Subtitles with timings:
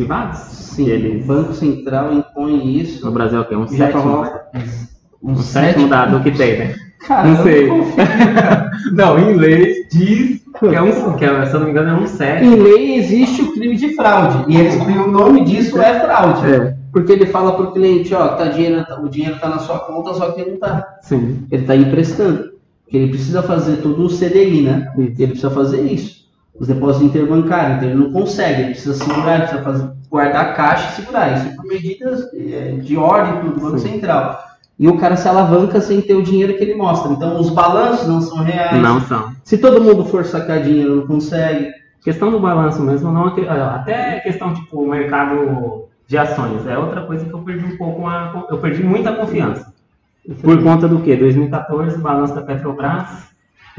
[0.00, 0.38] privados?
[0.38, 3.04] Sim, Eles- o Banco Central impõe isso.
[3.04, 3.56] No Brasil é o quê?
[3.56, 4.02] Um sétimo?
[4.02, 4.46] coloca-
[5.22, 6.74] Um sétimo da- do que tem, né?
[7.06, 7.66] Cara, Não sei.
[7.66, 7.94] confio.
[8.92, 12.02] Não, em inglês diz que é um, que é, se eu não me engano, é
[12.02, 12.52] um sétimo.
[12.52, 14.44] Em lei existe o crime de fraude.
[14.48, 16.46] E eles, o nome disso é fraude.
[16.50, 16.74] É.
[16.92, 20.32] Porque ele fala pro cliente, ó, tá dinheiro, o dinheiro tá na sua conta, só
[20.32, 20.86] que ele não tá.
[21.02, 21.46] Sim.
[21.50, 22.50] Ele tá emprestando.
[22.84, 24.92] Porque ele precisa fazer tudo o CDI, né?
[24.98, 26.19] Ele precisa fazer isso.
[26.60, 30.52] Os depósitos interbancários, então ele não consegue, ele precisa segurar, ele precisa fazer, guardar a
[30.52, 31.32] caixa e segurar.
[31.34, 33.92] Isso por medidas eh, de ordem do Banco Sim.
[33.92, 34.38] Central.
[34.78, 37.12] E o cara se alavanca sem ter o dinheiro que ele mostra.
[37.12, 38.80] Então os balanços não são reais.
[38.80, 39.30] Não são.
[39.42, 41.70] Se todo mundo for sacar dinheiro, não consegue.
[42.04, 46.66] Questão do balanço mesmo, não acre- até questão tipo mercado de ações.
[46.66, 49.72] É outra coisa que eu perdi um pouco, a, eu perdi muita confiança.
[50.42, 51.16] Por conta do quê?
[51.16, 53.29] 2014, balanço da Petrobras,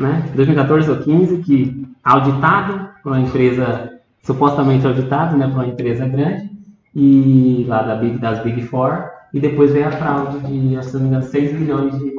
[0.01, 0.29] né?
[0.35, 3.91] 2014 ou 15, que auditado por uma empresa,
[4.23, 5.47] supostamente auditado, né?
[5.47, 6.50] Por uma empresa grande,
[6.95, 11.01] e lá da Big, das Big Four, e depois veio a fraude de, se não
[11.01, 12.13] me engano, 6 bilhões de,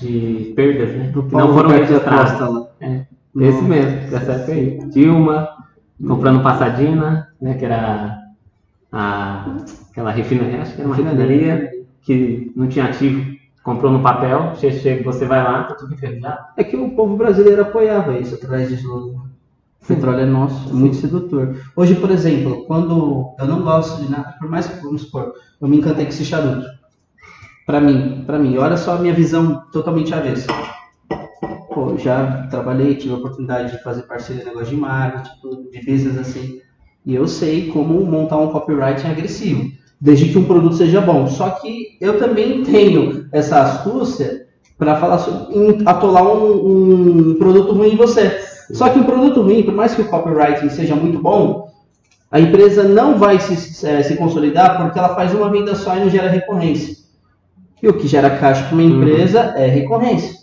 [0.00, 1.12] de perdas, né?
[1.12, 2.68] Que não foram registradas.
[2.80, 3.02] É,
[3.40, 4.78] esse mesmo, dessa época aí.
[4.90, 5.48] Dilma,
[6.06, 8.18] comprando Passadina, né, que era
[8.90, 9.56] a,
[9.90, 11.70] aquela refinaria, acho que era uma refinaria,
[12.02, 13.37] que não tinha ativo,
[13.68, 16.38] comprou no papel, che- chega, você vai lá, tá tudo enferrujado.
[16.56, 18.88] É que o povo brasileiro apoiava isso atrás disso.
[19.82, 21.54] O petróleo é nosso, é muito sedutor.
[21.76, 25.68] Hoje, por exemplo, quando eu não gosto de nada, por mais que, vamos supor, eu
[25.68, 26.66] me encantei com esse charuto.
[27.66, 30.46] Pra mim, pra mim, olha só a minha visão totalmente avessa.
[31.74, 36.16] Pô, já trabalhei, tive a oportunidade de fazer parceria em negócio de marketing, de business
[36.18, 36.60] assim.
[37.04, 39.70] E eu sei como montar um copywriting agressivo,
[40.00, 41.26] desde que um produto seja bom.
[41.26, 44.46] Só que eu também tenho essa astúcia
[44.78, 48.38] para falar sobre, atolar um, um produto ruim em você.
[48.72, 51.68] Só que um produto ruim, por mais que o copywriting seja muito bom,
[52.30, 56.00] a empresa não vai se, eh, se consolidar porque ela faz uma venda só e
[56.00, 56.94] não gera recorrência.
[57.82, 58.96] E o que gera caixa para uma Uhum.
[59.02, 60.36] empresa é recorrência.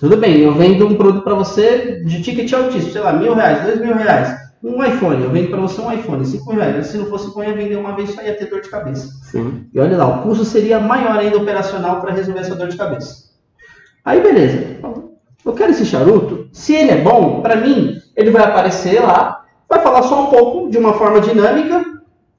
[0.00, 3.62] Tudo bem, eu vendo um produto para você de ticket altíssimo, sei lá, mil reais,
[3.64, 4.34] dois mil reais.
[4.62, 6.86] Um iPhone, eu vendo para você um iPhone, cinco reais.
[6.86, 9.08] Se não fosse bom, ia vender uma vez só ia ter dor de cabeça.
[9.24, 9.66] Sim.
[9.74, 13.32] E olha lá, o custo seria maior ainda operacional para resolver essa dor de cabeça.
[14.04, 14.76] Aí beleza.
[15.44, 16.48] Eu quero esse charuto.
[16.52, 20.70] Se ele é bom, para mim, ele vai aparecer lá, vai falar só um pouco,
[20.70, 21.84] de uma forma dinâmica.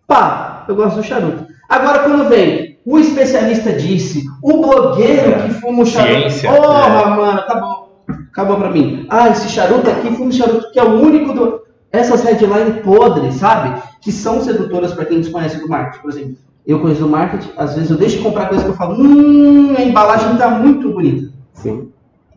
[0.08, 1.46] Pá, eu gosto do charuto.
[1.68, 6.20] Agora quando vem, o especialista disse, o blogueiro que fuma o charuto.
[6.30, 8.04] Ciência, Porra, mano, acabou.
[8.32, 9.06] Acabou pra mim.
[9.10, 11.62] Ah, esse charuto aqui, fuma o charuto que é o único do.
[11.94, 13.80] Essas headlines podres, sabe?
[14.02, 16.02] Que são sedutoras para quem desconhece do marketing.
[16.02, 16.36] Por exemplo,
[16.66, 19.76] eu conheço do marketing, às vezes eu deixo de comprar coisa que eu falo, hum,
[19.78, 21.32] a embalagem tá muito bonita.
[21.54, 21.90] Sim.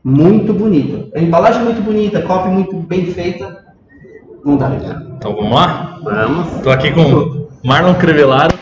[0.04, 1.08] Muito bonita.
[1.18, 3.64] A embalagem muito bonita, copy muito bem feita.
[4.44, 4.70] Não dá.
[5.16, 5.98] Então vamos lá?
[6.04, 6.60] Vamos.
[6.62, 8.56] Tô aqui com Marlon Crevelaro,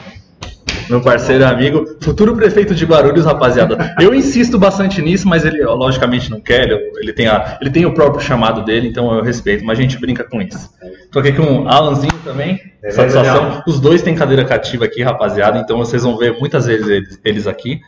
[0.89, 3.95] meu parceiro e amigo, futuro prefeito de Guarulhos, rapaziada.
[4.01, 7.95] Eu insisto bastante nisso, mas ele logicamente não quer, ele, tem a, ele tem o
[7.95, 10.71] próprio chamado dele, então eu respeito, mas a gente brinca com isso.
[11.11, 13.49] Tô aqui com o Alanzinho também, Beleza, satisfação.
[13.49, 13.63] Leão.
[13.67, 17.47] Os dois têm cadeira cativa aqui, rapaziada, então vocês vão ver muitas vezes eles, eles
[17.47, 17.81] aqui.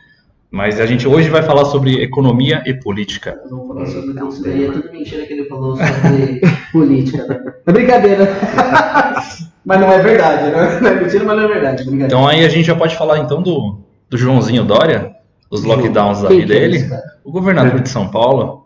[0.49, 3.39] Mas a gente hoje vai falar sobre economia e política.
[3.51, 4.15] Vamos falar sobre
[4.45, 4.65] daí.
[4.65, 6.41] É tudo mentira que ele falou sobre
[6.73, 7.55] política.
[7.67, 8.29] É brincadeira.
[9.67, 10.51] mas não é verdade.
[10.51, 10.79] né?
[10.81, 11.83] Não é mentira, mas não é verdade.
[11.83, 12.07] Brincadeira.
[12.07, 15.17] Então aí a gente já pode falar então do, do Joãozinho Dória,
[15.51, 16.89] dos lockdowns da vida é dele.
[17.25, 18.65] O governador de São Paulo,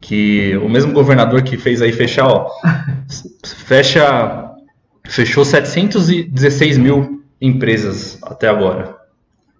[0.00, 2.48] que o mesmo governador que fez aí fechar, ó,
[3.44, 4.52] fecha,
[5.08, 8.96] fechou 716 mil empresas até agora.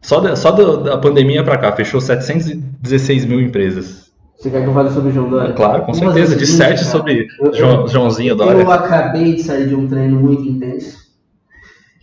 [0.00, 4.07] Só da, só da, da pandemia para cá, fechou 716 mil empresas.
[4.38, 5.52] Você quer que eu fale sobre o João Dória?
[5.52, 6.36] Claro, com Vamos certeza.
[6.36, 6.90] Disserte cara.
[6.92, 8.60] sobre Eu- João- Joãozinho Dória.
[8.62, 10.96] Eu acabei de sair de um treino muito intenso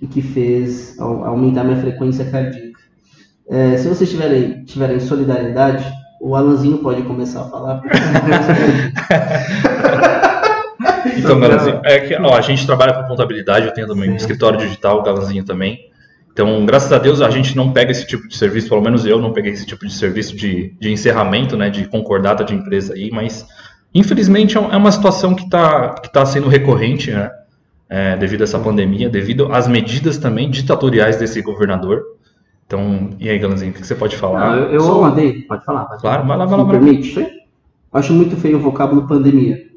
[0.02, 2.76] e que fez au- aumentar minha frequência cardíaca.
[3.50, 5.86] É, se vocês tiverem, tiverem solidariedade,
[6.20, 7.82] o Alanzinho pode começar a falar.
[11.18, 14.60] Então, Galanzinho, é que ó, a gente trabalha com contabilidade, eu tenho também um escritório
[14.60, 15.80] digital, o Galanzinho também.
[16.36, 19.22] Então, graças a Deus, a gente não pega esse tipo de serviço, pelo menos eu
[19.22, 23.10] não peguei esse tipo de serviço de, de encerramento, né, de concordata de empresa aí,
[23.10, 23.48] mas
[23.94, 27.32] infelizmente é é uma situação que está que tá sendo recorrente, né,
[27.90, 32.04] é, devido a essa pandemia, devido às medidas também ditatoriais desse governador.
[32.68, 34.58] Então, e aí, Galanzinho, o que você pode falar?
[34.58, 35.42] eu, eu Só adendo.
[35.48, 36.70] Pode falar, pode Claro, vai lá, vai lá.
[36.70, 37.26] permite?
[37.94, 39.68] Acho muito feio o vocábulo pandemia.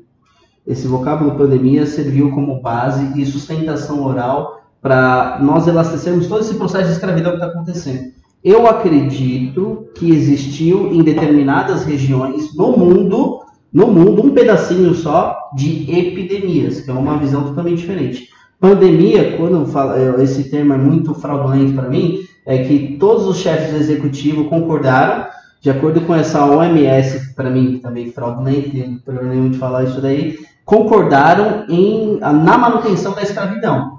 [0.66, 6.86] Esse vocábulo pandemia serviu como base e sustentação oral para nós elastecermos todo esse processo
[6.86, 8.12] de escravidão que está acontecendo.
[8.42, 13.40] Eu acredito que existiu em determinadas regiões no mundo
[13.72, 18.28] no mundo um pedacinho só de epidemias, que é uma visão totalmente diferente.
[18.58, 23.70] Pandemia, quando fala, esse termo é muito fraudulento para mim, é que todos os chefes
[23.70, 25.26] do executivo concordaram,
[25.60, 30.00] de acordo com essa OMS, para mim também fraudulento, não problema nenhum de falar isso
[30.00, 33.97] daí, concordaram em, na manutenção da escravidão,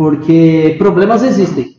[0.00, 1.76] porque problemas existem.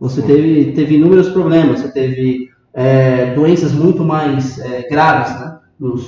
[0.00, 5.58] Você teve, teve inúmeros problemas, você teve é, doenças muito mais é, graves, né,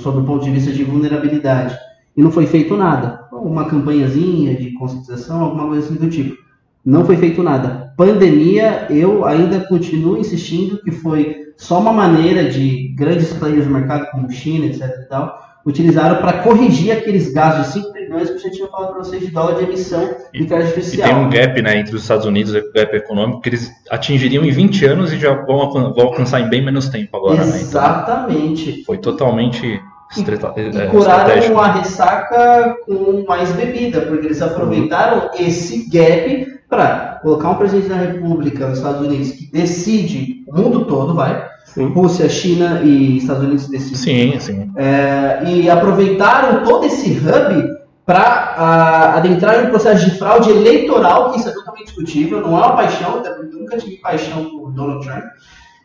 [0.03, 1.73] sob o ponto de vista de vulnerabilidade
[2.17, 3.21] e não foi feito nada.
[3.31, 6.35] Uma campanhazinha de conscientização, alguma coisa assim do tipo.
[6.83, 7.93] Não foi feito nada.
[7.95, 14.11] Pandemia, eu ainda continuo insistindo que foi só uma maneira de grandes players do mercado,
[14.11, 18.39] como China, etc e tal, utilizaram para corrigir aqueles gastos de 5 trilhões que eu
[18.39, 21.09] já tinha falado para vocês de dólar de emissão de crédito artificial.
[21.09, 23.71] E tem um gap né, entre os Estados Unidos e o gap econômico que eles
[23.89, 27.41] atingiriam em 20 anos e já vão, vão alcançar em bem menos tempo agora.
[27.41, 28.65] Exatamente.
[28.65, 28.71] Né?
[28.73, 29.81] Então, foi totalmente
[30.17, 37.49] e, é, curaram a ressaca com mais bebida, porque eles aproveitaram esse gap para colocar
[37.49, 41.54] um presidente da República nos Estados Unidos que decide o mundo todo, vai.
[41.65, 41.87] Sim.
[41.87, 44.39] Rússia, China e Estados Unidos decidem.
[44.39, 44.71] Sim, sim.
[44.77, 47.75] É, e aproveitaram todo esse hub
[48.05, 52.65] para adentrar em um processo de fraude eleitoral, que isso é totalmente discutível, não é
[52.65, 55.23] uma paixão, até porque eu nunca tive paixão por Donald Trump.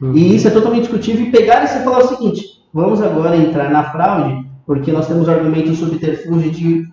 [0.00, 0.14] Uhum.
[0.14, 1.26] E isso é totalmente discutível.
[1.26, 5.26] E pegar e você falar o seguinte: Vamos agora entrar na fraude, porque nós temos
[5.26, 6.84] o argumento subterfúgio de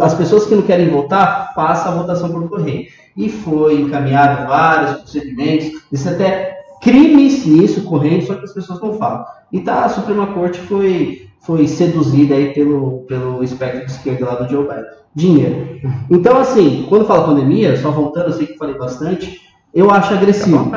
[0.00, 2.86] as pessoas que não querem votar, façam a votação por correio.
[3.16, 6.51] E foi encaminhado vários procedimentos, existem até
[6.82, 9.24] crimes nisso correndo, só que as pessoas não falam.
[9.50, 14.34] E tá, a Suprema Corte foi, foi seduzida aí pelo, pelo espectro de esquerda lá
[14.34, 14.84] do Joe Biden.
[15.14, 15.80] Dinheiro.
[16.10, 19.40] Então, assim, quando fala pandemia, só voltando, eu sei que falei bastante,
[19.72, 20.70] eu acho agressivo.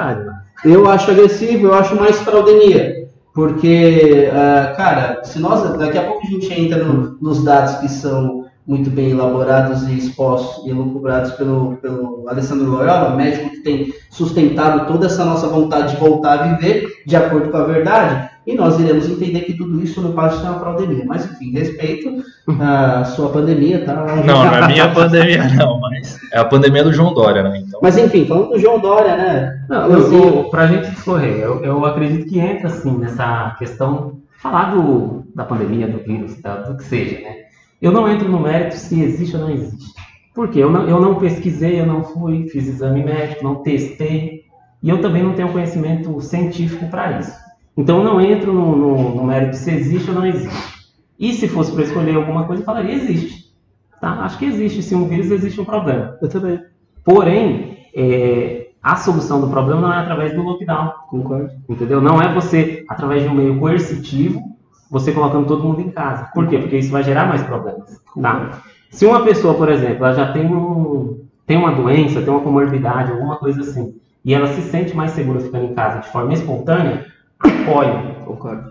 [0.63, 3.05] Eu acho agressivo, eu acho mais fraudemia.
[3.33, 7.89] Porque, uh, cara, se nós daqui a pouco a gente entra no, nos dados que
[7.89, 13.93] são muito bem elaborados e expostos e elucubrados pelo, pelo Alessandro Loyola, médico que tem
[14.09, 18.53] sustentado toda essa nossa vontade de voltar a viver de acordo com a verdade, e
[18.53, 21.03] nós iremos entender que tudo isso não pode ser uma pandemia.
[21.05, 22.23] Mas, enfim, respeito
[22.59, 23.95] a sua pandemia, tá?
[24.23, 27.63] Não, não é minha pandemia, não, mas é a pandemia do João Dória, né?
[27.65, 27.79] Então...
[27.81, 29.65] Mas, enfim, falando do João Dória, né?
[29.67, 34.75] Não, eu, eu, pra gente discorrer, eu, eu acredito que entra, assim, nessa questão, falar
[34.75, 37.44] do, da pandemia, do vírus, da, do que seja, né?
[37.81, 39.93] Eu não entro no mérito se existe ou não existe.
[40.33, 40.59] Por quê?
[40.59, 44.43] Eu não, eu não pesquisei, eu não fui, fiz exame médico, não testei,
[44.83, 47.33] e eu também não tenho conhecimento científico para isso.
[47.77, 50.75] Então eu não entro no, no, no, mérito se existe ou não existe.
[51.17, 53.53] E se fosse para escolher alguma coisa, eu falaria existe.
[53.99, 54.11] Tá?
[54.23, 54.83] Acho que existe.
[54.83, 56.17] Se um vírus existe um problema.
[56.21, 56.61] Eu também.
[57.03, 60.93] Porém, é, a solução do problema não é através do lockdown.
[61.09, 61.51] Concordo.
[61.67, 62.01] Entendeu?
[62.01, 64.54] Não é você, através de um meio coercitivo,
[64.89, 66.29] você colocando todo mundo em casa.
[66.33, 66.57] Por quê?
[66.57, 68.01] Porque isso vai gerar mais problemas.
[68.21, 68.61] Tá?
[68.89, 73.11] Se uma pessoa, por exemplo, ela já tem, um, tem uma doença, tem uma comorbidade,
[73.11, 77.05] alguma coisa assim, e ela se sente mais segura ficando em casa de forma espontânea,
[77.39, 78.15] apoio.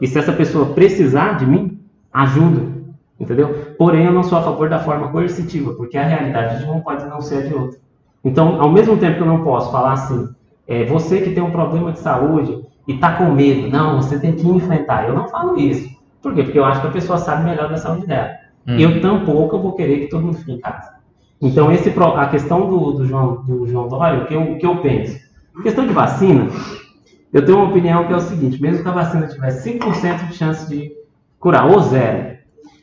[0.01, 1.79] E se essa pessoa precisar de mim,
[2.13, 2.75] ajuda.
[3.19, 3.75] Entendeu?
[3.79, 7.05] Porém, eu não sou a favor da forma coercitiva, porque a realidade de um pode
[7.07, 7.79] não ser a de outro.
[8.25, 10.29] Então, ao mesmo tempo que eu não posso falar assim,
[10.67, 14.33] é, você que tem um problema de saúde e está com medo, não, você tem
[14.33, 15.09] que enfrentar.
[15.09, 15.94] Eu não falo isso.
[16.25, 16.43] Por quê?
[16.43, 18.31] Porque eu acho que a pessoa sabe melhor da saúde dela.
[18.67, 18.79] Hum.
[18.79, 20.95] Eu tampouco vou querer que todo mundo fique em casa.
[21.39, 24.65] Então, esse, a questão do, do, João, do João Dória, o que, eu, o que
[24.65, 25.21] eu penso?
[25.55, 26.49] A questão de vacina,
[27.31, 30.35] eu tenho uma opinião que é o seguinte: mesmo que a vacina tivesse 5% de
[30.35, 30.93] chance de
[31.39, 32.39] curar, ou zero,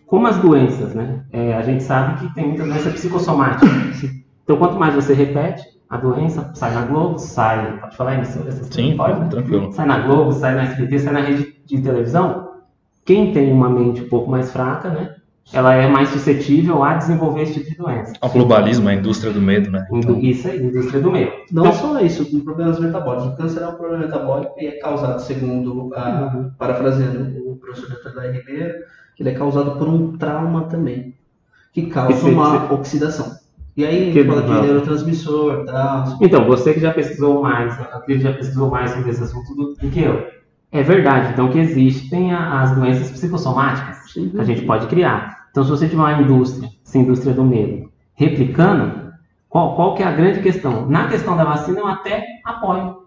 [0.06, 1.24] como as doenças, né?
[1.34, 3.66] É, a gente sabe que tem muita doença psicossomática.
[4.44, 7.80] Então, quanto mais você repete, a doença sai na Globo, sai.
[7.80, 8.40] Pode falar isso?
[8.70, 9.28] Sim, pode, né?
[9.30, 9.72] tranquilo.
[9.72, 12.51] Sai na Globo, sai na SBT, sai na rede de televisão.
[13.12, 15.16] Quem tem uma mente um pouco mais fraca, né?
[15.52, 18.14] ela é mais suscetível a desenvolver esse tipo de doença.
[18.22, 19.86] O globalismo, a indústria do medo, né?
[19.92, 20.18] Então...
[20.18, 21.34] Isso aí, indústria do medo.
[21.52, 23.34] Não então, só isso, com problemas metabólicos.
[23.34, 26.52] O câncer é um problema metabólico e é causado, segundo a, uhum.
[26.58, 28.18] parafraseando o professor Dr.
[28.32, 28.76] Ribeiro,
[29.18, 31.14] que ele é causado por um trauma também,
[31.74, 33.36] que causa uma oxidação.
[33.76, 36.18] E aí que fala de neurotransmissor, tal.
[36.22, 37.76] Então, você que já pesquisou mais,
[38.06, 40.41] que já pesquisou mais sobre esse assunto do que eu.
[40.72, 45.48] É verdade, então que existem as doenças psicossomáticas que a gente pode criar.
[45.52, 49.12] Então, se você tiver uma indústria, essa indústria do medo, replicando,
[49.50, 50.88] qual, qual que é a grande questão?
[50.88, 53.02] Na questão da vacina, eu até apoio.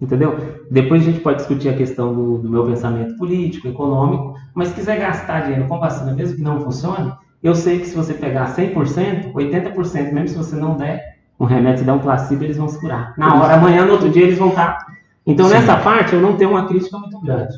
[0.00, 0.36] Entendeu?
[0.68, 4.74] Depois a gente pode discutir a questão do, do meu pensamento político, econômico, mas se
[4.74, 8.56] quiser gastar dinheiro com vacina, mesmo que não funcione, eu sei que se você pegar
[8.56, 12.68] 100%, 80%, mesmo se você não der um remédio, se der um placebo, eles vão
[12.68, 13.14] se curar.
[13.16, 14.78] Na hora, amanhã, no outro dia, eles vão estar.
[15.26, 15.54] Então, Sim.
[15.54, 17.54] nessa parte, eu não tenho uma crítica muito grande.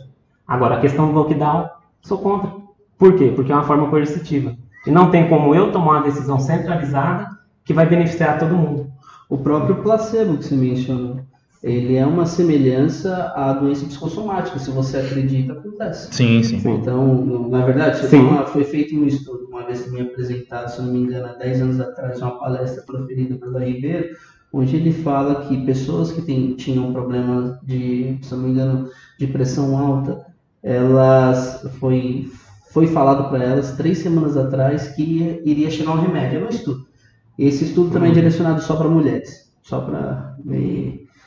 [0.46, 1.68] Agora, a questão do lockdown,
[2.02, 2.52] sou contra.
[2.96, 3.32] Por quê?
[3.34, 4.56] Porque é uma forma coercitiva.
[4.86, 7.28] E não tem como eu tomar uma decisão centralizada
[7.64, 8.86] que vai beneficiar todo mundo.
[9.28, 11.18] O próprio placebo que você mencionou,
[11.60, 14.56] ele é uma semelhança à doença psicossomática.
[14.60, 16.14] Se você acredita, acontece.
[16.14, 16.62] Sim, sim.
[16.64, 18.06] Então, na verdade,
[18.52, 21.32] foi feito um estudo, uma vez que me apresentado, se eu não me engano, há
[21.32, 24.10] 10 anos atrás, uma palestra proferida pelo Ribeiro,
[24.52, 28.88] onde ele fala que pessoas que tem- tinham problemas de, se não me engano,
[29.18, 30.24] de pressão alta,
[30.62, 32.30] elas foi,
[32.72, 36.40] foi falado para elas três semanas atrás que ia- iria chegar um remédio.
[36.40, 36.86] É um estudo.
[37.38, 40.36] Esse estudo também é direcionado só para mulheres, só para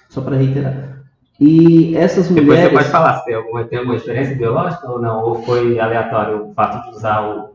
[0.10, 1.04] só para reiterar.
[1.40, 5.00] E essas Depois mulheres você pode falar se tem alguma, tem alguma diferença biológica ou
[5.00, 7.50] não, ou foi aleatório o fato de usar o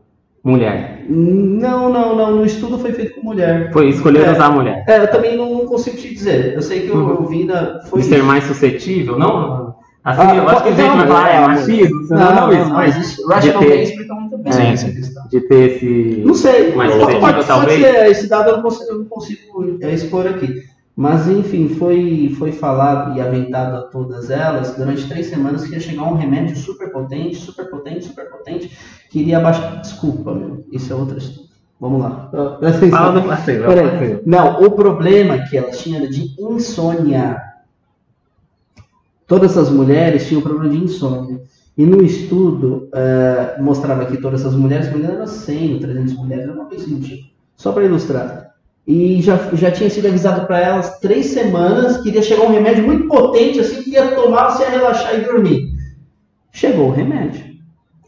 [0.45, 1.03] mulher.
[1.09, 2.35] Não, não, não.
[2.37, 3.71] No estudo foi feito com mulher.
[3.73, 4.31] Foi escolher É.
[4.31, 4.85] usar a mulher.
[4.87, 6.53] É, eu também não, não consigo te dizer.
[6.53, 7.09] Eu sei que eu, Uhum.
[7.09, 7.81] eu vi na.
[7.89, 9.75] Foi De ser mais suscetível, não?
[10.03, 12.53] Assim, Ah, eu acho que a gente vai falar, é machismo, não, Não, não, não,
[12.85, 15.23] isso, não, mas ter- Pain explica muito bem Sim, essa questão.
[15.31, 16.23] de ter esse.
[16.23, 18.05] Não sei, Mais pode, pode, pode ser.
[18.11, 20.61] Esse dado eu não consigo, eu não consigo é, expor aqui.
[20.95, 25.79] Mas, enfim, foi, foi falado e aventado a todas elas durante três semanas que ia
[25.79, 28.71] chegar um remédio super potente, super potente, super potente,
[29.09, 29.81] que iria abaixar.
[29.81, 30.63] Desculpa, meu.
[30.71, 31.49] Isso é outro estudo.
[31.81, 32.29] Vamos lá.
[32.59, 32.99] Presta atenção.
[32.99, 33.65] Fala do placebo.
[33.65, 33.85] Peraí.
[33.85, 34.21] o placebo.
[34.25, 37.41] Não, o problema que elas tinham era de insônia.
[39.27, 41.41] Todas essas mulheres tinham problema de insônia.
[41.77, 46.45] E no estudo, eh, mostrava que todas essas mulheres, engano, eram 100 ou 300 mulheres,
[46.45, 47.27] era uma coisa assim do tipo.
[47.57, 48.44] Só para ilustrar.
[48.87, 52.85] E já, já tinha sido avisado para elas três semanas que iria chegar um remédio
[52.85, 55.73] muito potente, assim, que ia tomar, você ia relaxar e dormir.
[56.51, 57.43] Chegou o remédio.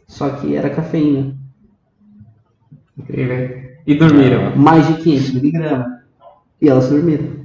[0.06, 1.36] Só que era cafeína.
[3.86, 4.56] E dormiram.
[4.56, 5.86] Mais de 500 miligramas.
[6.60, 7.38] E elas dormiram.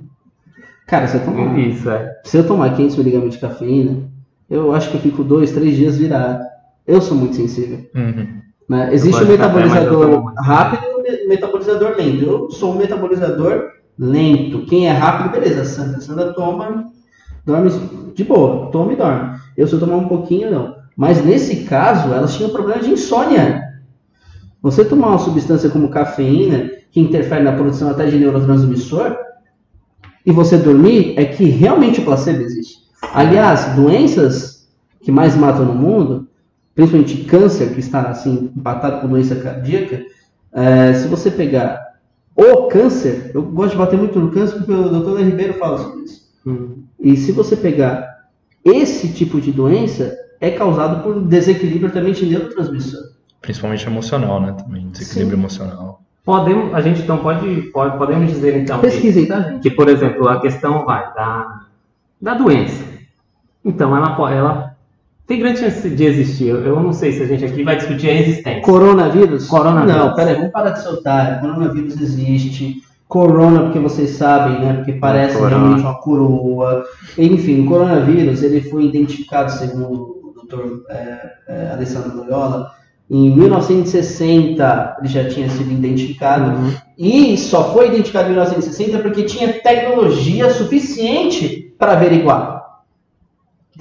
[0.88, 1.58] Cara, você tomar.
[1.58, 2.12] Isso, é.
[2.24, 4.12] Se eu tomar 500 miligramas de cafeína,
[4.50, 6.44] eu acho que eu fico dois, três dias virado.
[6.86, 7.80] Eu sou muito sensível.
[7.96, 8.42] Uhum.
[8.70, 8.94] né?
[8.94, 10.42] Existe café, eu metabolizador muito.
[10.42, 10.93] rápido
[11.28, 12.24] metabolizador lento.
[12.24, 14.66] Eu sou um metabolizador lento.
[14.66, 15.66] Quem é rápido, beleza.
[15.66, 16.86] Sandra, Sandra toma,
[17.46, 17.72] dorme
[18.16, 19.38] de boa, toma e dorme.
[19.56, 20.76] Eu, se eu tomar um pouquinho, não.
[20.96, 23.62] Mas nesse caso, elas tinham problema de insônia.
[24.62, 29.18] Você tomar uma substância como cafeína, que interfere na produção até de neurotransmissor,
[30.26, 32.78] e você dormir, é que realmente o placebo existe.
[33.14, 34.70] Aliás, doenças
[35.02, 36.30] que mais matam no mundo,
[36.74, 40.02] principalmente câncer, que está assim, empatado com doença cardíaca,
[40.54, 41.94] é, se você pegar
[42.36, 45.12] o câncer, eu gosto de bater muito no câncer porque o Dr.
[45.12, 46.32] Léo Ribeiro fala sobre isso.
[46.46, 46.84] Hum.
[47.00, 48.28] E se você pegar
[48.64, 53.02] esse tipo de doença, é causado por desequilíbrio também de neurotransmissor.
[53.42, 54.54] Principalmente emocional, né?
[54.54, 56.02] Também, desequilíbrio emocional.
[56.24, 59.62] Podemos, a gente então pode, pode podemos dizer então que, Pesquisem, tá, gente?
[59.62, 61.62] que, por exemplo, a questão vai da,
[62.22, 62.84] da doença.
[63.66, 64.73] Então, ela, ela
[65.34, 66.50] tem grande chance de existir.
[66.50, 68.62] Eu, eu não sei se a gente aqui vai discutir a existência.
[68.62, 69.48] Coronavírus?
[69.48, 69.96] Coronavírus.
[69.96, 71.42] Não, peraí, vamos parar de soltar.
[71.42, 72.84] Coronavírus existe.
[73.08, 74.74] Corona, porque vocês sabem, né?
[74.74, 75.58] Porque parece Corona.
[75.58, 76.84] realmente uma coroa.
[77.18, 80.82] Enfim, o coronavírus ele foi identificado, segundo o Dr.
[80.90, 82.72] é, é, Alessandro Loyola,
[83.10, 86.58] em 1960 ele já tinha sido identificado.
[86.58, 86.74] Uhum.
[86.98, 92.53] E só foi identificado em 1960 porque tinha tecnologia suficiente para averiguar.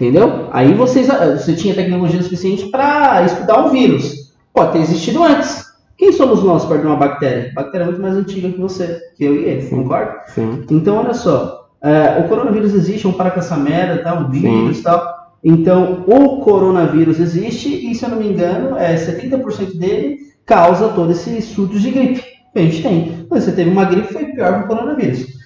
[0.02, 0.48] Entendeu?
[0.50, 4.34] Aí vocês, você tinha tecnologia suficiente para estudar um vírus.
[4.52, 5.64] Pode ter existido antes.
[5.96, 7.52] Quem somos nós perto de uma bactéria?
[7.52, 9.76] A bactéria é muito mais antiga que você, que eu e ele, Sim.
[9.76, 10.16] concorda?
[10.26, 10.64] Sim.
[10.72, 11.68] Então, olha só.
[11.80, 14.18] é, o coronavírus existe, vamos parar com essa merda, tá?
[14.18, 15.30] Um vírus e tal.
[15.44, 21.12] Então, o coronavírus existe e, se eu não me engano, é 70% dele causa todo
[21.12, 23.20] esse surto de gripe que a gente tem.
[23.24, 25.41] Então, você teve uma gripe, foi pior que o coronavírus.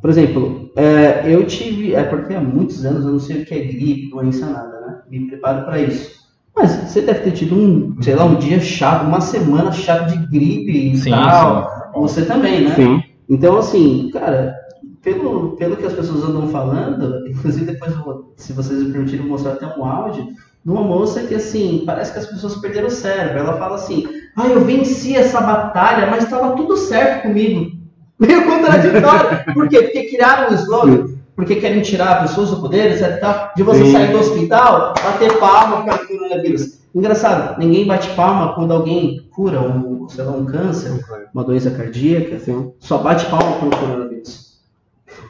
[0.00, 3.54] Por exemplo, é, eu tive, é porque há muitos anos eu não sei o que
[3.54, 5.00] é gripe, doença, nada, né?
[5.10, 6.18] Me preparo para isso.
[6.54, 10.26] Mas você deve ter tido um, sei lá, um dia chato, uma semana chata de
[10.26, 11.68] gripe e Sim, tal.
[11.68, 12.00] sim.
[12.00, 12.74] Você também, né?
[12.74, 13.02] Sim.
[13.28, 14.56] Então, assim, cara,
[15.02, 19.20] pelo, pelo que as pessoas andam falando, inclusive depois, eu vou, se vocês me permitirem,
[19.20, 20.26] eu vou mostrar até um áudio
[20.64, 23.38] de uma moça que, assim, parece que as pessoas perderam o cérebro.
[23.38, 24.04] Ela fala assim:
[24.36, 27.77] ah, eu venci essa batalha, mas estava tudo certo comigo.
[28.26, 29.54] Meio contraditório.
[29.54, 29.82] Por quê?
[29.82, 31.06] Porque criaram um slogan,
[31.36, 33.20] porque querem tirar pessoas do poder, etc.
[33.20, 33.92] tal, de você Sim.
[33.92, 36.78] sair do hospital, bater palma para o coronavírus.
[36.94, 40.98] Engraçado, ninguém bate palma quando alguém cura um, sei lá, um câncer,
[41.32, 42.38] uma doença cardíaca,
[42.80, 44.58] só bate palma pelo coronavírus.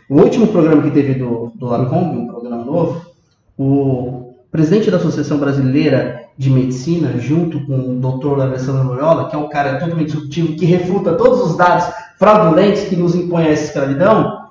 [0.08, 3.04] O último programa que teve do, do Lacombe, um programa novo,
[3.58, 8.40] o presidente da Associação Brasileira de Medicina, junto com o Dr.
[8.40, 12.94] Alessandro Loyola, que é um cara totalmente disruptivo, que refuta todos os dados fraudulentos que
[12.94, 14.48] nos impõem a essa escravidão,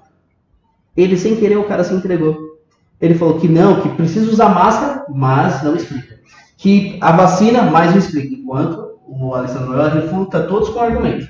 [0.98, 2.58] ele sem querer o cara se entregou.
[3.00, 6.20] Ele falou que não, que precisa usar máscara, mas não explica.
[6.58, 8.36] Que a vacina, mais não explica.
[8.36, 11.28] Enquanto o Alessandro Noel refuta todos com argumento.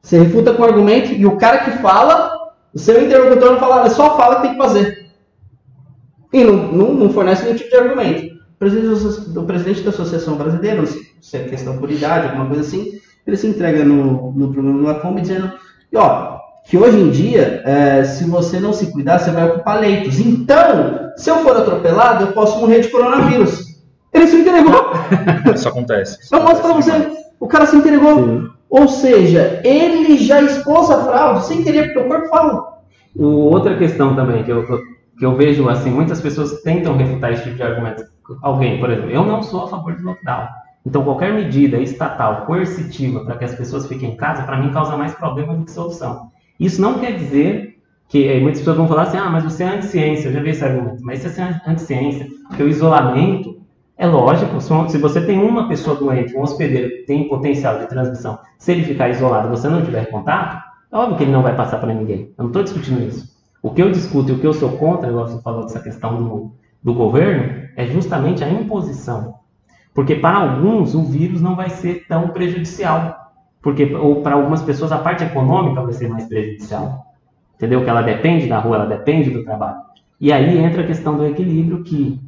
[0.00, 2.32] Você refuta com argumento e o cara que fala,
[2.72, 5.10] o seu interlocutor não fala, só fala que tem que fazer.
[6.32, 8.37] E não, não, não fornece nenhum tipo de argumento.
[8.60, 13.46] O presidente, da Associação Brasileira, se é questão por idade, alguma coisa assim, ele se
[13.46, 15.52] entrega no, no programa do Lacombe dizendo
[15.94, 20.18] ó, que hoje em dia, é, se você não se cuidar, você vai ocupar leitos.
[20.18, 23.68] Então, se eu for atropelado, eu posso morrer de coronavírus.
[24.12, 24.90] Ele se entregou.
[25.54, 26.18] Isso acontece.
[26.20, 26.92] Isso eu mostro pra você.
[27.38, 28.16] O cara se entregou.
[28.16, 28.48] Sim.
[28.68, 32.78] Ou seja, ele já expôs a fraude sem querer, porque o corpo fala.
[33.16, 34.64] O, outra questão também que eu,
[35.18, 38.04] que eu vejo assim, muitas pessoas tentam refutar esse tipo de argumento.
[38.42, 40.48] Alguém, por exemplo, eu não sou a favor do lockdown.
[40.84, 44.96] Então, qualquer medida estatal coercitiva para que as pessoas fiquem em casa, para mim, causa
[44.96, 46.30] mais problema do que solução.
[46.58, 50.28] Isso não quer dizer que muitas pessoas vão falar assim, ah, mas você é anti-ciência,
[50.28, 53.60] eu já vi esse argumento, mas isso é anti-ciência, porque o isolamento
[53.98, 58.38] é lógico, se você tem uma pessoa doente, um hospedeiro que tem potencial de transmissão,
[58.56, 61.54] se ele ficar isolado e você não tiver contato, é óbvio que ele não vai
[61.54, 62.32] passar para ninguém.
[62.38, 63.36] Eu não estou discutindo isso.
[63.62, 66.16] O que eu discuto e o que eu sou contra, igual você falou dessa questão
[66.16, 69.34] do, do governo, é justamente a imposição.
[69.94, 73.32] Porque para alguns o vírus não vai ser tão prejudicial.
[73.60, 77.06] Porque ou para algumas pessoas a parte econômica vai ser mais prejudicial.
[77.56, 77.82] Entendeu?
[77.82, 79.78] Que ela depende da rua, ela depende do trabalho.
[80.20, 82.20] E aí entra a questão do equilíbrio que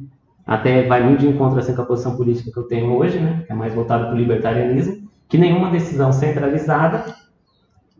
[0.45, 3.43] até vai muito de encontro assim, com a posição política que eu tenho hoje, né,
[3.45, 7.05] que é mais voltada para o libertarianismo, que nenhuma decisão centralizada,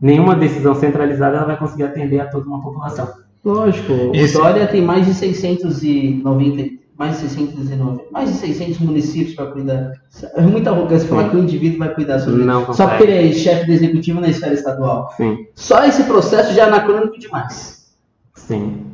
[0.02, 3.08] nenhuma decisão centralizada ela vai conseguir atender a toda uma população.
[3.44, 4.38] Lógico, Esse...
[4.38, 9.94] o Dória tem mais de 690, mais de 690, mais de 600 municípios para cuidar.
[10.36, 12.76] É muita arrogância falar que o indivíduo vai cuidar sobre Não isso.
[12.76, 15.12] Só porque ele é chefe do executivo na esfera estadual.
[15.18, 15.48] Sim.
[15.56, 17.88] Só esse processo já é anacrônico demais.
[18.36, 18.86] Sim.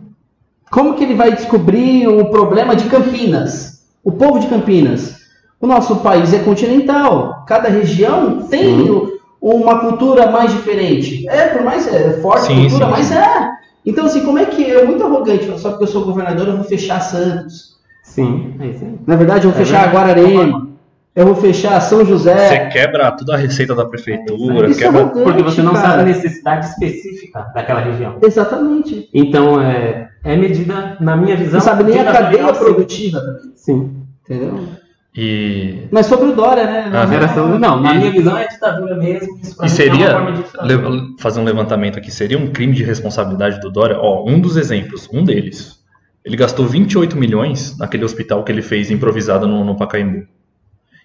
[0.71, 3.85] Como que ele vai descobrir o problema de Campinas?
[4.03, 5.17] O povo de Campinas.
[5.59, 7.43] O nosso país é continental.
[7.47, 8.87] Cada região tem
[9.41, 11.27] uma cultura mais diferente.
[11.27, 12.91] É, por mais é, forte sim, cultura, sim.
[12.91, 13.57] mas é.
[13.87, 16.65] Então, assim, como é que é muito arrogante, só porque eu sou governador, eu vou
[16.65, 17.77] fechar Santos.
[18.03, 18.75] Sim, é.
[19.07, 20.21] Na verdade, eu vou é fechar verdade.
[20.21, 20.67] Guararema.
[21.15, 22.49] Eu vou fechar São José.
[22.49, 24.69] Você quebra toda a receita da prefeitura.
[24.69, 25.01] Isso é quebra...
[25.01, 25.87] É porque você não cara.
[25.87, 28.17] sabe a necessidade específica daquela região.
[28.21, 29.09] Exatamente.
[29.13, 31.53] Então, é, é medida, na minha visão.
[31.53, 33.53] Não sabe nem a cadeia produtiva também.
[33.55, 33.95] Sim.
[34.25, 34.59] Entendeu?
[35.17, 35.87] E...
[35.89, 36.89] Mas sobre o Dória, né?
[36.91, 39.39] Não, geração, não na minha visão é ditadura mesmo.
[39.41, 43.97] Isso e seria, é fazer um levantamento aqui, seria um crime de responsabilidade do Dória?
[43.99, 45.83] Ó, um dos exemplos, um deles.
[46.23, 50.27] Ele gastou 28 milhões naquele hospital que ele fez improvisado no, no Pacaembu.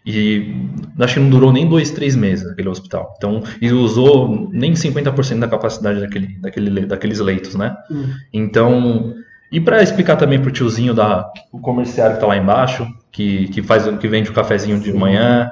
[0.05, 0.57] E
[0.99, 3.15] acho que não durou nem dois, três meses aquele hospital.
[3.17, 7.75] Então, e usou nem 50% da capacidade daquele, daquele, daqueles leitos, né?
[7.91, 8.13] Hum.
[8.31, 9.15] Então,
[9.53, 13.63] e para explicar também pro tiozinho da o comerciário que tá lá embaixo, que, que
[13.63, 15.51] faz que vende o cafezinho de manhã,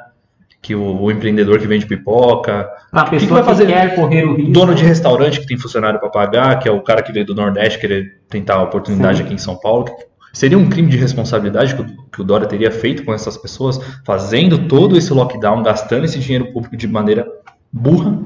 [0.63, 3.95] que o, o, empreendedor que vende pipoca, a pessoa que, que vai fazer que quer
[3.95, 4.53] correr o risco.
[4.53, 7.35] dono de restaurante que tem funcionário para pagar, que é o cara que veio do
[7.35, 9.25] Nordeste querer tentar a oportunidade Sim.
[9.25, 9.85] aqui em São Paulo,
[10.33, 13.81] Seria um crime de responsabilidade que o, que o Dória teria feito com essas pessoas,
[14.05, 17.27] fazendo todo esse lockdown, gastando esse dinheiro público de maneira
[17.73, 18.17] burra?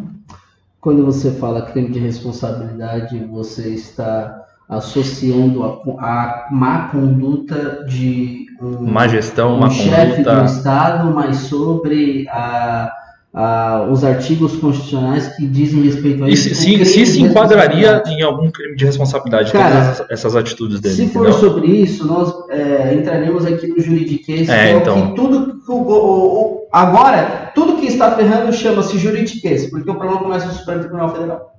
[0.81, 8.91] Quando você fala crime de responsabilidade, você está associando a, a má conduta de um,
[8.91, 12.93] má gestão, um má chefe do Estado, mas sobre a
[13.37, 16.51] ah, os artigos constitucionais que dizem respeito a isso.
[16.51, 20.95] E se, se se enquadraria em algum crime de responsabilidade, Cara, essas, essas, atitudes dele.
[20.95, 21.33] Se entendeu?
[21.33, 25.09] for sobre isso, nós é, entraremos aqui no juridiquês, é, é então.
[25.09, 30.47] que tudo o, o, agora, tudo que está ferrando chama-se juridiquês, porque o problema começa
[30.47, 31.55] no Supremo Tribunal Federal.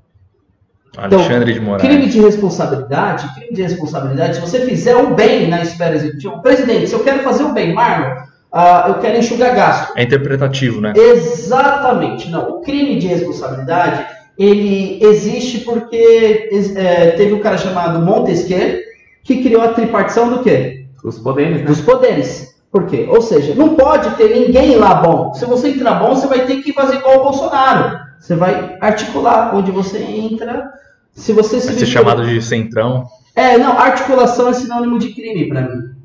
[0.98, 1.82] Alexandre então, de Moraes.
[1.82, 6.88] Crime de responsabilidade, crime de responsabilidade, se você fizer o bem na esfera executiva, presidente,
[6.88, 8.16] se eu quero fazer o bem, Marlon,
[8.54, 9.94] uh, eu quero enxugar gasto.
[9.98, 10.94] É interpretativo, né?
[10.96, 12.30] Exatamente.
[12.30, 14.06] Não, o crime de responsabilidade,
[14.38, 18.80] ele existe porque é, teve um cara chamado Montesquieu
[19.24, 20.86] que criou a tripartição do quê?
[21.04, 21.66] Dos poderes, né?
[21.66, 22.56] Dos poderes.
[22.72, 23.08] Por quê?
[23.10, 25.34] Ou seja, não pode ter ninguém lá bom.
[25.34, 28.05] Se você entrar bom, você vai ter que fazer igual o Bolsonaro.
[28.20, 30.72] Você vai articular onde você entra.
[31.14, 33.08] Se você se vai ser chamado de centrão.
[33.36, 35.96] É, não, articulação é sinônimo de crime para mim.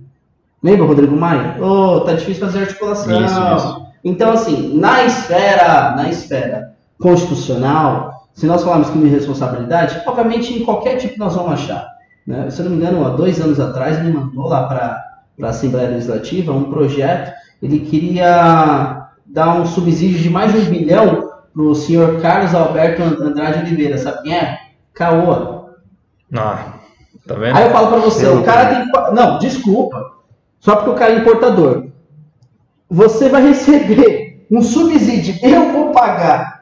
[0.63, 1.57] Lembra, Rodrigo Maia?
[1.61, 3.25] Oh, tá difícil fazer articulação.
[3.25, 3.87] Isso, isso.
[4.05, 10.65] Então, assim, na esfera, na esfera constitucional, se nós falarmos crime de responsabilidade, obviamente em
[10.65, 11.89] qualquer tipo nós vamos achar.
[12.27, 12.51] Né?
[12.51, 15.03] Se eu não me engano, há dois anos atrás, ele mandou lá para
[15.43, 21.30] a Assembleia Legislativa um projeto, ele queria dar um subsídio de mais de um bilhão
[21.55, 24.59] o senhor Carlos Alberto Andrade Oliveira, sabe quem é?
[24.95, 25.77] Caoa.
[26.37, 26.75] Ah,
[27.27, 27.57] tá vendo?
[27.57, 29.15] Aí eu falo para você, o cara tem...
[29.15, 30.13] Não, desculpa.
[30.61, 31.87] Só porque o cara é importador.
[32.89, 36.61] Você vai receber um subsídio, eu vou pagar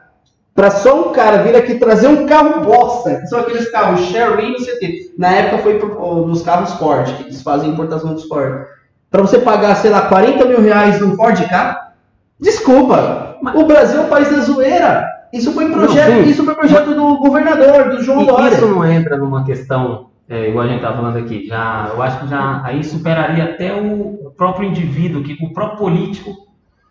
[0.59, 4.59] para só um cara vir aqui trazer um carro bosta, são aqueles carros Sherwin, não
[4.59, 5.13] sei o quê.
[5.17, 8.65] Na época foi pro, nos carros Ford, que eles fazem importação dos Ford.
[9.09, 11.93] Para você pagar, sei lá, 40 mil reais num Ford K?
[12.39, 15.05] Desculpa, o Brasil é o país da zoeira.
[15.31, 18.53] Isso foi projeto, Não, isso foi projeto do governador, do João E Dória.
[18.55, 22.21] isso não entra numa questão, é, igual a gente estava falando aqui, já, eu acho
[22.21, 26.31] que já aí superaria até o, próprio indivíduo, que, o próprio político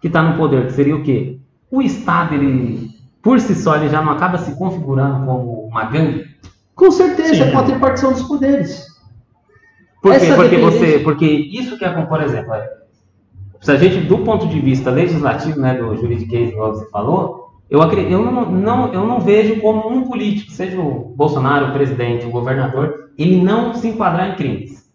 [0.00, 1.38] que está no poder, que seria o quê?
[1.70, 2.90] O Estado, ele,
[3.22, 6.26] por si só, ele já não acaba se configurando como uma gangue?
[6.74, 7.50] Com certeza, Sim.
[7.50, 8.86] com a tripartição dos poderes.
[10.00, 10.32] Por quê?
[10.36, 12.68] Porque, você, porque isso que é, por exemplo, é,
[13.60, 17.80] se a gente, do ponto de vista legislativo, né, do juridiquês, igual você falou, eu,
[17.82, 22.30] eu, não, não, eu não vejo como um político, seja o Bolsonaro, o presidente, o
[22.30, 24.88] governador, ele não se enquadrar em crimes.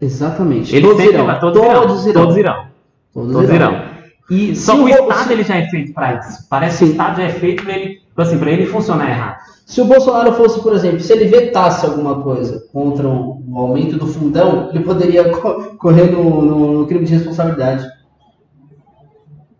[0.00, 0.74] Exatamente.
[0.74, 1.26] Ele todos irão.
[1.26, 2.08] vai- todos, Todos irão.
[2.08, 2.22] irão.
[2.24, 2.64] Todos irão.
[3.12, 3.72] Todos Todos irão.
[3.72, 3.90] irão.
[4.30, 6.46] E só que o Estado se- ele já é feito para isso.
[6.48, 6.90] Parece que Sim.
[6.90, 9.36] o Estado já é feito para ele, assim, para ele funcionar errado.
[9.70, 13.96] Se o Bolsonaro fosse, por exemplo, se ele vetasse alguma coisa contra o, o aumento
[13.96, 17.84] do fundão, ele poderia co- correr no, no- no crime de responsabilidade.
[17.84, 17.92] Pra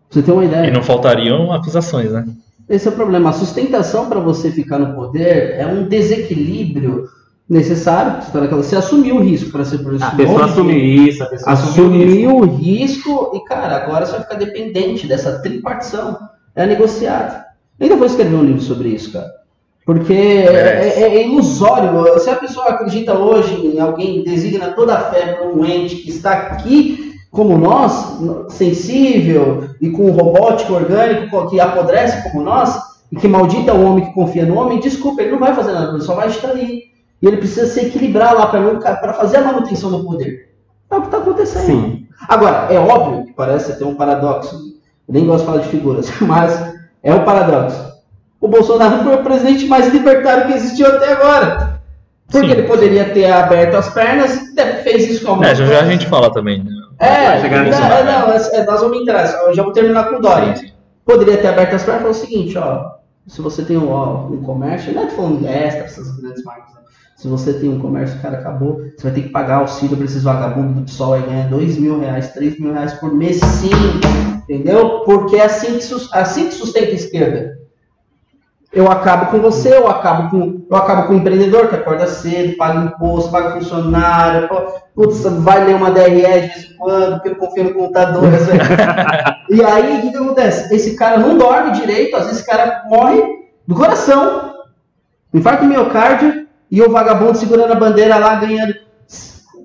[0.09, 0.67] Você tem uma ideia?
[0.67, 2.25] E não faltariam acusações, né?
[2.67, 3.29] Esse é o problema.
[3.29, 7.05] A sustentação para você ficar no poder é um desequilíbrio
[7.49, 8.21] necessário.
[8.21, 11.27] Você, que você assumiu o risco para ser por esse A pessoa assumiu isso, a
[11.27, 12.09] pessoa assumiu isso.
[12.09, 16.17] assumiu o risco e, cara, agora você vai ficar dependente dessa tripartição.
[16.53, 17.45] É negociado.
[17.79, 19.39] Eu ainda vou escrever um livro sobre isso, cara.
[19.85, 20.99] Porque é, Merece.
[20.99, 22.19] é- é ilusório.
[22.19, 26.09] Se a pessoa acredita hoje em alguém, designa toda a fé para um ente que
[26.09, 28.17] está aqui como nós,
[28.49, 32.77] sensível e com robótico orgânico que apodrece como nós,
[33.11, 35.91] e que maldita o homem que confia no homem, desculpa, ele não vai fazer nada,
[35.91, 36.91] ele só vai estar ali.
[37.21, 40.49] E ele precisa se equilibrar lá para fazer a manutenção do poder.
[40.89, 41.65] É o que está acontecendo.
[41.65, 42.07] Sim.
[42.27, 44.55] Agora, é óbvio que parece ter um paradoxo.
[45.07, 47.90] Eu nem gosto de falar de figuras, mas é um paradoxo.
[48.41, 51.79] O Bolsonaro foi o presidente mais libertário que existiu até agora.
[52.29, 52.53] Porque Sim.
[52.53, 56.07] ele poderia ter aberto as pernas, deve- fez isso com É, já, já a gente
[56.07, 56.63] fala também.
[56.63, 56.71] né?
[56.97, 58.03] É, não, é, vai.
[58.03, 59.25] não, é- é, nós vamos entrar.
[59.47, 60.55] Eu já vou terminar com o Dória.
[61.05, 62.85] Poderia ter aberto as pernas e falar o seguinte, ó.
[63.27, 66.73] Se você tem um, ó, um comércio, não é tô falando extra, essas grandes marcas,
[66.73, 66.81] né?
[67.17, 70.23] Se você tem um comércio, cara, acabou, você vai ter que pagar auxílio para esses
[70.23, 73.69] vagabundos do PSOL aí ganhar 2 mil reais, 3 mil reais por mês, sim.
[74.49, 75.01] Entendeu?
[75.05, 77.57] Porque é assim que, assim que sustenta a esquerda.
[78.73, 82.55] Eu acabo com você, eu acabo com, eu acabo com o empreendedor que acorda cedo,
[82.55, 84.47] paga imposto, paga funcionário,
[84.95, 88.57] putz, vai ler uma DRE de vez em quando, porque eu confio no assim.
[89.51, 90.73] e aí, o que, que acontece?
[90.73, 93.21] Esse cara não dorme direito, às vezes esse cara morre
[93.67, 94.53] do coração,
[95.33, 98.73] infarto miocárdio, e o vagabundo segurando a bandeira lá, ganhando.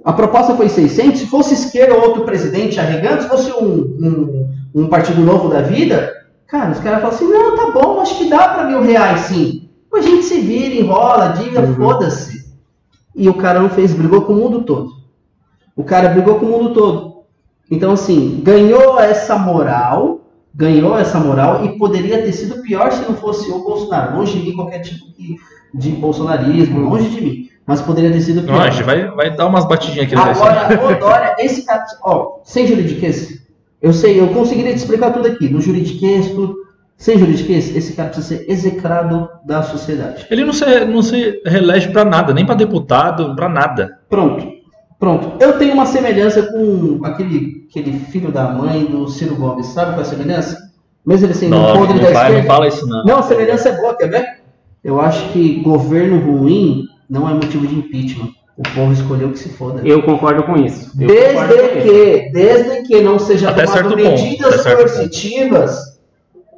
[0.04, 4.54] A proposta foi 600, se fosse esquerda ou outro presidente arregando, se fosse um, um,
[4.74, 6.12] um partido novo da vida,
[6.46, 9.68] cara, os caras falam assim, não, tá bom, acho que dá para mil reais sim.
[9.94, 11.74] A gente se vira, enrola, dívida, Uhum.
[11.74, 12.46] foda-se.
[13.14, 14.90] E o cara não fez, brigou com o mundo todo.
[15.74, 17.16] O cara brigou com o mundo todo.
[17.70, 20.20] Então, assim, ganhou essa moral,
[20.54, 24.16] ganhou essa moral e poderia ter sido pior se não fosse o Bolsonaro.
[24.18, 25.06] Longe de mim qualquer tipo
[25.74, 27.48] de, bolsonarismo, longe de mim.
[27.66, 28.56] Mas poderia ter sido pior.
[28.58, 32.38] Não, a gente vai, vai dar umas batidinhas aqui Agora, o Dória, esse cara, ó,
[32.44, 33.35] sem juridiquês,
[33.86, 36.56] eu sei, eu conseguiria te explicar tudo aqui, no juridiquês, tudo.
[36.98, 40.26] Sem juridiquês, esse cara precisa ser execrado da sociedade.
[40.30, 43.98] Ele não se, não se reelege pra nada, nem pra deputado, pra nada.
[44.08, 44.44] Pronto,
[44.98, 45.32] pronto.
[45.38, 50.00] Eu tenho uma semelhança com aquele, aquele filho da mãe do Ciro Gomes, sabe qual
[50.00, 50.56] é a semelhança?
[51.06, 52.46] Mesmo ele sendo um Não, podre da fala, não esquerda.
[52.48, 53.04] fala isso não.
[53.04, 54.26] Não, a semelhança é boa, quer ver?
[54.82, 58.30] Eu acho que governo ruim não é motivo de impeachment.
[58.56, 59.82] O povo escolheu que se foda.
[59.84, 60.90] Eu concordo com isso.
[60.98, 61.88] Eu concordo Desde com isso.
[61.88, 65.98] que, desde que não seja Até tomado medidas coercitivas,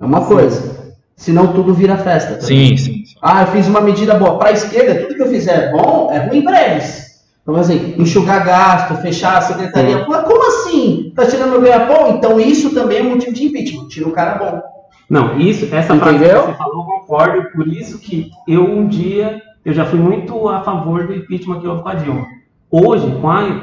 [0.00, 0.78] é uma coisa.
[1.16, 2.40] Senão tudo vira festa.
[2.40, 2.76] Sim, também.
[2.76, 3.04] sim.
[3.04, 3.14] sim.
[3.20, 4.38] Ah, eu fiz uma medida boa.
[4.38, 7.08] Para a esquerda, tudo que eu fizer bom é ruim para eles.
[7.42, 10.04] Então, assim, enxugar gasto, fechar a secretaria.
[10.04, 11.12] Pô, como assim?
[11.16, 12.10] Tá tirando meu ganha-pão?
[12.10, 13.88] Então isso também é motivo de impeachment.
[13.88, 14.62] Tira o cara bom.
[15.10, 16.42] Não, isso, essa frase que Entendeu?
[16.42, 20.60] você falou, eu concordo, por isso que eu um dia, eu já fui muito a
[20.62, 22.26] favor do impeachment que houve com a Dilma.
[22.70, 23.62] Hoje, com a,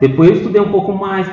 [0.00, 1.26] depois eu estudei um pouco mais,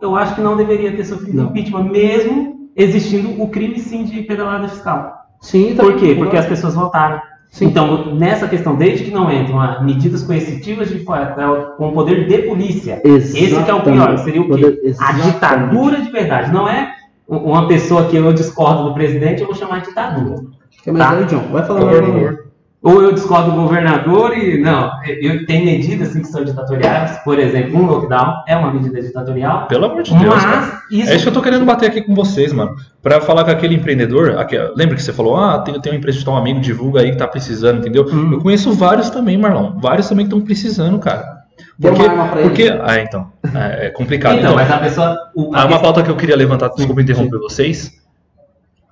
[0.00, 1.50] eu acho que não deveria ter sofrido Não.
[1.50, 5.14] impeachment, mesmo existindo o crime sim de pedalada fiscal.
[5.40, 6.14] Sim, tá Por quê?
[6.14, 7.20] Porque as pessoas votaram.
[7.50, 7.66] Sim.
[7.66, 11.34] Então, nessa questão, desde que não entram ah, medidas coercitivas de fora,
[11.76, 13.44] com o poder de polícia, Exatamente.
[13.44, 14.50] esse que é o pior, seria o quê?
[14.50, 16.52] Poder- A ditadura de verdade.
[16.52, 16.92] Não é
[17.26, 20.42] uma pessoa que eu discordo do presidente, eu vou chamar de ditadura.
[20.96, 21.10] Tá.
[21.10, 21.48] aí, John?
[21.50, 22.39] Vai falar Por favor.
[22.82, 24.58] Ou eu discordo do governador e.
[24.58, 27.18] Não, eu tenho medidas assim, que são ditatoriais.
[27.22, 29.66] Por exemplo, um lockdown é uma medida ditatorial.
[29.66, 30.34] Pelo amor de Deus.
[30.42, 31.10] Mas isso.
[31.10, 32.74] É isso que eu tô querendo bater aqui com vocês, mano.
[33.02, 34.38] Pra falar com aquele empreendedor.
[34.38, 37.10] aqui, lembra que você falou, ah, tem, tem uma empresa de tal amigo, divulga aí
[37.10, 38.06] que tá precisando, entendeu?
[38.10, 38.32] Hum.
[38.32, 39.78] Eu conheço vários também, Marlon.
[39.78, 41.38] Vários também que estão precisando, cara.
[41.78, 42.14] Porque, ele.
[42.42, 43.30] porque, ah, então.
[43.54, 44.38] É, é complicado.
[44.38, 45.18] Então, mas a pessoa.
[45.36, 47.92] o- Ah, uma pauta que eu queria levantar, desculpa interromper vocês.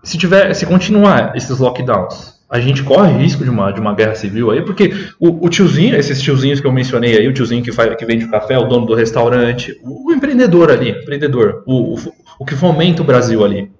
[0.04, 4.14] Se tiver, se continuar esses lockdowns, a gente corre risco de uma, de uma guerra
[4.14, 7.72] civil aí, porque o, o tiozinho, esses tiozinhos que eu mencionei aí, o tiozinho que,
[7.72, 11.94] faz, que vende o café, o dono do restaurante, o, o empreendedor ali, empreendedor, o,
[11.94, 11.98] o,
[12.40, 13.70] o que fomenta o Brasil ali.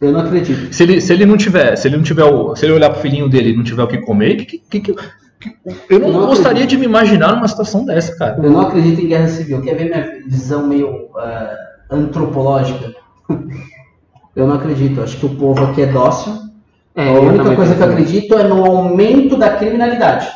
[0.00, 0.72] Eu não acredito.
[0.74, 3.00] Se ele, se ele não tiver, se ele não tiver o, se ele olhar pro
[3.00, 4.94] filhinho dele e não tiver o que comer, que, que, que,
[5.88, 8.38] eu não, Eu não gostaria de me imaginar numa situação dessa, cara.
[8.42, 9.62] Eu não acredito em guerra civil.
[9.62, 11.56] Quer ver minha visão meio ah,
[11.90, 12.94] antropológica?
[14.36, 15.00] Eu não acredito.
[15.00, 16.49] Acho que o povo aqui é dócil.
[16.94, 20.28] É, a única coisa que eu acredito é no aumento da criminalidade.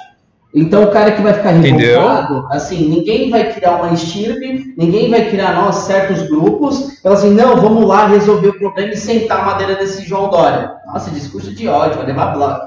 [0.54, 2.00] Então o cara que vai ficar Entendeu?
[2.00, 7.34] revoltado, assim, ninguém vai criar uma estirpe, ninguém vai criar nós certos grupos, fala assim,
[7.34, 10.70] não, vamos lá resolver o problema e sentar a madeira desse João Dória.
[10.86, 12.66] Nossa, discurso de ódio, vai levar bloco.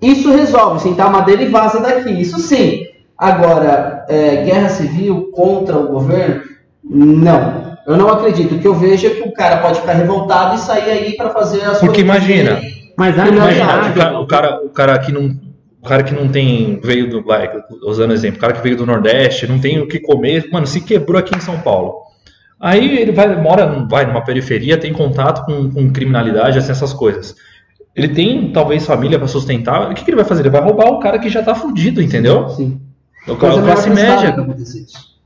[0.00, 2.84] Isso resolve, sentar a madeira e vaza daqui, isso sim.
[3.18, 6.42] Agora, é, guerra civil contra o governo,
[6.84, 7.66] não.
[7.86, 8.54] Eu não acredito.
[8.54, 11.30] O que eu vejo é que o cara pode ficar revoltado e sair aí para
[11.30, 12.75] fazer as Porque coisas imagina, dele.
[12.96, 14.16] Mas a Imagina, verdade.
[14.16, 15.26] o cara, o cara, que não,
[15.82, 17.50] o cara que não tem veio do, vai,
[17.84, 20.80] usando exemplo, o cara que veio do Nordeste, não tem o que comer, mano, se
[20.80, 21.94] quebrou aqui em São Paulo.
[22.58, 27.34] Aí ele vai, mora, vai numa periferia, tem contato com, com criminalidade, assim, essas coisas.
[27.94, 29.90] Ele tem talvez família para sustentar.
[29.90, 30.42] O que, que ele vai fazer?
[30.42, 32.48] Ele vai roubar o cara que já tá fudido, entendeu?
[32.50, 32.80] Sim.
[33.28, 34.34] O cara, classe média.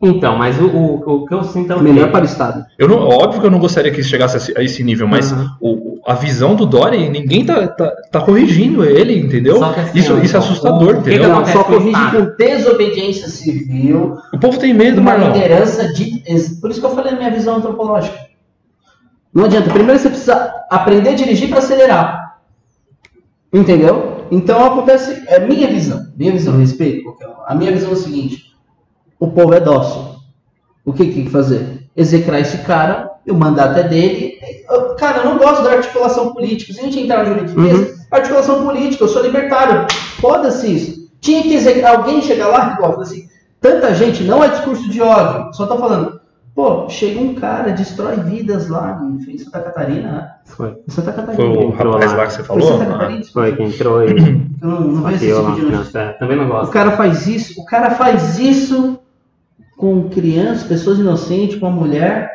[0.02, 2.64] Então, mas o, o, o que eu sinto é o Melhor para o Estado.
[2.78, 5.06] Eu não, óbvio que eu não gostaria que isso chegasse a esse, a esse nível,
[5.06, 5.48] mas Uhum.
[5.60, 9.58] o- a visão do Dória, ninguém tá, tá, tá corrigindo ele, entendeu?
[9.58, 11.22] Só que assim, isso, isso é assustador, o que entendeu?
[11.22, 15.32] que Não, só corrige com desobediência civil, O povo tem medo, uma Marlon.
[15.32, 16.22] liderança de.
[16.60, 18.18] Por isso que eu falei na minha visão antropológica.
[19.32, 19.70] Não adianta.
[19.70, 22.38] Primeiro você precisa aprender a dirigir para acelerar.
[23.52, 24.26] Entendeu?
[24.30, 25.22] Então acontece.
[25.26, 26.06] É minha visão.
[26.16, 27.14] Minha visão, respeito.
[27.46, 28.54] A minha visão é o seguinte:
[29.18, 30.16] o povo é dócil.
[30.84, 31.88] O que que tem que fazer?
[31.96, 34.38] Execrar esse cara, o mandato é dele.
[34.98, 36.72] Cara, eu não gosto da articulação política.
[36.72, 39.86] Se a gente entrar no juridiquês, articulação política, eu sou libertário.
[40.20, 41.10] Foda-se isso.
[41.20, 43.24] Tinha que execrar, alguém chegar lá, igual, falar assim,
[43.60, 46.18] tanta gente, não é discurso de ódio, só tô falando.
[46.54, 50.30] Pô, chega um cara, destrói vidas lá em Santa Catarina, né?
[50.46, 51.36] Foi, Em Santa Catarina.
[51.36, 52.26] Foi o Entrou rapaz lá.
[52.26, 52.78] que você Foi falou?
[52.78, 53.24] Santa Ah, Catarina?
[53.32, 54.16] foi quem entrou e Eu
[54.68, 55.54] não, não notícia.
[55.54, 56.16] finança.
[56.18, 56.72] Também não O gosto.
[56.72, 58.98] cara faz isso, o cara faz isso
[59.76, 62.30] com crianças, pessoas inocentes, com a mulher.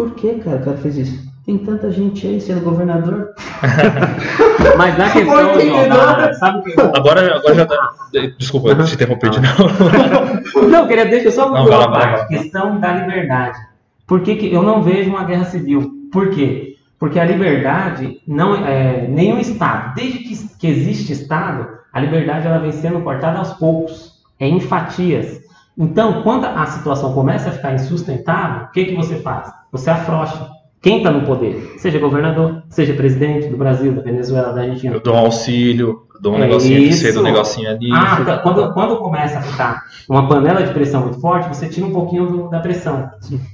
[0.00, 1.30] Por que, cara, o cara fez isso?
[1.44, 3.34] Tem tanta gente aí sendo governador.
[4.78, 6.86] Mas na questão, sabe que eu...
[6.96, 7.90] Agora, agora já dá.
[8.38, 8.82] Desculpa Uhum.
[8.82, 10.64] te interromper de novo.
[10.70, 12.28] Não, eu queria deixar só Não, uma parte.
[12.28, 13.58] Questão da liberdade.
[14.06, 15.92] Por que, que eu não vejo uma guerra civil?
[16.10, 16.76] Por quê?
[16.98, 19.94] Porque a liberdade não é nenhum Estado.
[19.94, 24.60] Desde que, que existe Estado, a liberdade ela vem sendo cortada aos poucos, é em
[24.60, 25.40] fatias.
[25.76, 29.59] Então, quando a situação começa a ficar insustentável, o que, que você faz?
[29.72, 30.48] Você afrouxa.
[30.82, 31.74] Quem está no poder?
[31.78, 34.94] Seja governador, seja presidente do Brasil, da Venezuela, da Argentina.
[34.94, 37.02] Eu dou um auxílio, dou um É negocinho aqui, isso.
[37.02, 37.90] você dá um negocinho ali.
[37.92, 38.38] Ah, tá.
[38.38, 42.26] quando, quando começa a ficar uma panela de pressão muito forte, você tira um pouquinho
[42.26, 43.10] do- da pressão.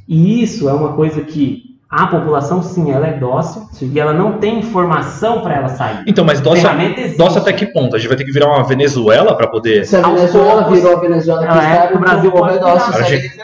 [0.06, 4.38] E isso é uma coisa que a população, sim, ela é dócil e ela não
[4.38, 6.02] tem informação para ela sair.
[6.06, 6.68] Então, mas dócil,
[7.16, 7.94] dócil até que ponto?
[7.94, 9.86] A gente vai ter que virar uma Venezuela para poder.
[9.86, 12.92] Se a Venezuela poucos, virou a Venezuela que ela é, está, o Brasil é dócil.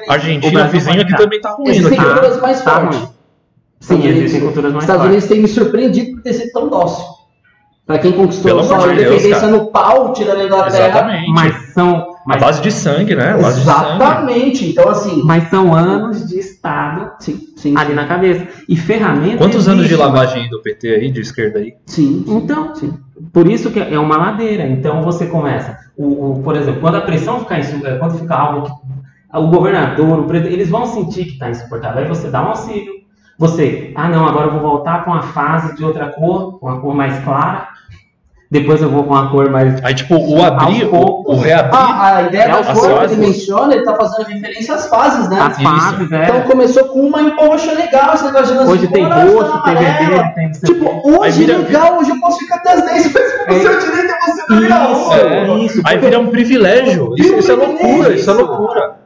[0.09, 1.68] O Argentina, vizinho aqui também tá ruim.
[1.70, 2.05] Existem aqui.
[2.09, 2.98] culturas mais Tá fortes.
[2.98, 3.09] ruim.
[3.81, 5.24] Sim, Sim, existem culturas mais Estados fortes.
[5.24, 7.05] Unidos tem me surpreendido por ter sido tão dócil.
[7.87, 10.88] Pra quem conquistou Pelo a sua de independência no pau, tirando a Inglaterra.
[10.88, 11.31] Exatamente.
[11.33, 13.30] Mas são, A mas, base de sangue, né?
[13.32, 13.94] A base de sangue.
[13.96, 14.70] Exatamente.
[14.70, 15.22] Então, assim.
[15.24, 17.74] mas são anos de Estado Sim, sim.
[17.76, 18.46] ali na cabeça.
[18.68, 19.38] E ferramentas.
[19.38, 21.74] Quantos anos de lavagem do PT aí, de esquerda aí?
[21.87, 22.22] Sim.
[22.26, 22.94] sim, Então, sim.
[23.32, 24.66] Por isso que é uma ladeira.
[24.66, 28.35] Então você começa, o, o- por exemplo, quando a pressão ficar insu- eh, quando fica
[28.35, 28.72] algo que
[29.38, 32.02] o governador, o presidente, eles vão sentir que está insuportável.
[32.02, 32.92] Aí você dá um auxílio.
[33.38, 36.80] Você, ah não, agora eu vou voltar para uma fase de outra cor, com uma
[36.80, 37.68] cor mais clara.
[38.53, 39.83] Depois eu vou com uma cor mais.
[39.83, 41.75] Aí, tipo, o abrir, Aos o, o reabrir.
[41.75, 44.88] Ah, a ideia É da as cor que ele menciona, ele tá fazendo referência às
[44.91, 45.41] fases, né?
[45.41, 45.62] As Isso.
[45.62, 46.25] fases, é.
[46.25, 49.62] Então começou com uma empocha legal, esse negócio de lança Hoje tem ah, roxo, tá
[49.62, 50.51] tem vermelho, tem.
[50.51, 53.61] não o Tipo, hoje legal, hoje eu posso ficar até as 10, mas o É.
[53.61, 55.17] seu direito é você dormir na rua.
[55.17, 57.15] É, isso, aí vira um privilégio.
[57.17, 58.35] Isso, isso é loucura, isso é Isso.
[58.35, 58.97] loucura.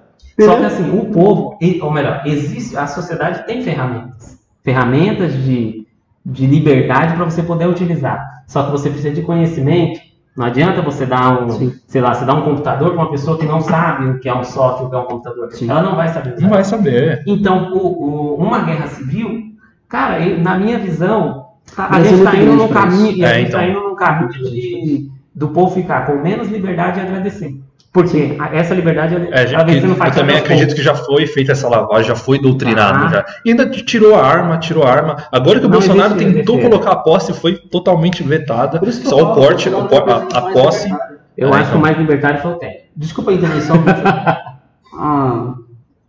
[0.40, 4.38] Só que assim, o povo, ou melhor, existe, a sociedade tem ferramentas.
[4.64, 5.86] Ferramentas de,
[6.26, 8.35] de liberdade para você poder utilizar.
[8.46, 10.00] Só que você precisa de conhecimento
[10.36, 11.72] Não adianta você dar um, Sim.
[11.86, 14.34] sei lá, você dar um computador para uma pessoa que não sabe o que é
[14.34, 15.50] um software, o que é um computador.
[15.52, 15.70] Sim.
[15.70, 16.34] Ela não vai saber.
[16.34, 16.42] usar.
[16.42, 17.22] Não vai saber.
[17.26, 19.44] Então, o- o- uma guerra civil,
[19.88, 23.50] cara, eu- na minha visão, a, a gente está indo pra caminho, a É, gente
[23.50, 23.70] tá então.
[23.80, 27.58] indo num caminho de, do povo ficar com menos liberdade e agradecer.
[27.92, 32.38] Porque essa liberdade É, eu também acredito que já foi feita essa lavagem, já foi
[32.38, 33.08] doutrinado Ah.
[33.08, 33.24] já.
[33.42, 35.16] E ainda tirou a arma, tirou a arma.
[35.32, 36.70] Agora que o Não Bolsonaro existe tentou defesa.
[36.74, 38.80] colocar a posse, foi totalmente vetada.
[38.92, 40.90] Só o porte, o por- a, a posse.
[41.38, 41.78] Eu É, acho que então.
[41.78, 42.84] o mais libertário foi o Temer.
[42.94, 43.76] Desculpa a intervenção.
[44.98, 45.54] ah,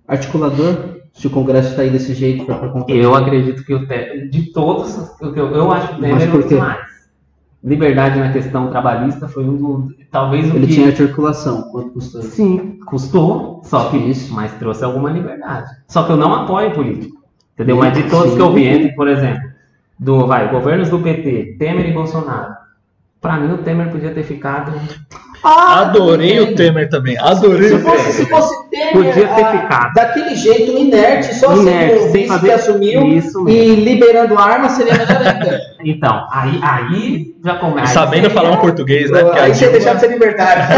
[0.07, 2.57] articulador, se o Congresso está aí desse jeito para.
[2.89, 6.27] Eu acredito que o Temer, de todos, eu, eu, eu acho que o Mas Temer
[6.27, 6.96] é um dos mais.
[7.67, 12.21] Liberdade na questão trabalhista foi um do, talvez o Ele que tinha articulação, quanto custou?
[12.21, 14.33] Sim, custou, só que Isso.
[14.33, 15.69] mas trouxe alguma liberdade.
[15.85, 17.17] Só que eu não apoio político.
[17.53, 17.75] Entendeu?
[17.75, 18.09] Mas de Sim.
[18.09, 19.49] todos que eu vi, entre, por exemplo,
[19.99, 22.55] do vai, governos do PT, Temer e Bolsonaro.
[23.19, 24.71] Pra mim o Temer podia ter ficado.
[25.43, 27.17] Ah, Adorei o Temer também.
[27.19, 28.41] Adorei Se o fosse, se Temer.
[28.41, 29.93] fosse Temer, Podia ter ah, ficado.
[29.93, 34.69] daquele jeito, inerte, só Inerte, sendo o sem fazer que assumiu isso e liberando arma,
[34.69, 35.59] seria melhor ainda.
[35.85, 37.93] Então, aí, aí já começa.
[37.93, 39.23] Sabendo falar um português, né?
[39.23, 40.73] Porque aí você deixar de ser liberdade.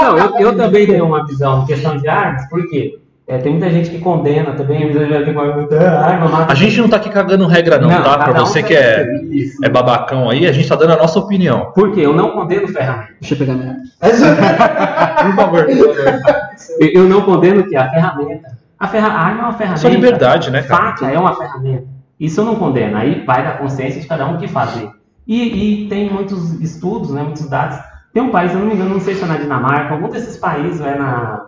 [0.00, 3.70] Não, eu, eu também tenho uma visão em questão de armas, porque é, tem muita
[3.70, 6.46] gente que condena também, às vezes já vem com ah.
[6.48, 8.18] A gente não tá aqui cagando regra, não, tá?
[8.18, 9.64] Pra cada um você tem que é, isso.
[9.64, 11.70] é babacão aí, a gente tá dando a nossa opinião.
[11.74, 13.14] Porque eu não condeno ferramenta.
[13.20, 13.82] Deixa eu pegar minha arma.
[15.22, 15.72] Por favor, por.
[16.80, 18.56] Eu, não condeno que a ferramenta.
[18.78, 19.80] A, ferra, a arma é uma ferramenta.
[19.80, 20.84] Só liberdade, né, cara?
[20.84, 21.84] Faca é uma ferramenta.
[22.18, 22.96] Isso eu não condeno.
[22.96, 24.88] Aí vai da consciência de cada um o que fazer.
[25.26, 27.78] E, e tem muitos estudos, né, muitos dados.
[28.12, 30.36] Tem um país, eu não me engano, não sei se é na Dinamarca, algum desses
[30.36, 31.46] países, é na.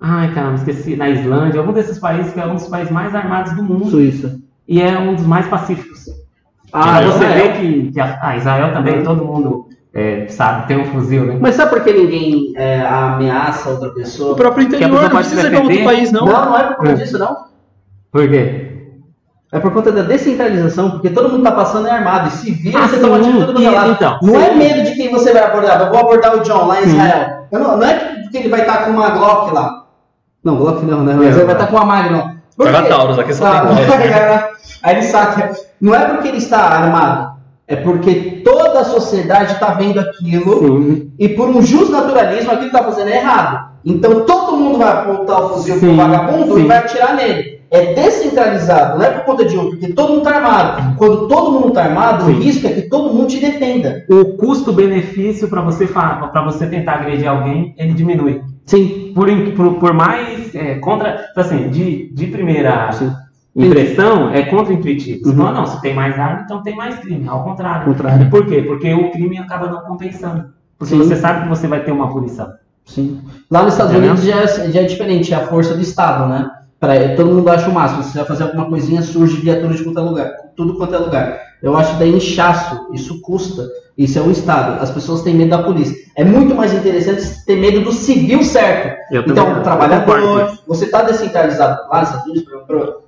[0.00, 3.52] Ai, caramba, esqueci, na Islândia, algum desses países que é um dos países mais armados
[3.52, 4.38] do mundo Suíça.
[4.66, 6.06] e é um dos mais pacíficos.
[6.72, 10.78] Ah, Ah, você vê que, que a, a Israel também, todo mundo é, sabe, tem
[10.78, 11.36] um fuzil, né?
[11.40, 14.32] Mas sabe por que ninguém é, ameaça outra pessoa?
[14.32, 16.24] O próprio interior, não precisa ir outro país, não.
[16.24, 16.94] Não, não é por conta É.
[16.94, 17.36] disso, não.
[18.10, 18.66] Por quê?
[19.52, 22.28] É por conta da descentralização, porque todo mundo tá passando é armado.
[22.28, 23.90] E se vira, Ah, você toma tiro todo mundo E- é lado.
[23.90, 24.56] então, Não é sim.
[24.58, 25.80] medo de quem você vai abordar.
[25.80, 26.84] Eu vou abordar o John lá em.
[26.86, 27.46] Israel.
[27.50, 29.79] Eu não, não é que ele vai estar com uma Glock lá.
[30.44, 31.14] Não, Glock não, né?
[31.16, 32.36] Mas É, ele vai estar com uma Magnum.
[32.56, 32.88] Por Vai na quê?
[32.88, 34.50] Taurus, aqui só tem Taurus.
[34.82, 35.52] Aí ele saca.
[35.80, 37.30] Não é porque ele está armado.
[37.66, 41.12] É porque toda a sociedade está vendo aquilo Sim.
[41.18, 43.70] e por um justo naturalismo aquilo que está fazendo é errado.
[43.84, 46.64] Então todo mundo vai apontar o fuzil pro Sim, vagabundo sim.
[46.64, 47.60] e vai atirar nele.
[47.70, 50.96] É descentralizado, não é por conta de um, porque todo mundo está armado.
[50.98, 52.40] Quando todo mundo está armado, o Sim.
[52.40, 54.04] risco é que todo mundo te defenda.
[54.10, 58.42] O custo-benefício para você, pra você tentar agredir alguém, ele diminui.
[58.66, 59.12] Sim.
[59.14, 61.26] Por, por, por mais é, contra.
[61.36, 63.12] Assim, de, de primeira Sim.
[63.56, 65.20] impressão, é contra-intuitivo.
[65.24, 65.36] Você Uhum.
[65.36, 67.28] fala, não, se tem mais arma, então tem mais crime.
[67.28, 67.84] Ao contrário.
[67.86, 68.30] Contrário.
[68.30, 68.62] Por quê?
[68.62, 70.50] Porque o crime acaba não compensando.
[70.78, 70.98] Porque Sim.
[70.98, 72.48] você sabe que você vai ter uma punição.
[72.86, 73.20] Sim.
[73.50, 74.12] Lá nos Estados Entendeu?
[74.12, 76.50] Unidos já é, já é diferente, é a força do Estado, né?
[76.78, 78.02] Pra, todo mundo acha o máximo.
[78.02, 80.32] Se você vai fazer alguma coisinha, surge viatura de quanto é lugar.
[80.56, 81.38] Tudo quanto é lugar.
[81.62, 83.68] Eu acho daí inchaço, isso custa.
[84.02, 84.82] Isso é um Estado.
[84.82, 85.94] As pessoas têm medo da polícia.
[86.16, 88.96] É muito mais interessante ter medo do civil certo.
[89.12, 93.02] Eu Então, o trabalhador, você está descentralizado lá nos Estados Unidos, pro- pro-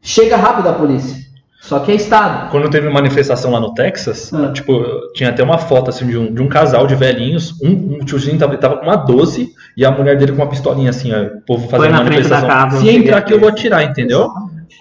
[0.00, 1.16] chega rápido a polícia.
[1.62, 2.50] Só que é Estado.
[2.50, 4.50] Quando teve manifestação lá no Texas, Ah.
[4.52, 4.84] tipo,
[5.14, 8.36] tinha até uma foto assim de um, de um casal de velhinhos, um, um tiozinho
[8.36, 11.40] tava, tava com uma 12 e a mulher dele com uma pistolinha assim, ó, o
[11.46, 12.48] povo Foi fazendo na frente da manifestação.
[12.48, 14.28] casa, Se entrar a aqui eu vou atirar, entendeu?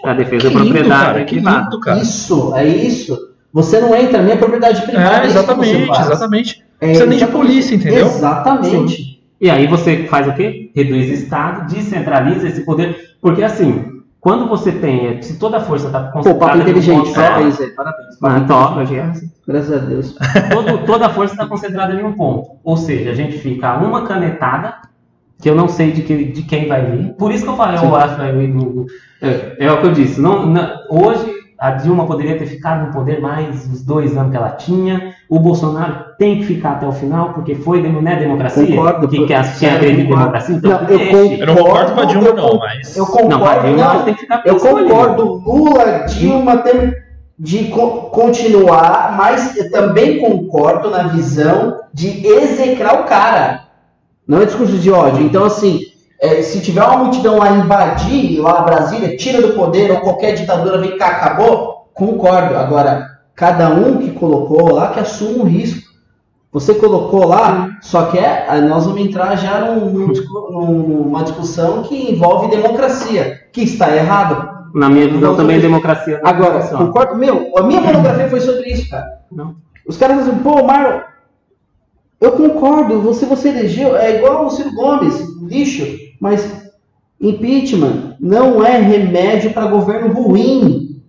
[0.03, 1.99] A defesa Que da lindo, propriedade cara, que lindo, cara.
[2.01, 3.30] Isso, é isso.
[3.53, 5.17] Você não entra na minha propriedade privada.
[5.17, 6.63] É, é exatamente, exatamente.
[6.81, 8.05] Não É, precisa nem de polícia, entendeu?
[8.05, 9.21] Exatamente.
[9.39, 10.71] E aí você faz o quê?
[10.75, 12.95] Reduz o Estado, descentraliza esse poder.
[13.21, 16.61] Porque assim, quando você tem, se toda a força está Pô, papo concentrada em um
[16.63, 16.95] inteligente.
[16.97, 18.19] ponto só, Parabéns aí, parabéns.
[18.19, 18.47] Papo ah, inteligente.
[18.47, 20.15] top, já- assim, Graças a Deus.
[20.53, 22.51] todo- toda a força está concentrada em um ponto.
[22.63, 24.75] Ou seja, a gente fica a uma canetada,
[25.41, 27.13] que eu não sei de, que, de quem vai vir.
[27.13, 28.15] Por isso que eu falei, eu acho.
[29.21, 30.21] É, é o que eu disse.
[30.21, 34.37] Não, não- hoje a Dilma poderia ter ficado no poder mais os dois anos que
[34.37, 35.13] ela tinha.
[35.29, 38.65] O Bolsonaro tem que ficar até o final, porque foi não é democracia.
[38.65, 40.55] Concordo, que, que a- tinha acredita em democracia.
[40.55, 41.33] Então, Não, eu concordo.
[41.35, 42.97] Eu não concordo com a Dilma, Eu não, mas.
[42.97, 44.03] Eu Não, mas concordo, Dilma não.
[44.03, 45.23] tem que ficar Eu concordo.
[45.45, 46.93] Lula, Dilma tem
[47.37, 53.65] de co- continuar, mas eu também concordo na visão de execrar o cara.
[54.27, 55.23] Não é discurso de ódio.
[55.23, 55.79] Então, assim,
[56.21, 60.77] é, se tiver uma multidão lá invadir lá Brasília, tira do poder, ou qualquer ditadura
[60.77, 62.55] vem cá, acabou, concordo.
[62.55, 65.89] Agora, cada um que colocou lá que assuma o risco.
[66.53, 71.81] Você colocou lá, só que é, aí nós vamos entrar já num- num numa discussão
[71.83, 74.49] que envolve democracia, que está errado.
[74.75, 76.19] Na minha visão também não- democracia.
[76.23, 76.85] Agora, funciona.
[76.85, 79.21] concordo, meu, a minha monografia foi sobre isso, cara.
[79.31, 79.55] Não.
[79.87, 80.99] Os caras dizem, pô, Marlon,
[82.19, 85.85] eu concordo, você, você elegeu, é igual o Ciro Gomes, lixo,
[86.21, 86.71] mas
[87.19, 91.01] impeachment não é remédio para governo ruim.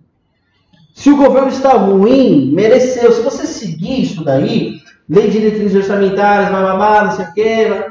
[0.95, 3.11] Se o governo está ruim, mereceu.
[3.11, 7.85] Se você seguir isso daí, lei de diretrizes orçamentárias, blá, não sei o quê,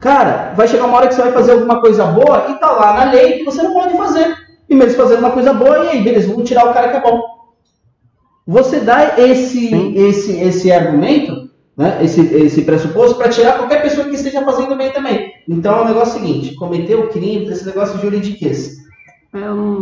[0.00, 3.04] cara, vai chegar uma hora que você vai fazer alguma coisa boa e tá lá
[3.04, 4.36] na lei que você não pode fazer.
[4.68, 7.00] E mesmo fazendo uma coisa boa, e aí, beleza, vamos tirar o cara que é
[7.00, 7.22] bom.
[8.46, 11.47] Você dá esse, esse, esse argumento,
[11.78, 15.32] né, esse, esse pressuposto, para tirar qualquer pessoa que esteja fazendo bem também.
[15.48, 18.76] Então é o negócio seguinte: cometeu crime, esse negócio de juridiquês.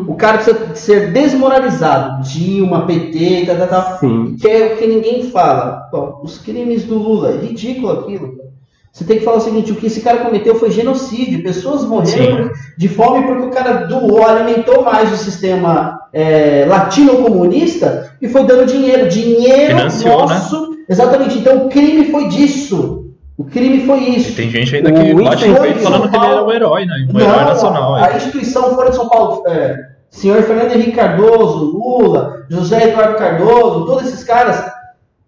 [0.07, 2.23] O cara precisa ser desmoralizado.
[2.23, 3.99] Dilma, PT, tal, tal, tal.
[4.01, 4.37] Sim.
[4.39, 5.89] Que é o que ninguém fala.
[5.91, 8.47] Pô, os crimes do Lula, é ridículo aquilo.
[8.93, 11.43] Você tem que falar o seguinte: o que esse cara cometeu foi genocídio.
[11.43, 18.29] Pessoas morreram de fome porque o cara doou, alimentou mais o sistema é, latino-comunista e
[18.29, 19.09] foi dando dinheiro.
[19.09, 20.76] Dinheiro Financiou, né?
[20.89, 21.39] Exatamente.
[21.39, 23.11] Então o crime foi disso.
[23.37, 24.31] O crime foi isso.
[24.31, 26.87] E tem gente ainda que O bate Winston peito falando que ele é um herói,
[26.87, 27.07] né?
[27.13, 27.95] Um herói nacional.
[27.95, 28.17] a aí.
[28.17, 29.77] instituição Folha de São Paulo, é,
[30.11, 34.65] senhor Fernando Henrique Cardoso, Lula, José Eduardo Cardoso, todos esses caras,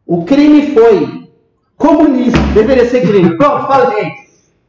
[0.06, 1.28] o crime foi
[1.76, 3.36] comunismo, deveria ser crime.
[3.38, 4.10] Pronto, falei.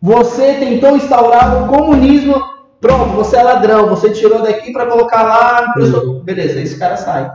[0.01, 2.35] Você tentou instaurar o comunismo,
[2.79, 6.21] pronto, você é ladrão, você tirou daqui para colocar lá, Uhum.
[6.23, 7.29] beleza, esse cara sai.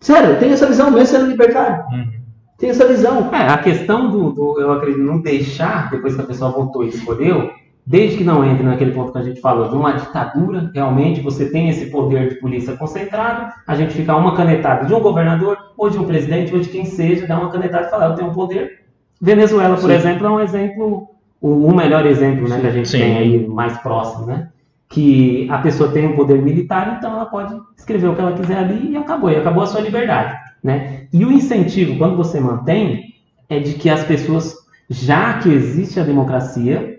[0.00, 1.84] Sério, tem essa visão mesmo sendo libertário.
[1.92, 2.21] Uhum.
[2.62, 3.28] Tem essa visão.
[3.34, 6.90] É, a questão do, do, eu acredito, não deixar, depois que a pessoa votou e
[6.90, 7.50] escolheu,
[7.84, 11.50] desde que não entre naquele ponto que a gente falou, de uma ditadura, realmente você
[11.50, 15.90] tem esse poder de polícia concentrado, a gente fica uma canetada de um governador, ou
[15.90, 18.32] de um presidente, ou de quem seja, dá uma canetada e fala, eu tenho um
[18.32, 18.82] poder.
[19.20, 19.96] Venezuela, por Sim.
[19.96, 21.08] exemplo, é um exemplo,
[21.40, 22.98] o, o melhor exemplo né, que a gente Sim.
[22.98, 24.50] tem aí mais próximo, né?
[24.88, 28.58] Que a pessoa tem um poder militar, então ela pode escrever o que ela quiser
[28.58, 30.38] ali e acabou, e acabou a sua liberdade.
[30.62, 31.01] Né?
[31.12, 33.14] E o incentivo, quando você mantém,
[33.48, 34.54] é de que as pessoas,
[34.88, 36.98] já que existe a democracia,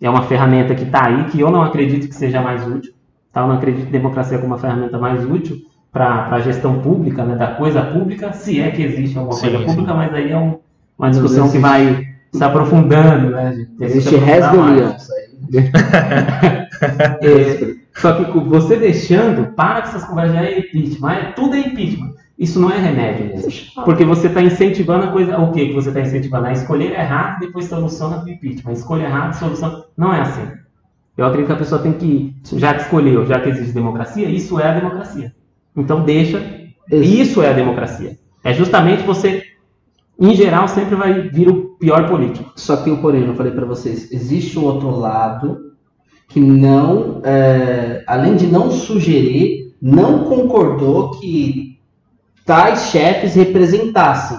[0.00, 2.92] é uma ferramenta que está aí, que eu não acredito que seja mais útil,
[3.32, 3.42] tá?
[3.42, 5.58] eu não acredito em democracia como uma ferramenta mais útil
[5.92, 9.58] para a gestão pública, né, da coisa pública, se é que existe alguma Sim, coisa
[9.58, 9.64] sim.
[9.66, 10.58] pública, mas aí é um-
[10.98, 13.30] uma discussão que vai se aprofundando.
[13.30, 14.20] Né, que Existe aí.
[17.20, 21.58] É, só que você deixando, para com essas conversas, já é impeachment, é, tudo é
[21.60, 22.14] impeachment.
[22.40, 23.52] Isso não é remédio mesmo.
[23.84, 25.38] Porque você está incentivando a coisa.
[25.38, 26.46] O que que você está incentivando?
[26.46, 28.72] A escolher errado e depois soluciona com impeachment.
[28.72, 29.84] Escolha errado, soluciona.
[29.94, 30.48] Não é assim.
[31.18, 34.58] Eu acredito que a pessoa tem que, já que escolheu, já que existe democracia, isso
[34.58, 35.34] é a democracia.
[35.76, 36.42] Então deixa.
[36.90, 38.16] Isso é a democracia.
[38.42, 39.42] É justamente você,
[40.18, 42.52] em geral, sempre vai vir o pior político.
[42.56, 45.58] Só que porém, eu falei pra vocês, existe um outro lado
[46.26, 51.69] que não, é, além de não sugerir, não concordou que
[52.50, 54.36] tais chefes representassem.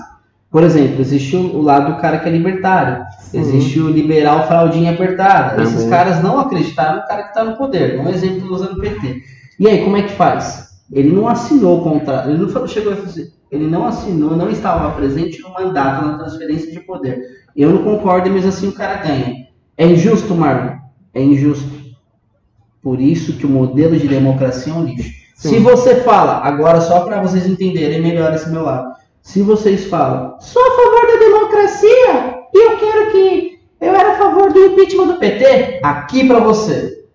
[0.49, 5.63] Por exemplo, existe o, lado do cara que é libertário, existe o liberal fraldinha apertada.
[5.63, 9.23] Esses caras não acreditaram no cara que está no poder, um exemplo usando o PT.
[9.57, 10.71] E aí, como é que faz?
[10.91, 14.91] Ele não assinou o contrato, ele não chegou a fazer, ele não assinou, não estava
[14.91, 17.45] presente no mandato, na transferência de poder.
[17.55, 19.47] Eu não concordo, mas assim o cara ganha.
[19.77, 20.75] É injusto, Marlon?
[21.13, 21.71] É injusto.
[22.81, 25.20] Por isso que o modelo de democracia é um lixo.
[25.41, 28.93] Se você fala, agora só para vocês entenderem melhor esse meu lado.
[29.23, 34.17] Se vocês falam, sou a favor da democracia e eu quero que eu era a
[34.17, 37.05] favor do impeachment do PT, aqui para você.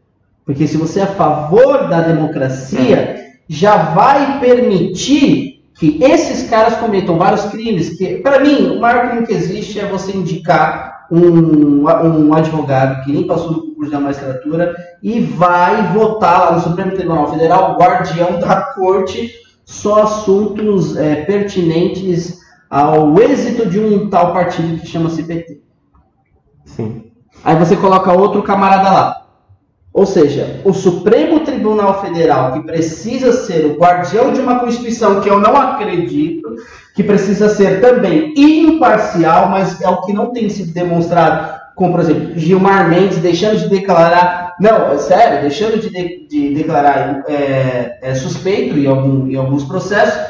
[0.44, 3.16] Porque se você é a favor da democracia,
[3.48, 5.45] já vai permitir
[5.78, 7.96] que esses caras cometam vários crimes.
[7.96, 13.12] Que, para mim, o maior crime que existe é você indicar um, um advogado que
[13.12, 18.40] nem passou no concurso da magistratura e vai votar lá no Supremo Tribunal Federal, guardião
[18.40, 19.32] da corte,
[19.64, 22.38] só assuntos é, pertinentes
[22.70, 25.60] ao êxito de um tal partido que chama-se PT.
[26.64, 27.12] Sim.
[27.44, 29.25] Aí você coloca outro camarada lá.
[29.96, 35.28] Ou seja, o Supremo Tribunal Federal, que precisa ser o guardião de uma Constituição que
[35.30, 36.54] eu não acredito,
[36.94, 42.00] que precisa ser também imparcial, mas é o que não tem sido demonstrado, como por
[42.00, 47.98] exemplo, Gilmar Mendes deixando de declarar, não, é sério, deixando de, de- de declarar é,
[48.02, 50.20] é, suspeito em, algum- em alguns processos,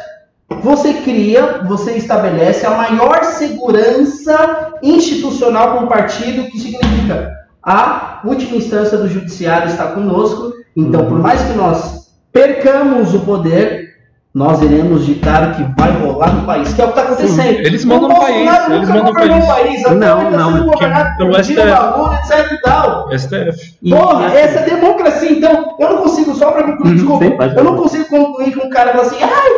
[0.63, 7.35] você cria, você estabelece a maior segurança institucional para um partido, que significa
[7.67, 13.87] a última instância do judiciário está conosco, então por mais que nós percamos o poder,
[14.33, 17.59] nós iremos ditar o que vai rolar no país, que é o que está acontecendo.
[17.67, 19.47] Eles mandam no O país, Bolsonaro eles nunca mandam no país.
[19.47, 21.71] país, até Não, não, sendo que- governado pelo STF.
[21.71, 23.09] Bagulho, etc e tal.
[23.13, 23.75] STF.
[23.91, 27.55] Porra, e- essa é democracia, então eu não consigo, só para concluir, Uhum, desculpa, sim,
[27.57, 29.51] eu não consigo concluir com um cara falar assim, ai,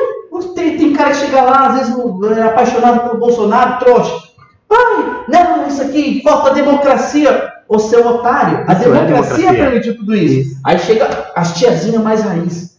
[0.55, 1.95] tem, tem cara que chega lá, às vezes
[2.39, 4.15] é apaixonado pelo Bolsonaro, trouxa.
[4.71, 7.49] Ai, não, isso aqui, falta democracia.
[7.69, 9.53] Ô seu otário, a Isso é democracia, democracia.
[9.55, 10.59] permitiu tudo isso.
[10.65, 11.07] Aí chega
[11.37, 12.79] as tiazinhas mais raiz.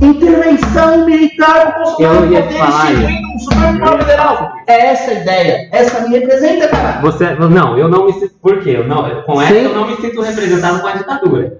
[0.00, 4.52] Intervenção militar do ia no te poder, instituindo um Supremo Federal.
[4.66, 5.68] É essa a ideia.
[5.70, 7.00] Essa me representa, cara.
[7.00, 8.34] Você, não, eu não me sinto.
[8.42, 8.70] Por quê?
[8.78, 9.60] Eu não, com essa Sim.
[9.60, 11.58] eu não me sinto representado com a ditadura.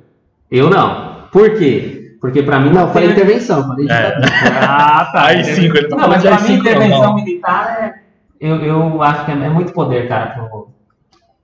[0.50, 1.28] Eu não.
[1.30, 2.16] Por quê?
[2.20, 4.06] Porque pra mim Não, falei intervenção, falei É.
[4.10, 4.32] ditadura.
[4.68, 5.26] Ah, tá.
[5.26, 7.14] Aí cinco, ele tá Não, mas pra mim AI-5, não, intervenção não.
[7.14, 8.02] militar é.
[8.40, 10.26] Eu, eu acho que é, é muito poder, cara.
[10.30, 10.68] Pro,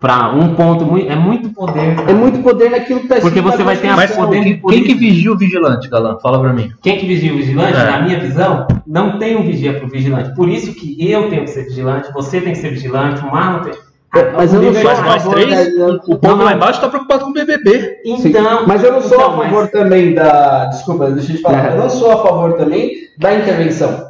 [0.00, 0.96] pra um ponto.
[0.98, 1.96] É muito poder.
[1.96, 2.10] cara.
[2.10, 4.24] É muito poder naquilo que tá Porque você vai ter Constituição.
[4.26, 6.18] poder de quem, quem que vigia o vigilante, Galã?
[6.22, 6.70] Fala pra mim.
[6.82, 7.84] Quem que vigia o vigilante, É.
[7.84, 10.34] na minha visão, não tem um vigia pro vigilante.
[10.34, 13.62] Por isso que eu tenho que ser vigilante, você tem que ser vigilante, o Marlon
[13.64, 13.72] tem.
[14.14, 17.24] É, Mas eu não sou a favor três, da- o povo lá embaixo tá preocupado
[17.24, 17.98] com o BBB.
[18.04, 18.66] Sim, Então.
[18.66, 20.64] mas eu não sou então, a favor mas- também da.
[20.66, 21.66] Desculpa, deixa eu te falar.
[21.66, 21.72] É.
[21.74, 24.06] Eu não sou a favor também da intervenção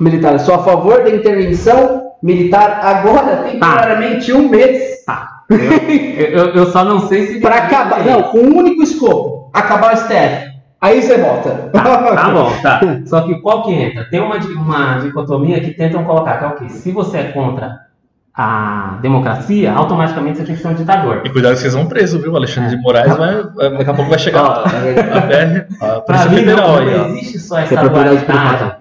[0.00, 0.32] militar.
[0.32, 5.04] Eu sou a favor da intervenção militar agora, temporariamente, um mês.
[5.04, 5.42] Tá.
[5.48, 7.40] Eu, eu, eu só não sei se.
[7.40, 8.04] Pra acabar.
[8.04, 10.48] Não, com um único escopo: acabar o STF.
[10.80, 11.50] Aí você volta.
[11.72, 12.80] Tá, tá bom, tá.
[13.06, 14.04] Só que qual que entra?
[14.08, 16.68] Tem uma, uma dicotomia que tentam colocar, que é o quê?
[16.68, 17.88] Se você é contra
[18.32, 21.22] a democracia, automaticamente você tem que ser um ditador.
[21.24, 22.36] E cuidado que vocês vão preso, viu?
[22.36, 23.42] Alexandre de Moraes vai,
[23.76, 26.98] daqui a pouco vai chegar Ó, a, a, a Pra Polícia mim, Federal não, aí,
[26.98, 28.76] não existe só essa procura dualidade.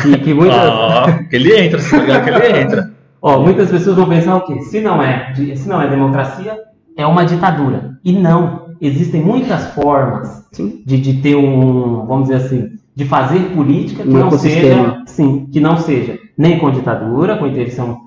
[0.00, 2.90] Que, que muitas, Ah, que ele entra, se ligar que ele entra.
[3.20, 4.60] Ó, muitas pessoas vão pensar o quê?
[4.62, 6.58] Se não é, se não é democracia,
[6.96, 7.98] é uma ditadura.
[8.04, 8.62] E não.
[8.80, 10.44] Existem muitas formas
[10.84, 14.84] de, de ter um, vamos dizer assim, de fazer política que Um não ecossistema.
[14.84, 18.00] seja, sim, que não seja nem com ditadura, com intervenção.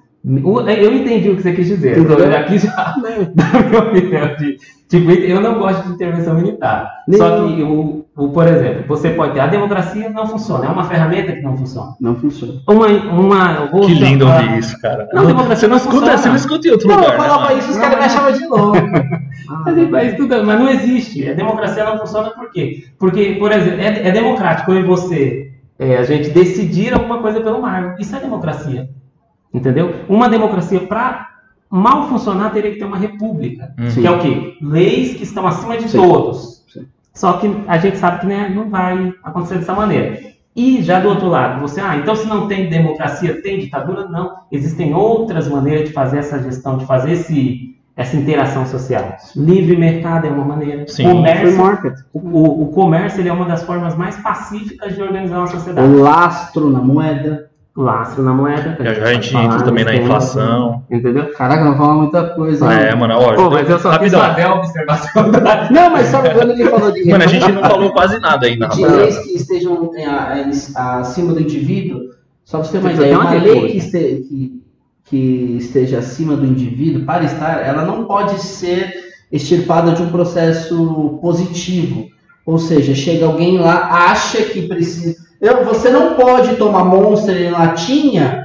[0.43, 1.97] O- Eu entendi o que você quis dizer.
[1.97, 2.19] Entendeu?
[2.19, 2.69] Eu já quis já
[3.35, 4.57] dar minha opinião de,
[4.89, 6.91] tipo, eu não gosto de intervenção militar.
[7.07, 10.69] Nem Só que, o, o, por exemplo, você pode ter a democracia não funciona, é
[10.69, 11.95] uma ferramenta que não funciona.
[12.01, 12.53] Não funciona.
[12.67, 15.07] Uma, uma, Que lindo ouvir isso, cara.
[15.13, 16.17] Não, você não não escuta, funciona.
[16.17, 17.13] você não escuta em outro Não, lugar.
[17.13, 18.77] eu né, falava isso, os caras me achavam de louco.
[19.63, 21.29] Mas, é- mas tudo- mas não existe.
[21.29, 22.83] A democracia não funciona por quê?
[22.97, 27.39] Porque, por exemplo, é, é democrático eu e você, é, a gente decidir alguma coisa
[27.41, 27.95] pelo mar.
[27.99, 28.89] Isso é democracia.
[29.55, 29.95] Entendeu?
[30.09, 31.29] Uma democracia, para
[31.69, 33.73] mal funcionar, teria que ter uma república.
[33.79, 33.89] Uhum.
[33.89, 34.57] Que é o quê?
[34.61, 35.97] Leis que estão acima de Sim.
[35.97, 36.63] todos.
[36.67, 36.85] Sim.
[37.13, 40.19] Só que a gente sabe que né, não vai acontecer dessa maneira.
[40.53, 44.07] E já do outro lado, você, ah, então se não tem democracia, tem ditadura?
[44.07, 44.35] Não.
[44.51, 49.17] Existem outras maneiras de fazer essa gestão, de fazer esse, essa interação social.
[49.35, 50.85] Livre mercado é uma maneira.
[50.87, 51.03] Sim.
[51.03, 51.97] Comércio, market.
[52.13, 55.87] o, o comércio ele é uma das formas mais pacíficas de organizar uma sociedade.
[55.87, 57.49] O lastro na moeda.
[57.77, 58.77] Lastro na moeda.
[58.79, 60.83] Já já a gente falar, entra também na inflação.
[60.89, 61.29] Entendeu?
[61.33, 62.65] Caraca, não fala muita coisa.
[62.67, 62.89] né?
[62.91, 64.21] É, mano, ó, Pô, mas eu só quis rapidão.
[64.21, 65.23] fazer a observação
[65.71, 68.67] Não, mas sabe quando ele falou de Mano, a gente não falou quase nada ainda,
[68.69, 71.99] de leis que estejam é, a- acima do indivíduo,
[72.45, 74.61] só para você ter uma ideia, uma uma lei que, este- que-
[75.03, 78.93] que esteja acima do indivíduo, para estar, ela não pode ser
[79.31, 82.05] extirpada de um processo positivo.
[82.45, 85.24] Ou seja, chega alguém lá, acha que precisa.
[85.41, 88.43] Eu, você não pode tomar Monster em latinha.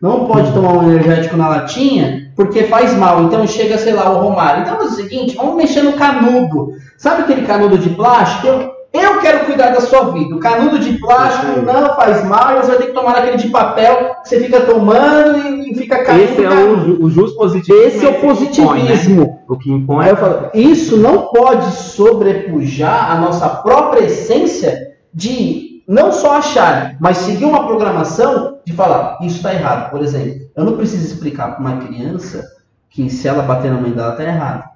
[0.00, 3.24] Não pode tomar um energético na latinha porque faz mal.
[3.24, 4.62] Então chega, sei lá, o Romário.
[4.62, 6.72] Então é o seguinte, vamos mexer no canudo.
[6.96, 8.46] Sabe aquele canudo de plástico?
[8.46, 10.34] Eu, eu quero cuidar da sua vida.
[10.34, 13.48] O canudo de plástico não faz mal e você vai ter que tomar aquele de
[13.48, 16.24] papel que você fica tomando e, e fica caindo.
[16.24, 17.02] Esse é canudo.
[17.02, 17.86] o, o jus positivismo.
[17.86, 18.88] Esse é o que impõe, né?
[18.88, 19.40] positivismo.
[19.48, 25.63] O que impõe Aí eu falo, isso não pode sobrepujar a nossa própria essência de
[25.86, 29.90] não só achar, mas seguir uma programação de falar, isso está errado.
[29.90, 32.44] Por exemplo, eu não preciso explicar para uma criança
[32.88, 34.70] que se ela bater na mãe dela está errado.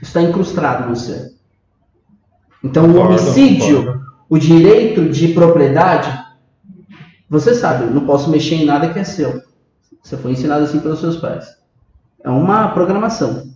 [0.00, 1.34] Isso está incrustado no ser.
[2.62, 6.10] Então, o homicídio, o direito de propriedade,
[7.28, 9.42] você sabe, eu não posso mexer em nada que é seu.
[10.02, 11.58] Você foi ensinado assim pelos seus pais.
[12.22, 13.50] É uma programação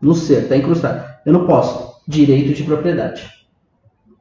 [0.00, 1.04] no ser, está incrustado.
[1.24, 1.96] Eu não posso.
[2.08, 3.35] Direito de propriedade.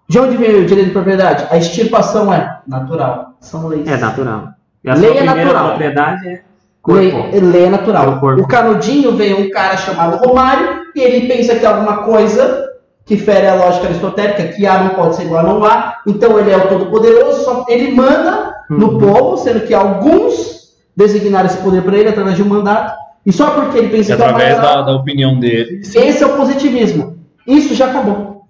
[0.07, 1.47] De onde vem o direito de propriedade?
[1.49, 3.33] A extirpação é natural.
[3.39, 3.87] São leis.
[3.87, 4.49] É natural.
[4.83, 5.67] E a Lei sua é primeira natural.
[5.69, 6.41] propriedade é
[6.87, 7.39] Lei, corpo.
[7.41, 8.19] lei é natural.
[8.19, 8.41] Corpo.
[8.41, 12.63] O canudinho veio um cara chamado Romário e ele pensa que é alguma coisa
[13.03, 16.39] que fere a lógica aristotélica, que A não pode ser igual a não A, então
[16.39, 18.97] ele é o todo-poderoso, só ele manda no Uhum.
[18.99, 23.51] povo, sendo que alguns designaram esse poder para ele através de um mandato, e só
[23.51, 25.81] porque ele E pensa que é através da, da opinião dele.
[25.81, 27.17] esse é o positivismo.
[27.45, 28.43] Isso já acabou.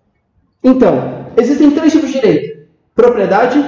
[0.63, 3.63] Então, existem três tipos de direito: propriedade,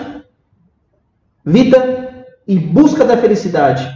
[1.45, 3.95] vida e busca da felicidade.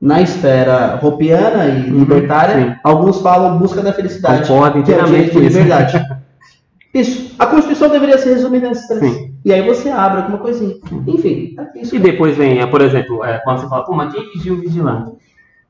[0.00, 2.74] Na esfera ropiana e Uhum, libertária, sim.
[2.82, 6.06] alguns falam busca da felicidade, Concordo que é o direito de liberdade.
[6.94, 7.34] Isso.
[7.38, 9.12] A Constituição deveria ser resumida nesses três.
[9.12, 9.34] Sim.
[9.44, 10.74] E aí você abre alguma coisinha.
[11.06, 11.94] Enfim, é isso.
[11.94, 14.60] E depois vem, é, por exemplo, é, quando você fala, pô, mas quem vigia o
[14.60, 15.12] vigilante?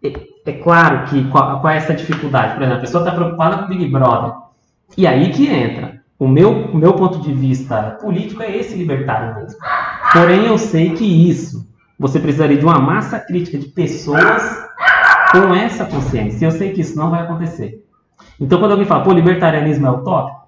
[0.02, 0.12] É,
[0.46, 2.54] é claro que qual, qual é essa dificuldade?
[2.54, 4.32] Por exemplo, a pessoa está preocupada com o Big Brother.
[4.96, 5.99] E aí que entra.
[6.20, 9.58] O meu, o meu ponto de vista político é esse libertário mesmo.
[10.12, 11.66] Porém, eu sei que isso,
[11.98, 14.42] você precisaria de uma massa crítica de pessoas
[15.32, 16.44] com essa consciência.
[16.44, 17.82] E eu sei que isso não vai acontecer.
[18.38, 20.40] Então, quando alguém fala, pô, libertarianismo é utópico,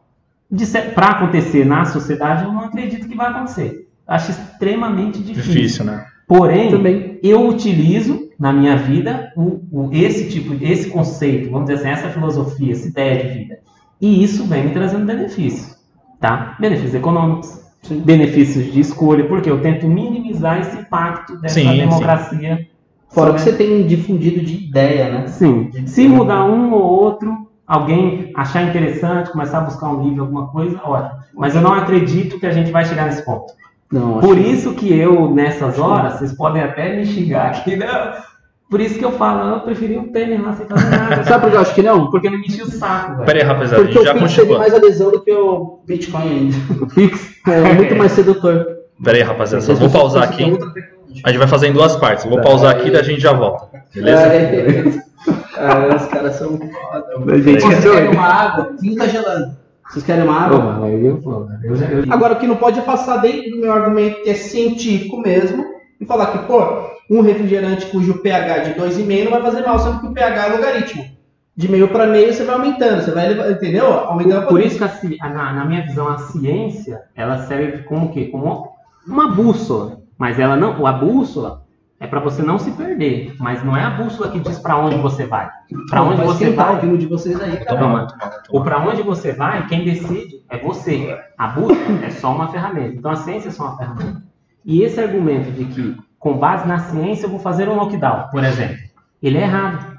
[0.95, 3.89] para acontecer na sociedade, eu não acredito que vai acontecer.
[4.07, 5.53] Acho extremamente difícil.
[5.55, 6.05] Difícil, né?
[6.29, 7.19] Porém, Também.
[7.23, 12.11] eu utilizo na minha vida o, o- esse tipo, esse conceito, vamos dizer assim, essa
[12.11, 13.59] filosofia, essa ideia de vida.
[14.03, 15.77] E isso vem me trazendo benefícios,
[16.21, 16.57] tá?
[16.59, 18.01] Benefícios econômicos, Sim.
[18.01, 21.77] benefícios de escolha, porque eu tento minimizar esse impacto dessa Sim, sim.
[21.79, 22.67] democracia.
[23.09, 25.27] Fora que sobre- você tem difundido de ideia, né?
[25.29, 25.71] Sim.
[25.87, 30.81] Se mudar um ou outro, alguém achar interessante, começar a buscar um livro, alguma coisa,
[30.83, 31.21] ótimo.
[31.35, 33.53] Mas eu não acredito que a gente vai chegar nesse ponto.
[33.93, 37.87] Não, Por que- isso que eu, nessas horas, vocês podem até me xingar aqui, não.
[38.73, 41.25] Por isso que eu falo, eu preferi o Temer lá sem fazer nada.
[41.29, 42.11] Sabe por que eu acho que não?
[42.11, 43.27] Porque não me enchia o saco, velho.
[43.27, 44.59] Pera aí, rapaziada, a Porque o já Pix teve continua.
[44.61, 46.57] mais adesão do que o Bitcoin ainda.
[46.83, 47.35] O Pix.
[47.47, 48.67] É muito mais sedutor.
[49.05, 50.45] Pera aí, rapaziada, só Vocês vou não pausar aqui.
[51.23, 52.25] A gente vai fazer em duas partes.
[52.25, 53.69] Eu vou pausar aqui e daí a gente já volta.
[53.95, 54.23] Beleza?
[54.23, 54.85] É.
[55.59, 57.37] Ah, os caras são foda.
[57.43, 58.75] Gente Vocês querem uma água?
[58.81, 59.55] Vinho tá gelando.
[59.91, 60.89] Vocês querem uma água?
[60.89, 61.23] eu-
[62.11, 65.63] Agora, o que não pode é passar dentro do meu argumento, que é científico mesmo,
[66.03, 69.79] e falar que, pô, um refrigerante cujo pH é de 2,5 não vai fazer mal,
[69.79, 71.05] sendo que o pH é logaritmo.
[71.55, 73.87] De meio para meio você vai aumentando, você vai, entendeu?
[73.87, 78.07] Aumentando a Por isso que a na, na minha visão a ciência ela serve como
[78.07, 78.25] o quê?
[78.27, 78.73] Como
[79.07, 80.01] uma bússola.
[80.19, 81.63] Mas ela não, a bússola
[82.01, 83.37] é para você não se perder.
[83.39, 85.49] Mas não é a bússola que diz para onde você vai.
[85.91, 86.79] Para onde Vai você esquentar vai?
[86.79, 87.79] o vinho de vocês aí, cara.
[87.79, 88.07] Toma.
[88.51, 91.17] Ou para onde você vai, quem decide é você.
[91.37, 92.97] A bússola é só uma ferramenta.
[92.97, 94.32] Então a ciência é só uma ferramenta.
[94.65, 98.45] E esse argumento de que, com base na ciência, eu vou fazer um lockdown, por
[98.45, 98.77] exemplo,
[99.23, 99.93] ele é errado.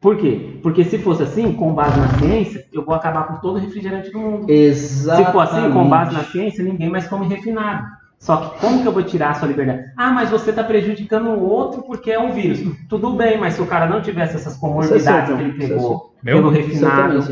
[0.00, 0.58] Por quê?
[0.62, 4.10] Porque se fosse assim, com base na ciência, eu vou acabar com todo o refrigerante
[4.10, 4.50] do mundo.
[4.50, 5.26] Exatamente.
[5.26, 7.86] Se for assim, com base na ciência, ninguém mais come refinado.
[8.18, 9.82] Só que como que eu vou tirar a sua liberdade?
[9.96, 12.60] Ah, mas você está prejudicando o outro porque é um vírus.
[12.88, 16.50] Tudo bem, mas se o cara não tivesse essas comorbidades é que ele pegou pelo
[16.50, 17.22] refinado.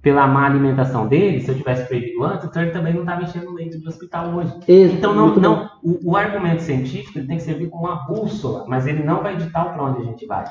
[0.00, 3.50] Pela má alimentação dele, se eu tivesse proibido antes, então ele também não estava enchendo
[3.50, 4.54] o leito de hospital hoje.
[4.68, 8.86] Ex- Então não, não, o, o argumento científico tem que servir como uma bússola, mas
[8.86, 10.44] ele não vai ditar para onde a gente vai.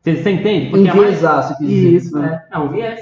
[0.00, 0.70] Você, você entende?
[0.70, 1.64] Porque a mais- Enviesar, se.
[1.96, 2.42] Isso, né?
[2.52, 3.00] É um viés.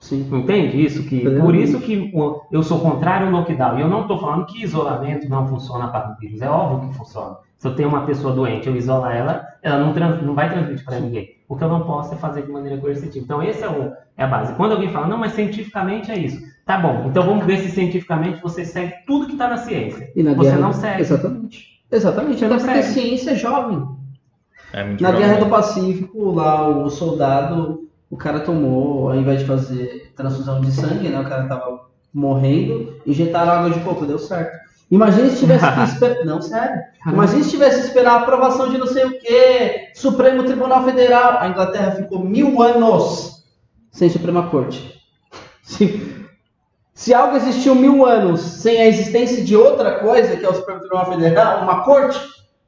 [0.00, 0.28] Sim.
[0.32, 1.02] Entende isso?
[1.04, 1.42] Que, Entendeu?
[1.44, 2.12] por isso que
[2.52, 3.78] eu sou contrário ao lockdown.
[3.78, 6.42] E eu não estou falando que isolamento não funciona para o vírus.
[6.42, 7.36] É óbvio que funciona.
[7.56, 10.84] Se eu tenho uma pessoa doente, eu isolar ela, ela não, trans- não vai transmitir
[10.84, 11.28] para ninguém.
[11.48, 13.24] O que eu não posso é fazer de maneira coercitiva.
[13.24, 14.54] Então, esse é, o, é a base.
[14.54, 16.40] Quando alguém fala, não, mas cientificamente é isso.
[16.64, 20.10] Tá bom, então vamos ver se cientificamente você segue tudo que está na ciência.
[20.16, 21.00] E na você guerra- não segue.
[21.02, 21.80] Exatamente.
[21.92, 22.44] Exatamente.
[22.44, 22.94] Até não porque a segue.
[23.00, 23.86] ciência é jovem.
[24.72, 25.24] É muito Na jovem.
[25.26, 30.72] Guerra do Pacífico, lá o soldado, o cara tomou, ao invés de fazer transfusão de
[30.72, 31.20] sangue, né?
[31.20, 34.65] O cara tava morrendo, injetaram água de coco, deu certo.
[34.90, 36.24] Imagina se tivesse que esperar.
[36.24, 36.80] Não, sério.
[37.06, 41.38] Imagina se tivesse que esperar a aprovação de não sei o quê, Supremo Tribunal Federal.
[41.40, 43.44] A Inglaterra ficou mil anos
[43.90, 44.94] sem Suprema Corte.
[45.62, 46.14] Se,
[46.94, 50.80] se algo existiu mil anos sem a existência de outra coisa, que é o Supremo
[50.80, 52.20] Tribunal Federal, uma corte,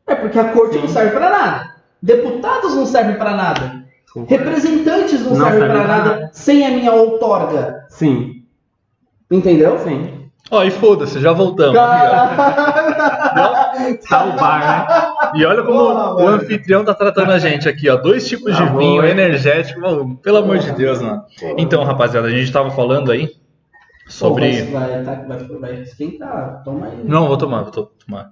[0.06, 1.74] é porque a corte não serve para nada.
[2.02, 3.84] Deputados não servem para nada.
[4.26, 6.30] Representantes não, Não servem servem para nada nada.
[6.32, 7.84] sem a minha outorga.
[7.90, 8.42] Sim,
[9.30, 9.78] Entendeu?
[9.80, 10.17] sim.
[10.50, 11.78] Ó, e foda-se, já voltamos.
[14.08, 14.60] Tá o bar,
[15.32, 15.38] né?
[15.40, 16.28] E olha como Porra, o velho.
[16.30, 17.96] anfitrião tá tratando a gente aqui, ó.
[17.96, 21.22] Dois tipos de Tá bom, vinho energético, mano, pelo amor de Deus, mano.
[21.56, 23.30] Então, rapaziada, a gente tava falando aí
[24.08, 24.64] sobre.
[24.64, 26.62] Pô, vai, vai, vai, vai esquentar.
[26.64, 26.98] Toma aí.
[27.04, 28.30] Não, vou tomar, vou to- tomar.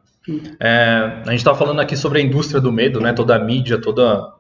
[0.61, 3.13] É, a gente tava falando aqui sobre a indústria do medo, né?
[3.13, 4.33] Toda a mídia, toda.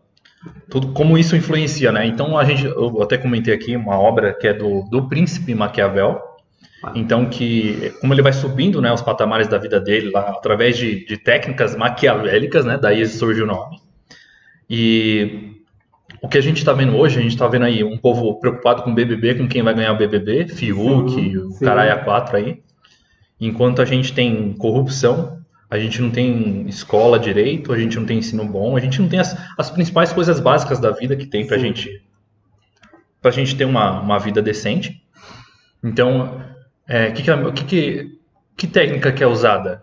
[0.71, 2.07] Tudo, como isso influencia, né?
[2.07, 6.21] Então a gente, eu até comentei aqui uma obra que é do, do Príncipe Maquiavel.
[6.95, 11.05] Então que como ele vai subindo, né, os patamares da vida dele lá através de,
[11.07, 12.79] de técnicas maquiavélicas, né?
[12.81, 13.81] Daí surge o nome.
[14.69, 15.57] E
[16.23, 18.83] o que a gente está vendo hoje, a gente está vendo aí um povo preocupado
[18.83, 22.37] com o BBB, com quem vai ganhar o BBB, Fiuk, Sim, o caralho a quatro
[22.37, 22.63] aí.
[23.41, 25.39] Enquanto a gente tem corrupção,
[25.71, 29.09] a gente não tem escola direito, a gente não tem ensino bom, a gente não
[29.09, 31.59] tem as, as principais coisas básicas da vida que tem Sim.
[31.59, 32.03] gente
[33.21, 35.03] pra gente ter uma, uma vida decente.
[35.83, 36.41] Então,
[36.89, 38.19] é, que, que, é- que, que,
[38.57, 39.83] que técnica que é usada?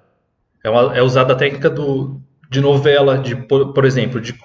[0.63, 4.35] É, uma- é usada a técnica do, de novela, de, por, por exemplo, de,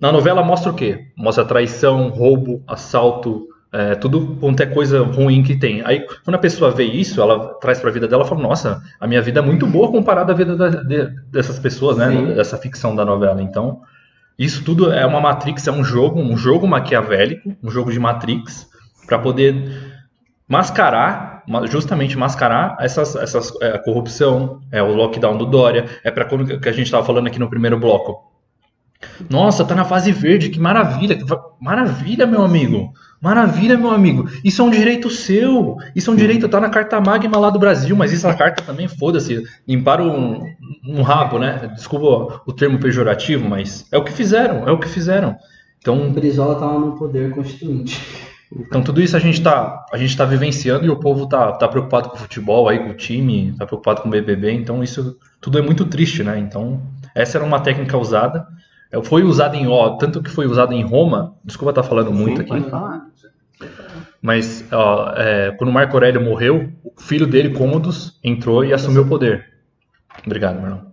[0.00, 1.06] na novela mostra o quê?
[1.16, 5.80] Mostra traição, roubo, assalto, É, tudo quanto é coisa ruim que tem.
[5.86, 8.82] Aí, quando a pessoa vê isso, ela traz para a vida dela e fala: Nossa,
[9.00, 12.10] a minha vida é muito boa comparada à vida da, de, dessas pessoas, né?
[12.10, 12.34] Sim.
[12.34, 13.40] Dessa ficção da novela.
[13.42, 13.80] Então,
[14.38, 18.68] isso tudo é uma Matrix, é um jogo, um jogo maquiavélico, um jogo de Matrix,
[19.06, 19.54] para poder
[20.48, 26.10] mascarar, ma- justamente mascarar essas, essas é, a corrupção, é o lockdown do Dória, é
[26.10, 28.30] para quando que a gente estava falando aqui no primeiro bloco.
[29.28, 31.16] Nossa, tá na fase verde, que maravilha.
[31.16, 31.24] que
[31.60, 32.92] Maravilha, meu amigo.
[33.20, 34.28] Maravilha, meu amigo.
[34.44, 35.76] Isso é um direito seu.
[35.94, 38.34] Isso é um direito, tá na carta magma lá do Brasil, mas isso é a
[38.34, 39.42] carta também, foda-se.
[39.66, 40.54] Limparam um,
[40.98, 41.70] um rabo, né?
[41.74, 45.36] Desculpa o termo pejorativo, mas é o que fizeram, é o que fizeram.
[45.78, 48.00] Então, O Brizola tava no poder constituinte.
[48.60, 51.66] Então tudo isso a gente tá, a gente tá vivenciando e o povo tá, tá
[51.68, 55.18] preocupado com o futebol aí, com o time, tá preocupado com o BBB, então isso
[55.40, 56.38] tudo é muito triste, né?
[56.38, 56.82] Então,
[57.14, 58.46] essa era uma técnica usada.
[58.90, 62.42] É, Foi usada em ó, tanto que foi usada em Roma, desculpa estar falando muito
[62.42, 63.06] Sim, aqui, falar.
[64.20, 69.02] mas ó, é, quando o Marco Aurélio morreu, o filho dele, Cômodos, entrou e assumiu
[69.02, 69.46] o poder.
[70.26, 70.91] Obrigado, Marlon.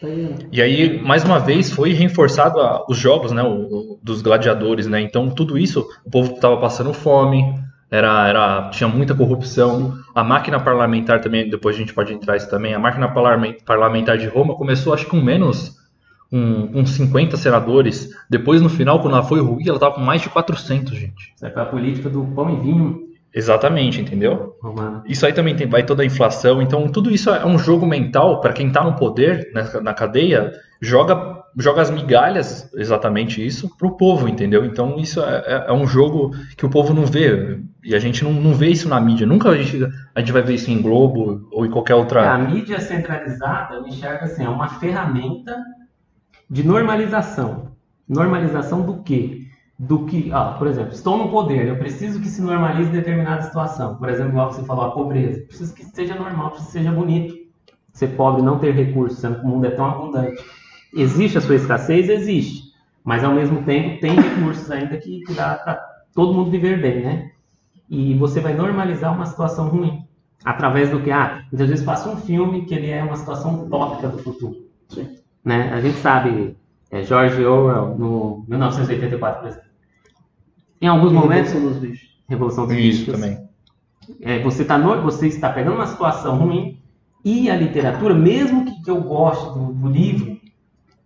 [0.00, 0.08] Tá.
[0.52, 3.46] E aí, mais uma vez, foi reforçado a- os jogos, né, o-
[3.94, 5.00] o- dos gladiadores, né?
[5.00, 7.42] Então, tudo isso, o povo estava passando fome,
[7.90, 9.94] era, era, tinha muita corrupção.
[10.14, 12.74] A máquina parlamentar também, depois a gente pode entrar isso também.
[12.74, 15.76] A máquina parlamen- parlamentar de Roma começou, acho que com menos,
[16.32, 18.10] um, com 50 senadores.
[18.28, 21.32] Depois, no final, quando ela foi ruim, ela estava com mais de 400, gente.
[21.34, 23.06] Isso aí foi a política do pão e vinho
[23.36, 24.56] Exatamente, entendeu?
[25.06, 26.62] Isso aí também tem, vai toda a inflação.
[26.62, 30.52] Então, tudo isso é um jogo mental para quem está no poder, na, na cadeia,
[30.80, 34.64] joga, joga as migalhas, exatamente isso, para o povo, entendeu?
[34.64, 37.60] Então, isso é, é- é um jogo que o povo não vê.
[37.84, 39.26] E a gente não, não vê isso na mídia.
[39.26, 41.98] Nunca a gente, a gente vai ver isso em Globo ou em qualquer É, a
[41.98, 42.38] outra.
[42.38, 45.54] mídia centralizada, eu enxergo assim, é uma ferramenta
[46.48, 47.68] de normalização.
[48.08, 49.45] Normalização do quê?
[49.78, 53.96] Do que, ah, por exemplo, estou no poder, eu preciso que se normalize determinada situação.
[53.96, 55.42] Por exemplo, igual você falou, a pobreza.
[55.42, 57.34] Preciso que seja normal, preciso que seja bonito.
[57.92, 60.42] Ser pobre, não ter recursos, sendo que o mundo é tão abundante.
[60.94, 62.08] Existe a sua escassez?
[62.08, 62.72] Existe.
[63.04, 65.80] Mas ao mesmo tempo tem recursos ainda que, que dá para
[66.14, 67.30] todo mundo viver bem, né?
[67.88, 70.04] E você vai normalizar uma situação ruim.
[70.44, 71.10] Através do que?
[71.10, 74.56] Ah, muitas vezes passa um filme que ele é uma situação utópica do futuro.
[74.88, 75.18] Sim.
[75.44, 75.70] Né?
[75.72, 76.56] A gente sabe,
[76.90, 79.65] é, George Orwell, no 1984, por exemplo.
[80.80, 82.08] Em alguns momentos, Revolução dos bichos.
[82.28, 83.48] Revolução dos Isso Bichos, também.
[84.20, 86.78] é, você, tá no- você está pegando uma situação ruim
[87.24, 90.38] e a literatura, mesmo que, que eu goste do, do livro,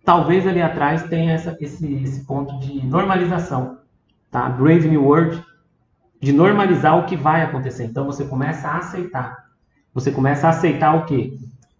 [0.03, 3.77] talvez ali atrás tenha essa- esse, esse ponto de normalização.
[4.29, 4.49] Tá?
[4.49, 5.43] Brave New World,
[6.21, 7.85] de normalizar o que vai acontecer.
[7.85, 9.37] Então você começa a aceitar.
[9.93, 11.33] Você começa a aceitar o quê?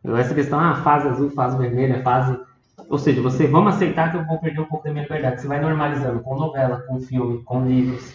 [0.03, 2.37] Essa questão, ah, fase azul, fase vermelha, fase.
[2.91, 5.41] Ou seja, você vamos aceitar que eu vou perder um pouco da minha liberdade.
[5.41, 8.13] Você vai normalizando com novela, com filme, com livros.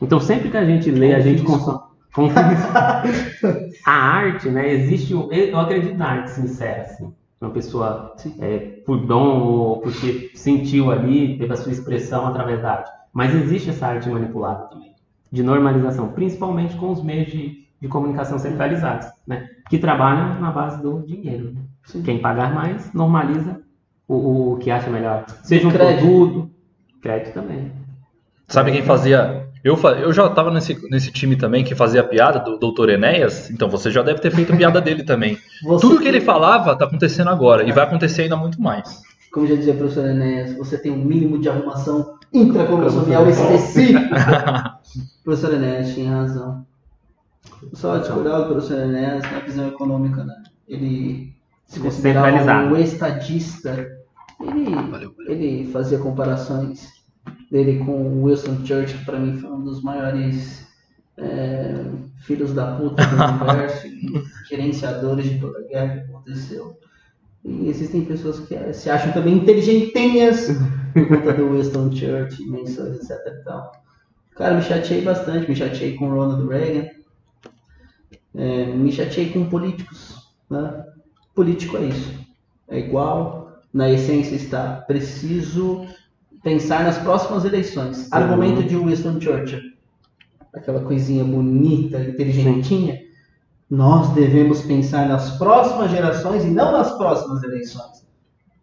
[0.00, 1.80] Então sempre que a gente lê, a gente consome.
[3.86, 4.70] a arte, né?
[4.72, 5.14] Existe.
[5.14, 7.12] um- Eu acredito na arte sincera, assim.
[7.40, 12.72] Uma pessoa é, por dom ou porque sentiu ali, teve a sua expressão através da
[12.72, 12.90] arte.
[13.12, 14.92] Mas existe essa arte manipulada também,
[15.32, 19.48] de normalização, principalmente com os meios de, de comunicação centralizados, né?
[19.68, 21.52] Que trabalham na base do dinheiro.
[21.52, 21.60] né?
[22.04, 23.60] Quem pagar mais normaliza
[24.08, 25.24] o, o que acha melhor.
[25.42, 26.00] Seja um Crédito.
[26.06, 26.50] produto,
[27.02, 27.72] crédito também.
[28.48, 29.46] Sabe quem fazia.
[29.64, 32.90] Eu, eu já estava nesse, nesse time também que fazia piada do Dr.
[32.90, 35.36] Enéas, então você já deve ter feito piada dele também.
[35.64, 39.02] Você Tudo que ele falava tá acontecendo agora e vai acontecer ainda muito mais.
[39.32, 43.98] Como já dizia o professor Enéas, você tem um mínimo de arrumação intracromossomial específico.
[45.24, 46.64] professor Enéas tinha razão.
[47.72, 50.34] Só discordar do professor Enéas na visão econômica, né?
[50.68, 51.34] Ele
[51.66, 52.74] se considerava Centralizado.
[52.74, 53.95] um estadista.
[54.40, 55.14] Ele, Valeu.
[55.26, 56.92] ele fazia comparações
[57.50, 60.66] dele com o Wilson Churchill, que para mim foi um dos maiores
[61.16, 61.84] é,
[62.20, 66.78] filhos da puta do universo e gerenciadores de toda a guerra que aconteceu.
[67.44, 70.48] E existem pessoas que se acham também inteligentinhas
[70.92, 73.72] por conta do Winston Churchill, menções, etc e tal.
[74.34, 76.88] Cara, me chateei bastante, me chateei com o Ronald Reagan,
[78.34, 80.28] é, me chateei com políticos.
[80.50, 80.84] Né?
[81.34, 82.12] Político é isso.
[82.68, 85.86] É igual, na essência está preciso
[86.42, 88.10] pensar nas próximas eleições.
[88.12, 89.60] Argumento de Winston Churchill.
[90.54, 93.00] Aquela coisinha bonita, inteligentinha.
[93.68, 98.06] Nós devemos pensar nas próximas gerações e não nas próximas eleições.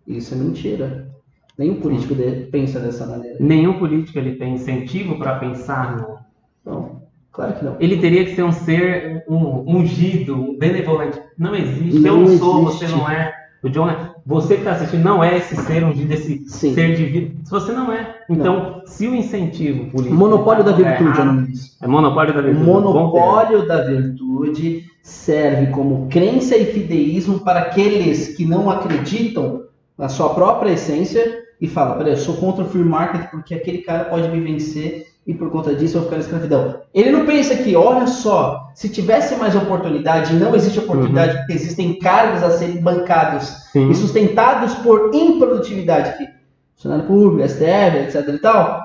[0.08, 1.12] Isso é mentira.
[1.58, 3.38] Nenhum político de- pensa dessa maneira.
[3.40, 6.18] Nenhum político ele tem incentivo para pensar no,
[6.66, 7.76] Não, claro que não.
[7.80, 11.22] ele teria que ser um ser um, ungido, um benevolente.
[11.38, 12.00] Não existe.
[12.00, 12.86] Não eu não sou, existe.
[12.86, 13.34] você não é.
[13.64, 14.12] O John é.
[14.26, 16.74] Você que está assistindo não é esse ser ungido, esse Sim.
[16.74, 17.32] ser divino.
[17.46, 18.24] Se você não é.
[18.30, 20.16] Então, se o incentivo político.
[20.16, 21.78] Monopólio da virtude, é, o nome disso.
[21.82, 22.66] é monopólio da virtude.
[22.66, 29.64] Monopólio da virtude serve como crença e fideísmo para aqueles que não acreditam
[29.98, 33.80] na sua própria essência e falam, peraí, eu sou contra o free market porque aquele
[33.80, 36.82] cara pode me vencer e por conta disso eu vou ficar na escravidão.
[36.94, 41.98] Ele não pensa que, olha só, se tivesse mais oportunidade, não existe oportunidade porque existem
[41.98, 43.90] cargos a serem bancados Sim.
[43.90, 46.28] e sustentados por improdutividade, que
[46.76, 48.82] funcionário público, STF, etc e tal.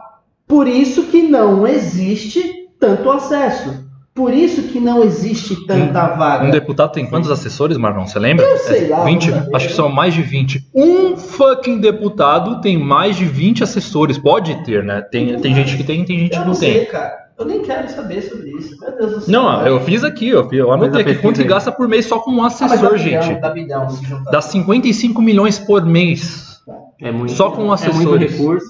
[0.47, 3.88] Por isso que não existe tanto acesso.
[4.19, 6.45] Por isso que não existe tanta vaga.
[6.45, 8.05] Um deputado tem quantos assessores, Marlon?
[8.05, 8.45] Você lembra?
[8.45, 9.31] Eu sei É lá, 20?
[9.31, 9.55] vamos ver.
[9.57, 10.67] Acho que são mais de 20.
[10.75, 14.19] Um fucking deputado tem mais de 20 assessores.
[14.19, 15.03] Pode ter, né?
[15.03, 16.73] Tem, tem gente que tem, tem gente Eu que não não tem.
[16.73, 17.29] sei, cara.
[17.39, 18.77] Eu nem quero saber sobre isso.
[18.81, 19.33] Meu Deus do céu.
[19.41, 22.19] Não, eu fiz aqui, eu, fiz- eu anotei aqui quanto que gasta por mês só
[22.19, 23.41] com um Ah, mas dá assessor, bilhão, gente.
[23.41, 24.31] Dá bilhão se juntar.
[24.33, 26.59] Dá 55 milhões por mês.
[27.01, 28.67] É muito, Só com É muito recurso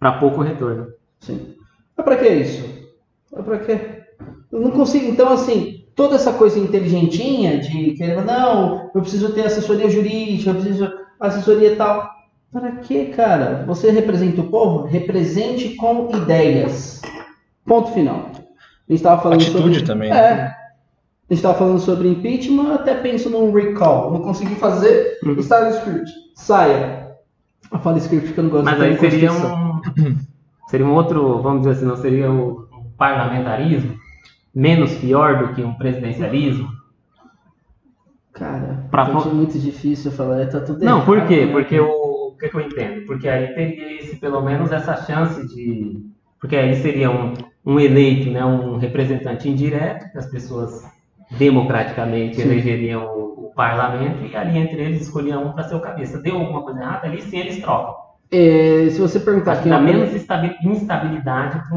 [0.00, 0.88] para pouco retorno.
[1.20, 1.54] Sim.
[1.96, 2.64] Mas pra que isso?
[3.32, 3.80] Mas pra quê?
[4.52, 5.06] Eu não consigo.
[5.06, 10.54] Então, assim, toda essa coisa inteligentinha de querer, não, eu preciso ter assessoria jurídica, eu
[10.54, 12.10] preciso assessoria e tal.
[12.52, 13.64] Para que, cara?
[13.66, 14.86] Você representa o povo?
[14.86, 17.00] Represente com ideias.
[17.64, 18.30] Ponto final.
[18.88, 19.82] A gente tava falando Atitude sobre...
[19.86, 20.10] também.
[20.10, 20.16] É.
[20.42, 24.10] A gente estava falando sobre impeachment, até penso num recall.
[24.10, 25.38] Não consegui fazer, Uhum.
[25.38, 26.10] está no script.
[26.34, 27.10] Saia.
[27.72, 29.80] Eu falo script porque eu não gosto Mas de aí seria um,
[30.66, 32.66] seria um outro, vamos dizer assim, não seria o
[32.98, 33.99] parlamentarismo
[34.54, 36.68] menos pior do que um presidencialismo?
[38.32, 41.46] Cara, Pra é muito difícil falar, tá tudo Não, por quê?
[41.46, 41.52] né?
[41.52, 43.06] Porque o, o que, que eu entendo?
[43.06, 46.00] Porque aí teria esse, pelo menos essa chance de.
[46.40, 47.34] Porque aí seria um,
[47.66, 50.82] um eleito, né, um representante indireto, que as pessoas
[51.32, 52.42] democraticamente Sim.
[52.42, 56.20] elegeriam o, o parlamento e ali entre eles escolhiam um para ser o cabeça.
[56.20, 57.94] Deu alguma coisa errada, ali sim eles trocam.
[58.32, 60.14] É, se você perguntar Acho que quem é dá menos
[60.64, 61.68] instabilidade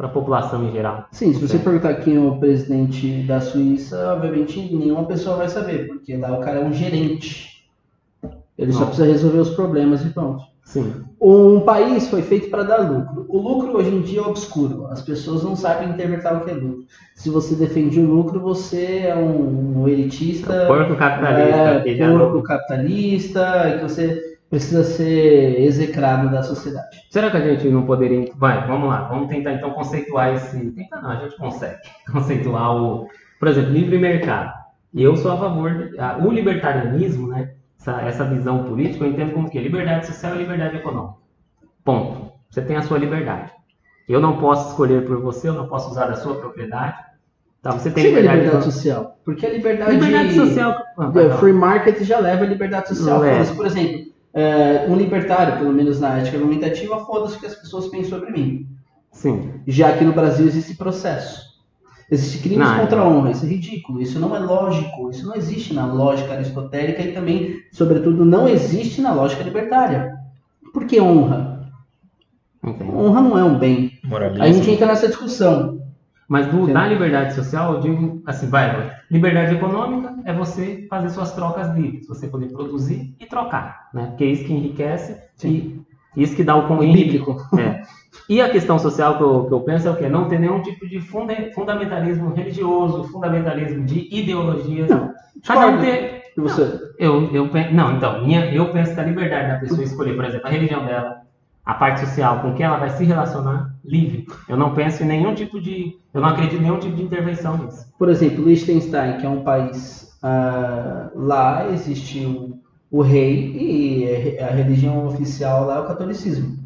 [0.00, 1.04] para a população em geral.
[1.12, 1.64] Sim, se você Sim.
[1.64, 6.40] perguntar quem é o presidente da Suíça, obviamente nenhuma pessoa vai saber, porque lá o
[6.40, 7.68] cara é um gerente.
[8.56, 10.42] Ele só precisa resolver os problemas e pronto.
[10.64, 10.90] Sim.
[11.20, 13.26] Um país foi feito para dar lucro.
[13.28, 14.86] O lucro hoje em dia é obscuro.
[14.86, 16.86] As pessoas não sabem interpretar o que é lucro.
[17.14, 21.82] Se você defende o lucro, você é um, um elitista, Porco capitalista.
[21.86, 26.98] é, porco capitalista, que você precisa ser execrado da sociedade.
[27.08, 28.30] Será que a gente não poderia.
[28.36, 30.70] Vai, vamos lá, vamos tentar então conceituar esse.
[30.72, 31.78] Tentar não, a gente consegue
[32.12, 33.08] conceituar o.
[33.38, 34.52] Por exemplo, livre mercado.
[34.94, 35.72] Eu sou a favor.
[35.72, 35.96] de-
[36.26, 37.52] O libertarianismo, né?
[37.78, 41.14] Essa, essa visão política, eu entendo como que liberdade social e liberdade econômica.
[41.82, 42.32] Ponto.
[42.50, 43.50] Você tem a sua liberdade.
[44.08, 46.96] Eu não posso escolher por você, eu não posso usar a sua propriedade.
[47.62, 48.72] Tá, você tem Sim, a liberdade, liberdade econômica.
[48.72, 49.18] social.
[49.24, 50.76] Porque a liberdade, Liberdade social.
[50.98, 53.20] Ah, É, free market já leva a liberdade social.
[53.56, 57.88] Por exemplo, é, um libertário, pelo menos na ética argumentativa, foda-se o que as pessoas
[57.88, 58.66] pensam sobre mim.
[59.12, 59.50] Sim.
[59.66, 61.50] Já aqui no Brasil existe processo.
[62.10, 63.18] Existe crimes Não, contra a não.
[63.18, 63.30] honra.
[63.30, 64.02] Isso é ridículo.
[64.02, 65.10] Isso não é lógico.
[65.10, 70.16] Isso não existe na lógica aristotélica e também, sobretudo, não existe na lógica libertária.
[70.72, 71.70] Por que honra?
[72.64, 72.96] Entendo.
[72.96, 73.92] Honra não é um bem.
[74.04, 74.42] Moralismo.
[74.42, 75.80] Aí a gente entra nessa discussão.
[76.30, 76.72] Mas do, Sim.
[76.72, 78.92] da liberdade social, eu digo assim, vai.
[79.10, 84.06] Liberdade econômica é você fazer suas trocas livres, você poder produzir e trocar, né?
[84.10, 85.80] Porque é isso que enriquece e
[86.16, 87.36] isso que dá o con- Bíblico.
[87.58, 87.82] É.
[88.28, 90.08] E a questão social que eu, que eu penso é o quê?
[90.08, 94.88] Não ter nenhum tipo de fundamentalismo religioso, fundamentalismo de ideologias.
[94.88, 95.12] Não,
[95.44, 96.20] Cada um ter.
[96.36, 96.80] E você?
[96.96, 100.24] Eu, eu, pen- não, então, minha, eu penso que a liberdade da pessoa escolher, por
[100.24, 101.19] exemplo, a religião dela,
[101.64, 104.26] a parte social, com quem ela vai se relacionar, livre.
[104.48, 105.98] Eu não penso em nenhum tipo de.
[106.12, 107.86] Eu não acredito em nenhum tipo de intervenção nisso.
[107.98, 112.26] Por exemplo, Liechtenstein, que é um país ah, lá existe
[112.90, 116.58] o, rei e a religião oficial lá é o catolicismo.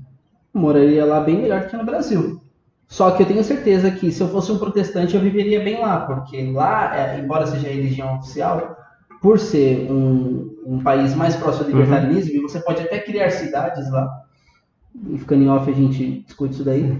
[0.53, 2.41] Moraria lá bem melhor do que no Brasil.
[2.89, 6.01] Só que eu tenho certeza que se eu fosse um protestante eu viveria bem lá,
[6.01, 8.77] porque lá, é, embora seja a religião oficial,
[9.21, 13.91] por ser um, um país mais próximo ao libertarianismo, e você pode até criar cidades
[13.91, 14.24] lá.
[15.11, 16.97] E ficando em off a gente discute isso daí.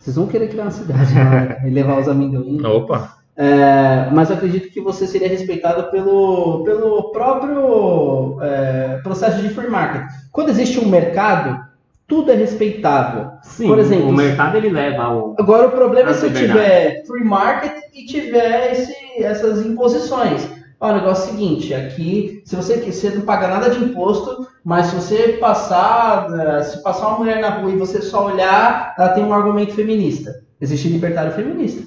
[0.00, 1.58] Vocês vão querer criar uma cidade né?
[1.66, 2.64] e levar os amendoim.
[2.64, 9.48] Opa, É, mas eu acredito que você seria respeitado pelo, pelo próprio é, processo de
[9.50, 10.02] free market.
[10.32, 11.58] Quando existe um mercado,
[12.06, 13.30] tudo é respeitável.
[13.42, 15.36] Sim, Por exemplo, o mercado ele leva ao.
[15.38, 20.48] Agora o problema é se eu tiver free market e tiver esse- essas imposições.
[20.80, 24.46] Ó, o negócio é o seguinte, aqui, se você, você não paga nada de imposto,
[24.64, 28.94] mas se você passar, eh, se passar uma mulher na rua e você só olhar,
[28.98, 30.42] ela tem um argumento feminista.
[30.60, 31.86] Existe libertário feminista.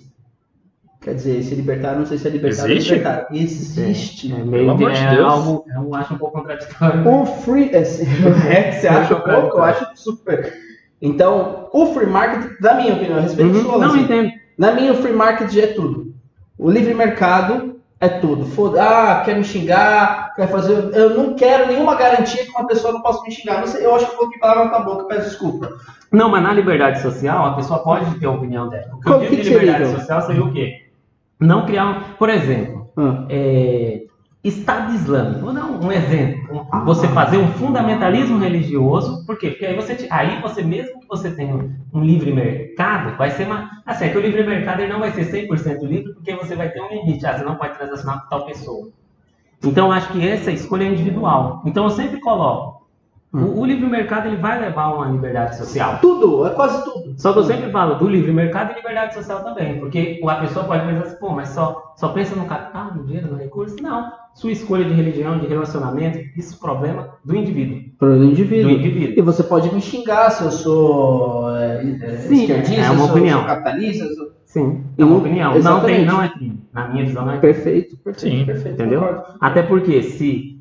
[1.02, 2.92] Quer dizer, esse libertário, não sei se é libertário Existe?
[2.92, 3.28] ou libertário.
[3.36, 4.32] Existe.
[4.32, 5.34] É, Pelo meio amor de, é Deus.
[5.34, 7.08] algo, eu acho um pouco contraditório.
[7.08, 7.70] O free.
[7.74, 8.04] É, se-
[8.48, 9.58] é, você acha pouco?
[9.58, 10.54] Eu acho super.
[11.02, 13.64] Então, o free market, na minha opinião, a respeito do Uhum.
[13.66, 14.32] sua, Não, assim, entendo.
[14.58, 16.14] Na minha, o free market é tudo.
[16.58, 17.73] O livre mercado
[18.04, 18.46] é tudo.
[18.46, 20.94] Foda ah, quer me xingar, quer fazer.
[20.94, 23.60] Eu não quero nenhuma garantia que uma pessoa não possa me xingar.
[23.62, 25.70] Não sei, eu acho que eu coloquei palavra na boca, peço desculpa.
[26.12, 28.90] Não, mas na liberdade social, a pessoa pode ter a opinião dela.
[28.94, 30.00] O que eu digo que de liberdade então?
[30.00, 30.86] social seria o quê?
[31.40, 32.00] Não criar um.
[32.18, 34.03] Por exemplo, Ah, é,
[34.44, 35.40] Estado Islâmico.
[35.40, 36.68] Vou dar um, exemplo.
[36.86, 39.52] Você fazer um fundamentalismo religioso, por quê?
[39.52, 41.56] Porque aí você, aí você mesmo que você tenha
[41.94, 43.70] um, livre mercado, vai ser uma.
[43.88, 46.82] É que o livre mercado ele não vai ser 100% livre, porque você vai ter
[46.82, 47.26] um limite.
[47.26, 48.90] Ah, você não pode transacionar com tal pessoa.
[49.64, 51.62] Então, acho que essa escolha é individual.
[51.66, 52.73] Então, eu sempre coloco.
[53.34, 55.98] O, o livre mercado ele vai levar a uma liberdade social.
[56.02, 57.16] tudo, é quase tudo.
[57.18, 60.66] Só que eu sempre falo do livre mercado e liberdade social também, porque a pessoa
[60.66, 63.76] pode pensar assim, pô, mas só, só pensa no capital, no dinheiro, no recurso?
[63.82, 64.12] Não.
[64.36, 67.80] Sua escolha de religião, de relacionamento, isso é problema do indivíduo.
[68.02, 68.70] O Do indivíduo.
[68.72, 69.18] indivíduo.
[69.18, 73.02] E você pode me xingar se eu sou é, é, Sim, esquerdista, é uma se
[73.10, 73.40] eu opinião.
[73.40, 74.06] sou capitalista.
[74.06, 75.50] se eu- Sim, é uma não- opinião.
[75.52, 75.96] Não, exatamente.
[75.98, 76.60] tem, não é crime.
[76.72, 77.54] Na minha visão, não é crime.
[77.54, 78.46] Perfeito, perfeito, Sim.
[78.46, 78.74] perfeito.
[78.76, 79.00] Entendeu?
[79.02, 79.24] concordo.
[79.42, 80.53] Até porque se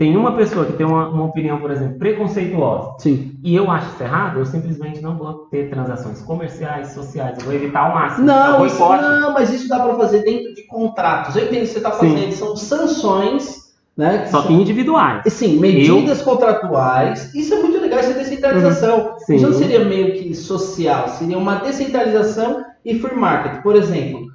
[0.00, 3.32] tem uma pessoa que tem uma, uma opinião, por exemplo, preconceituosa, Sim.
[3.44, 7.52] e eu acho isso errado, eu simplesmente não vou ter transações comerciais, sociais, eu vou
[7.52, 8.26] evitar ao máximo.
[8.26, 11.36] Não, Eu isso, não, mas isso dá para fazer dentro de contratos.
[11.36, 12.14] Eu entendo que você está Sim.
[12.14, 14.24] fazendo, são sanções, né?
[14.28, 15.22] Só que individuais.
[15.34, 17.34] Sim, medidas contratuais.
[17.34, 19.18] Isso é muito legal, isso é descentralização.
[19.18, 19.34] Sim.
[19.34, 23.62] Isso não seria meio que social, seria uma descentralização e free market.
[23.62, 24.28] Por exemplo,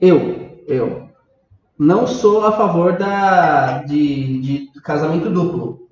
[0.00, 1.09] eu, eu
[1.80, 5.88] não sou a favor da, de, de casamento duplo.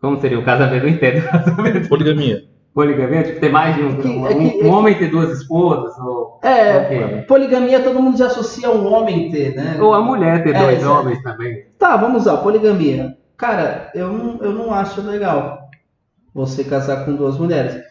[0.00, 0.84] Como seria o casamento?
[0.86, 1.22] Eu entendo.
[1.28, 1.88] Casamento.
[1.88, 2.44] Poligamia.
[2.72, 3.98] Poligamia, tipo, ter mais de um.
[3.98, 7.22] É que- um, é que- um homem ter duas esposas, ou, É, Ok.
[7.26, 9.76] poligamia todo mundo já associa um homem ter, né?
[9.80, 11.64] ou a mulher ter É, dois homens também.
[11.78, 13.16] Tá, vamos lá, poligamia.
[13.36, 15.68] Cara, eu não, eu não acho legal
[16.32, 17.82] você casar com duas mulheres.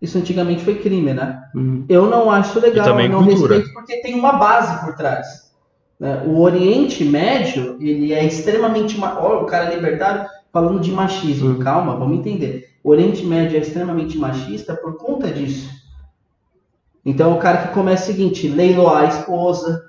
[0.00, 1.42] Isso antigamente foi crime, né?
[1.54, 1.84] Hum.
[1.86, 3.56] Eu não acho legal, E também eu não cultura.
[3.56, 5.49] respeito porque tem uma base por trás.
[6.00, 6.22] Né?
[6.26, 8.98] O Oriente Médio, ele é extremamente...
[8.98, 11.50] ma- Ó, o cara é libertário falando de machismo.
[11.50, 11.58] Hum.
[11.58, 12.70] Calma, vamos entender.
[12.82, 15.68] O Oriente Médio é extremamente machista por conta disso.
[17.04, 19.84] Então, o cara que começa o seguinte, leiloar a esposa,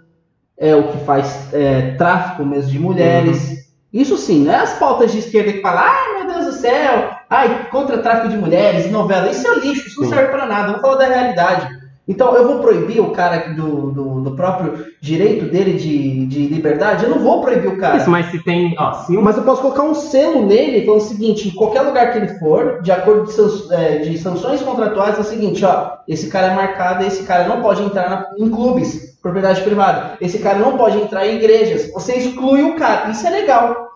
[0.57, 3.61] é o que faz é, tráfico mesmo de mulheres.
[3.91, 7.09] Isso sim, não é as pautas de esquerda que falam, ai meu Deus do céu,
[7.29, 10.81] ai, contra tráfico de mulheres, novela, isso é lixo, isso não serve pra nada, vamos
[10.81, 11.67] falar da realidade.
[12.11, 17.05] Então, eu vou proibir o cara do, do, do próprio direito dele de, de liberdade?
[17.05, 17.97] Eu não vou proibir o cara.
[17.97, 18.75] Isso, mas se tem.
[18.77, 19.21] Ó, se um.
[19.21, 22.27] Mas eu posso colocar um selo nele falando o seguinte: em qualquer lugar que ele
[22.39, 26.55] for, de acordo de, é, de sanções contratuais, é o seguinte: ó, esse cara é
[26.55, 30.97] marcado, esse cara não pode entrar na- em clubes, propriedade privada, esse cara não pode
[30.97, 31.91] entrar em igrejas.
[31.93, 33.09] Você exclui o cara.
[33.09, 33.89] Isso é legal.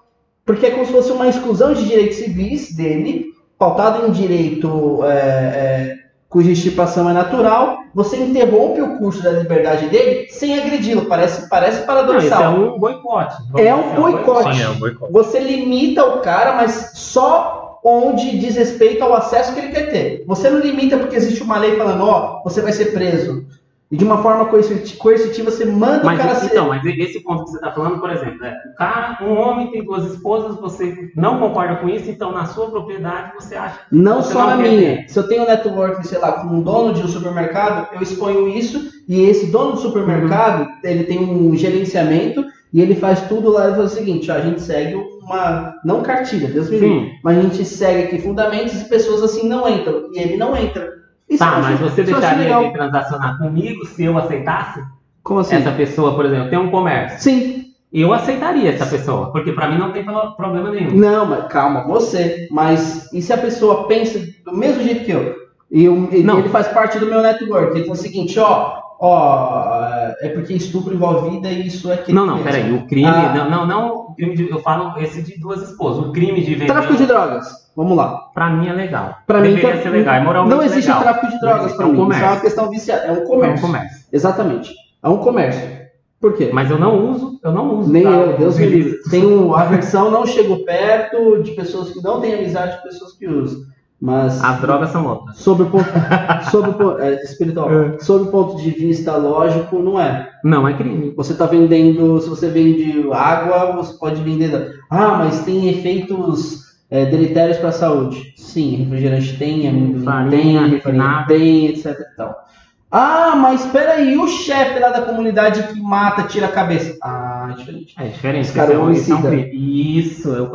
[0.45, 3.25] Porque é como se fosse uma exclusão de direitos civis dele,
[3.57, 5.95] pautado em direito é, é,
[6.29, 7.79] cuja estipação é natural.
[7.93, 11.05] Você interrompe o curso da liberdade dele sem agredi-lo.
[11.05, 12.43] Parece, parece Não, paradoxal.
[12.43, 13.35] é um boicote.
[13.57, 14.55] É um Vamos dizer, boicote.
[14.55, 15.13] Sim, é um boicote.
[15.13, 20.23] Você limita o cara, mas só onde diz respeito ao acesso que ele quer ter.
[20.25, 23.45] Você não limita porque existe uma lei falando, ó, você vai ser preso.
[23.91, 26.47] E de uma forma coerci- coercitiva você manda o cara Mas ser.
[26.47, 29.69] então, mas esse ponto que você está falando, por exemplo, é, o cara, um homem
[29.71, 33.79] tem duas esposas, você não concorda com isso, então na sua propriedade você acha.
[33.91, 34.97] Não você só não na quer minha.
[34.97, 35.09] ter.
[35.09, 38.47] Se eu tenho um network, sei lá, com um dono de um supermercado, eu exponho
[38.47, 40.67] isso e esse dono do supermercado, Uhum.
[40.83, 44.41] ele tem um gerenciamento e ele faz tudo lá e faz o seguinte, ó, a
[44.41, 48.85] gente segue uma, não cartilha, Deus me livre, mas a gente segue aqui fundamentos e
[48.89, 50.09] pessoas assim não entram.
[50.11, 50.94] E ele não entra.
[51.29, 54.83] Isso Tá, mas você deixaria de transacionar comigo se eu aceitasse?
[55.23, 55.55] Como assim?
[55.55, 57.19] Essa pessoa, por exemplo, tem um comércio.
[57.19, 57.65] Sim.
[57.91, 60.91] Eu aceitaria essa pessoa, porque para mim não tem pro- problema nenhum.
[60.95, 62.47] Não, mas calma, você.
[62.51, 65.33] Mas e se a pessoa pensa do mesmo jeito que eu?
[65.71, 67.71] E, ele faz parte do meu network.
[67.75, 72.19] Ele fala o seguinte, ó, ó, é porque estupro envolve vida e isso é crime.
[72.19, 72.49] Não, não, mesmo.
[72.51, 72.73] peraí.
[72.73, 73.07] O crime.
[73.07, 73.33] Ah.
[73.35, 73.95] Não, não, não.
[74.09, 76.05] O crime de, eu falo esse de duas esposas.
[76.05, 76.67] O crime de vender.
[76.67, 77.64] Tráfico de drogas.
[77.75, 78.29] Vamos lá.
[78.33, 79.15] Pra mim é legal.
[79.27, 80.15] Pra mim Deveria tam- ser legal.
[80.15, 81.03] É moralmente Não existe legal.
[81.03, 81.95] tráfico de drogas pra é um mim.
[81.95, 82.41] Isso é uma comércio.
[82.41, 83.03] questão viciada.
[83.03, 83.65] É um É um comércio.
[83.67, 84.05] comércio.
[84.13, 84.73] Exatamente.
[85.03, 85.85] É um comércio.
[86.21, 86.49] Por quê?
[86.53, 87.91] Mas eu não uso, eu não uso.
[87.91, 88.09] Nem tá?
[88.09, 88.99] eu, Deus me livre.
[89.11, 93.61] Tenho aversão, não chego perto de pessoas que não têm amizade com pessoas que usam.
[94.01, 95.37] Mas As drogas são outras.
[95.37, 95.85] Sobre o ponto,
[96.51, 97.99] sobre o ponto é, espiritual, É.
[97.99, 100.29] sobre o ponto de vista lógico, não é.
[100.43, 101.13] Não, é crime.
[101.15, 104.73] Você está vendendo, se você vende água, você pode vender.
[104.89, 106.64] Ah, mas tem efeitos
[106.95, 108.33] é, deletérios para a saúde.
[108.37, 111.27] Sim, refrigerante tem, amendoim Farinha, tem, refinada.
[111.27, 111.85] tem, etc.
[111.99, 112.45] e tal.
[112.91, 116.97] Ah, mas espera aí, o chefe lá da comunidade que mata, tira a cabeça.
[117.03, 117.95] Ah, é diferente.
[117.99, 118.45] É diferente.
[118.45, 119.97] Os caras esse é é crime.
[119.99, 120.51] Isso, eu.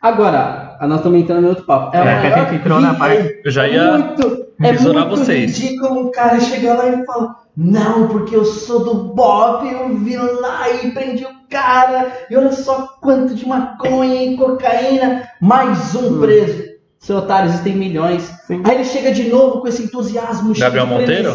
[0.00, 1.94] Agora, nós estamos entrando em outro papo.
[1.96, 5.58] É, que a gente entrou na parte- Eu já é ia muito, é muito vocês.
[5.58, 10.16] ridículo um cara chegar lá e falar não, porque eu sou do Bob, eu vi
[10.16, 16.16] lá e prendi o cara, e olha só quanto de maconha e cocaína, mais um
[16.16, 16.20] Hum.
[16.20, 16.66] preso.
[16.98, 18.22] Seu otário, existem milhões.
[18.46, 18.62] Sim.
[18.64, 21.34] Aí ele chega de novo com esse entusiasmo cheio Gabriel de Monteiro?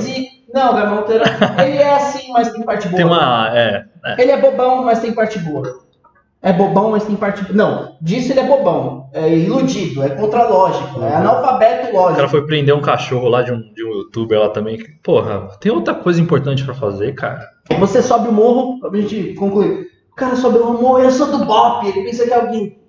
[0.53, 1.23] Não, Gabriel Monteiro,
[1.65, 2.97] ele é assim, mas tem parte boa.
[2.97, 3.57] tem uma.
[3.57, 4.21] É, é.
[4.21, 5.81] Ele é bobão, mas tem parte boa.
[6.43, 7.55] É bobão, mas tem parte boa.
[7.55, 9.09] Não, disso ele é bobão.
[9.13, 12.29] É iludido, é contra-lógico, é analfabeto O cara lógico.
[12.29, 14.79] foi prender um cachorro lá de um, de um youtuber lá também.
[15.03, 17.47] Porra, tem outra coisa importante pra fazer, cara.
[17.79, 19.87] Você sobe o morro, pra gente concluir.
[20.11, 21.87] O cara sobe o morro, eu sou do Bop.
[21.87, 22.79] Ele pensa que é alguém.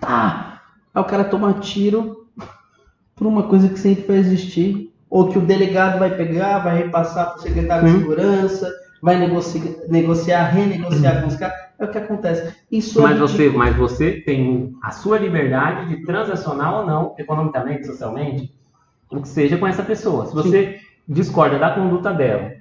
[0.00, 0.60] Tá.
[0.92, 2.26] Aí o cara toma tiro
[3.14, 4.92] por uma coisa que sempre vai existir.
[5.08, 7.98] Ou que o delegado vai pegar, vai repassar pro secretário de Sim.
[8.00, 8.70] segurança,
[9.00, 11.67] vai negociar, negociar renegociar com os caras.
[11.78, 12.54] É o que acontece.
[12.70, 13.58] Isso Mas é você, ridículo.
[13.58, 18.52] mas você tem a sua liberdade de transacionar ou não, economicamente, socialmente,
[19.10, 20.26] o que seja com essa pessoa.
[20.26, 22.52] Se você discorda da conduta dela,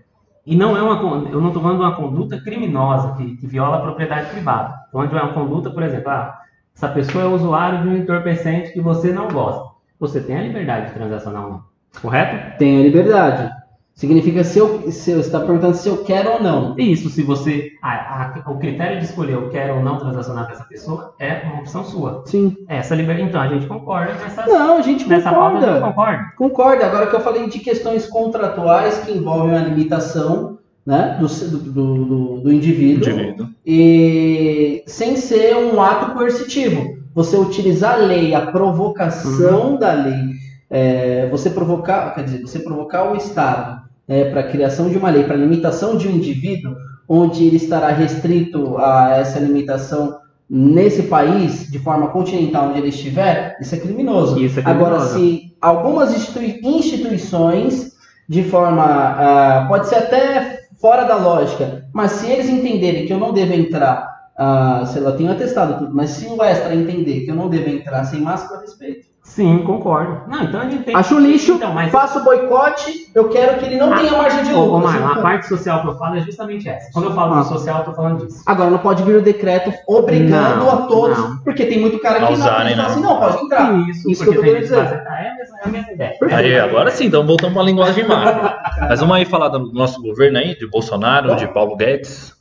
[0.46, 3.78] e não é uma eu não estou falando de uma conduta criminosa que, que viola
[3.78, 4.76] a propriedade privada.
[4.86, 6.40] Estou falando de uma conduta, por exemplo, ah,
[6.74, 9.76] essa pessoa é usuário de um entorpecente que você não gosta.
[10.00, 11.64] Você tem a liberdade de transacionar ou não.
[12.02, 12.58] Correto?
[12.60, 13.52] Tem a liberdade.
[13.98, 16.76] Significa se eu, se eu você está perguntando se eu quero ou não.
[16.78, 17.72] E isso, se você.
[17.82, 21.42] a- a- o critério de escolher eu quero ou não transacionar com essa pessoa é
[21.46, 22.22] uma opção sua.
[22.28, 22.56] Sim.
[22.70, 23.28] Essa liberdade.
[23.30, 25.88] Então a gente concorda nessa, Não, a gente nessa pauta, a gente concorda.
[25.88, 26.24] concorda.
[26.38, 26.84] Concordo.
[26.86, 31.58] Agora que eu falei de questões contratuais que envolvem a limitação né, do, do,
[32.06, 33.48] do, do- indivíduo, Indivíduo.
[33.66, 36.96] e sem ser um ato coercitivo.
[37.16, 40.30] Você utilizar a lei, a provocação da lei,
[40.70, 43.87] é, você provocar, quer dizer, você provocar o Estado
[44.32, 46.76] para a criação de uma lei, para a limitação de um indivíduo,
[47.10, 50.18] onde ele estará restrito a essa limitação
[50.50, 54.40] nesse país, de forma continental onde ele estiver, isso é criminoso.
[54.40, 55.20] Isso é Agora, criminoso.
[55.20, 57.92] se algumas institui- instituições,
[58.30, 58.84] de forma.
[58.86, 63.54] ah, pode ser até fora da lógica, mas se eles entenderem que eu não devo
[63.54, 64.08] entrar,
[64.38, 67.70] ah, sei lá, tenho atestado tudo, mas se o extra entender que eu não devo
[67.70, 69.08] entrar sem máscara, eu respeito.
[69.28, 70.22] Sim, concordo.
[70.28, 70.96] Não, então a gente tem.
[70.96, 71.92] Acho lixo, Então, mas.
[71.92, 74.88] faço boicote, eu quero que ele não Ah, tenha margem de lucro.
[74.88, 76.90] A parte social que eu falo é justamente essa.
[76.92, 77.42] Quando eu falo Ah.
[77.42, 78.42] do social, eu tô falando disso.
[78.48, 81.38] Agora, não pode vir o decreto obrigando Não, a todos, não.
[81.40, 82.90] porque tem muito cara que usarem, não né?
[82.90, 83.78] assim, não, pode entrar.
[83.90, 84.76] Isso, Isso porque que eu tô querendo dizer.
[84.78, 86.14] é a mesma, é a mesma ideia.
[86.32, 88.50] Aí, agora sim, então voltamos para a linguagem macro.
[88.90, 92.36] Mas vamos aí falar do nosso governo aí, de Bolsonaro, de Paulo Guedes.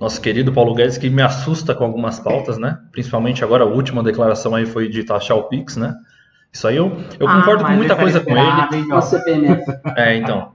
[0.00, 2.76] Nosso querido Paulo Guedes, que me assusta com algumas pautas, né?
[2.92, 5.94] Principalmente agora a última declaração aí foi de taxar o Pix, né?
[6.52, 9.02] Isso aí eu, eu Ah, concordo com muita coisa com ele.
[9.02, 9.64] CPMF.
[9.96, 10.52] É, então.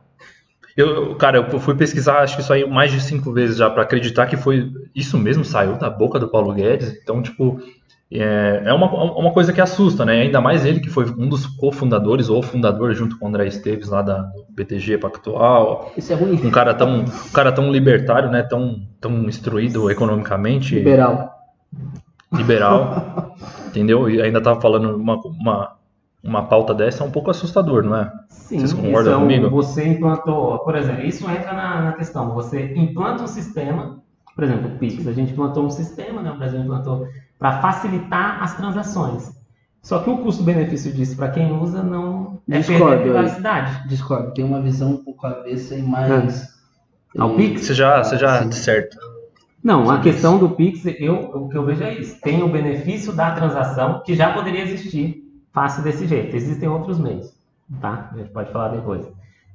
[0.76, 3.84] Eu, cara, eu fui pesquisar, acho que isso aí mais de cinco vezes já, para
[3.84, 6.98] acreditar que foi isso mesmo, saiu da boca do Paulo Guedes.
[7.04, 7.60] Então, tipo,
[8.10, 10.22] é, é uma, uma coisa que assusta, né?
[10.22, 13.90] Ainda mais ele, que foi um dos cofundadores, ou fundador, junto com o André Esteves,
[13.90, 15.92] lá da, BTG Pactual.
[15.98, 16.40] Isso é ruim.
[16.44, 18.42] Um cara tão, um cara tão libertário, né?
[18.44, 21.34] Tão, tão instruído economicamente, Liberal.
[22.34, 23.36] liberal,
[23.68, 24.10] entendeu?
[24.10, 25.76] E ainda tava falando uma, uma,
[26.24, 28.12] uma pauta dessa, é um pouco assustador, não é?
[28.30, 29.50] Sim, Vocês concordam isso é um- comigo?
[29.50, 32.34] Você implantou, por exemplo, isso entra na, na questão.
[32.34, 34.02] Você implanta um sistema,
[34.36, 36.32] por exemplo, o Pix, a gente implantou um sistema, né?
[36.32, 37.08] O Brasil implantou
[37.40, 39.32] para facilitar as transações.
[39.82, 43.02] Só que o custo-benefício disso para quem usa não é a aí.
[43.02, 43.88] privacidade.
[43.88, 46.50] Discordo, tem uma visão um pouco avessa e mais.
[47.18, 47.62] Ao eh, Pix?
[47.66, 48.50] Você já, você já Sim.
[48.50, 48.98] disserta.
[49.64, 52.20] Não, a Sim, questão do Pix, eu, o que eu vejo é isso.
[52.22, 55.21] Tem o benefício da transação que já poderia existir
[55.54, 56.36] fácil desse jeito.
[56.36, 57.34] Existem outros meios,
[57.80, 58.10] tá?
[58.12, 59.08] A gente pode falar depois.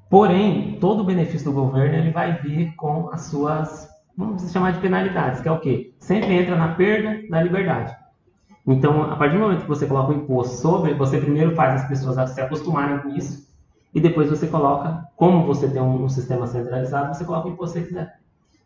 [0.09, 4.79] Porém, todo o benefício do governo ele vai vir com as suas, vamos chamar de
[4.79, 5.93] penalidades, que é o quê?
[5.99, 7.95] Sempre entra na perda da liberdade.
[8.67, 11.89] Então, a partir do momento que você coloca o imposto sobre, você primeiro faz as
[11.89, 13.47] pessoas se acostumarem com isso
[13.95, 17.75] e depois você coloca, como você tem um, um sistema centralizado, você coloca o imposto
[17.75, 18.19] que você quiser.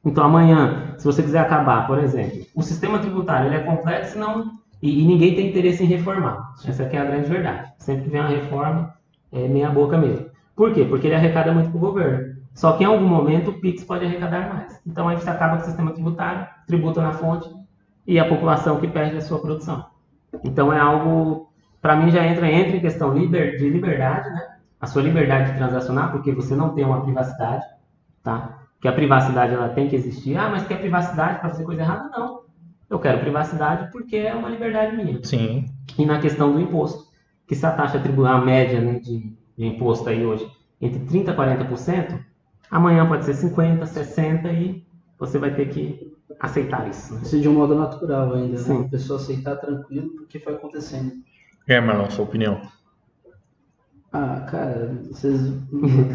[0.05, 4.59] Então, amanhã, se você quiser acabar, por exemplo, o sistema tributário ele é complexo não,
[4.83, 6.55] e, e ninguém tem interesse em reformar.
[6.67, 7.73] Essa aqui é a grande verdade.
[7.79, 8.95] Sempre que vem uma reforma,
[9.33, 10.27] é meia boca mesmo.
[10.57, 10.85] Por quê?
[10.85, 12.37] Porque ele arrecada muito para o governo.
[12.55, 14.81] Só que em algum momento o PIX pode arrecadar mais.
[14.87, 17.49] Então aí você acaba com o sistema tributário, tributa na fonte
[18.07, 19.87] e a população que perde a sua produção.
[20.45, 21.49] Então é algo,
[21.81, 24.57] para mim já entra, entra em questão liber- de liberdade, né?
[24.81, 27.65] A sua liberdade de transacionar, porque você não tem uma privacidade,
[28.23, 28.59] tá?
[28.81, 30.37] Que a privacidade ela tem que existir.
[30.37, 32.09] Ah, mas quer privacidade para fazer coisa errada?
[32.11, 32.40] Não.
[32.91, 35.21] Eu quero privacidade porque é uma liberdade minha.
[35.23, 35.67] Sim.
[35.97, 37.05] E na questão do imposto,
[37.47, 40.51] que se a taxa tributária média né, de, de imposto aí hoje
[40.81, 42.21] entre 30% e 40%,
[42.71, 44.85] Amanhã pode ser 50, 60 e
[45.19, 47.15] você vai ter que aceitar isso.
[47.15, 47.21] né?
[47.23, 48.59] Isso de um modo natural ainda, né?
[48.59, 48.85] Sim.
[48.85, 51.13] A pessoa aceitar tranquilo porque foi acontecendo.
[51.67, 52.61] É, Marlon, sua opinião.
[54.13, 55.41] Ah, cara, vocês.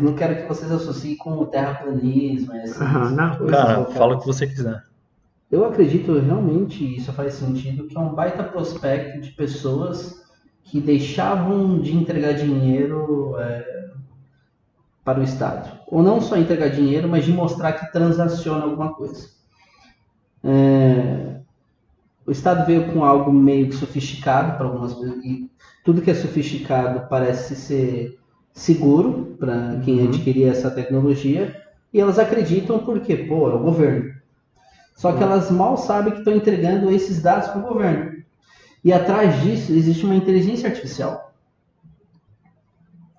[0.02, 2.54] não quero que vocês associem com o terraplanismo.
[2.56, 3.36] Essas Aham, não.
[3.38, 4.82] coisas, Cara, né, fala o que você quiser.
[5.52, 10.24] Eu acredito realmente, isso faz sentido, que é um baita prospecto de pessoas
[10.64, 13.94] que deixavam de entregar dinheiro é,
[15.04, 15.80] para o Estado.
[15.88, 19.30] Ou não só entregar dinheiro, mas de mostrar que transaciona alguma coisa.
[20.44, 21.42] É,
[22.26, 25.52] o Estado veio com algo meio que sofisticado para algumas pessoas, e
[25.84, 28.20] tudo que é sofisticado parece ser
[28.54, 30.08] seguro para quem Uhum.
[30.08, 31.56] adquirir essa tecnologia,
[31.94, 34.15] e elas acreditam porque, pô, é o governo.
[34.96, 38.14] Só que elas mal sabem que estão entregando esses dados para o governo.
[38.84, 41.34] E atrás disso existe uma inteligência artificial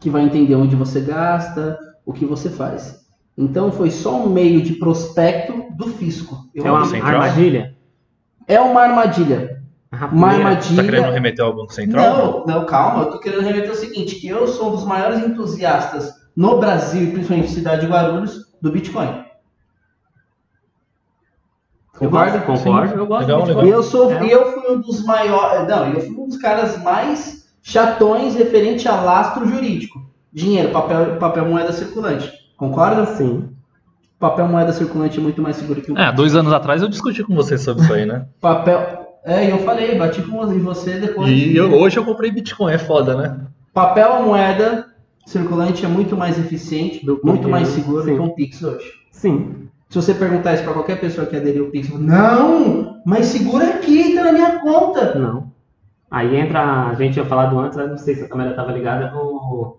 [0.00, 3.04] que vai entender onde você gasta, o que você faz.
[3.36, 6.48] Então foi só um meio de prospecto do fisco.
[6.54, 7.20] Eu É uma Central?
[7.20, 7.76] armadilha?
[8.46, 9.62] É uma armadilha.
[10.12, 10.82] Uma armadilha.
[10.82, 12.44] Tá querendo remeter ao Banco Central?
[12.46, 13.04] Não, não, calma.
[13.04, 17.02] Eu tô querendo remeter o seguinte, que eu sou um dos maiores entusiastas no Brasil,
[17.02, 19.25] e principalmente na cidade de Guarulhos, do Bitcoin.
[22.00, 22.38] Eu Concorda?
[22.40, 22.94] concordo.
[22.94, 23.66] Eu gosto Legal, de E legal.
[23.70, 24.26] eu sou, É.
[24.32, 29.00] eu fui um dos maiores, não, eu fui um dos caras mais chatões referente a
[29.00, 30.04] lastro jurídico.
[30.32, 32.30] Dinheiro, papel, papel moeda circulante.
[32.56, 33.06] Concorda?
[33.06, 33.48] Sim.
[34.18, 37.22] Papel moeda circulante é muito mais seguro que o É, dois anos atrás eu discuti
[37.24, 38.26] com você sobre isso aí, né?
[38.40, 39.04] papel.
[39.24, 41.28] É, eu falei, bati com você- você depois.
[41.28, 43.40] E eu- hoje eu comprei Bitcoin, é foda, né?
[43.74, 44.86] Papel moeda
[45.26, 48.14] circulante é muito mais eficiente, muito mais seguro sim.
[48.14, 48.86] que um Pix hoje.
[49.10, 49.68] Sim.
[49.88, 54.14] Se você perguntar isso para qualquer pessoa que aderiu ao Pix, não, mas segura aqui,
[54.14, 55.14] tá na minha conta.
[55.18, 55.52] Não.
[56.10, 59.76] Aí entra, a gente tinha falado antes, não sei se a câmera estava ligada, do,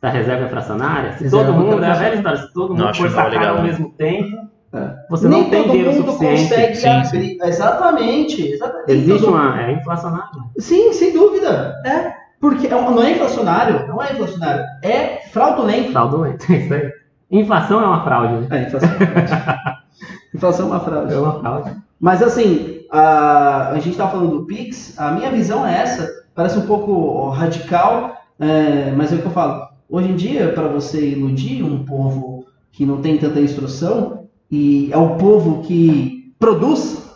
[0.00, 1.12] da reserva fracionária.
[1.18, 3.90] Se Reserva todo mundo, é a velha história, se todo mundo for sacar ao mesmo
[3.90, 4.94] tempo, É.
[5.10, 6.42] você Nem não tem todo dinheiro mundo suficiente.
[6.48, 7.38] consegue Sim, abrir.
[7.42, 8.92] Exatamente, exatamente.
[8.92, 9.60] Existe Todo- uma.
[9.62, 10.42] É inflacionário.
[10.58, 11.74] Sim, sem dúvida.
[11.84, 12.12] É.
[12.40, 15.92] Porque é um- não é inflacionário, não é inflacionário, é fraudulento.
[15.92, 16.92] Fraudulento, é isso aí.
[17.30, 18.48] Inflação é uma fraude.
[18.48, 18.48] né?
[18.50, 18.90] É, inflação.
[20.34, 21.14] inflação é uma fraude.
[21.14, 21.76] É uma fraude.
[22.00, 26.58] Mas assim, a, a gente estava falando do Pix, a minha visão é essa, parece
[26.58, 29.68] um pouco radical, é, mas é o que eu falo.
[29.88, 34.96] Hoje em dia, para você iludir um povo que não tem tanta instrução, e é
[34.96, 37.08] o povo que produz,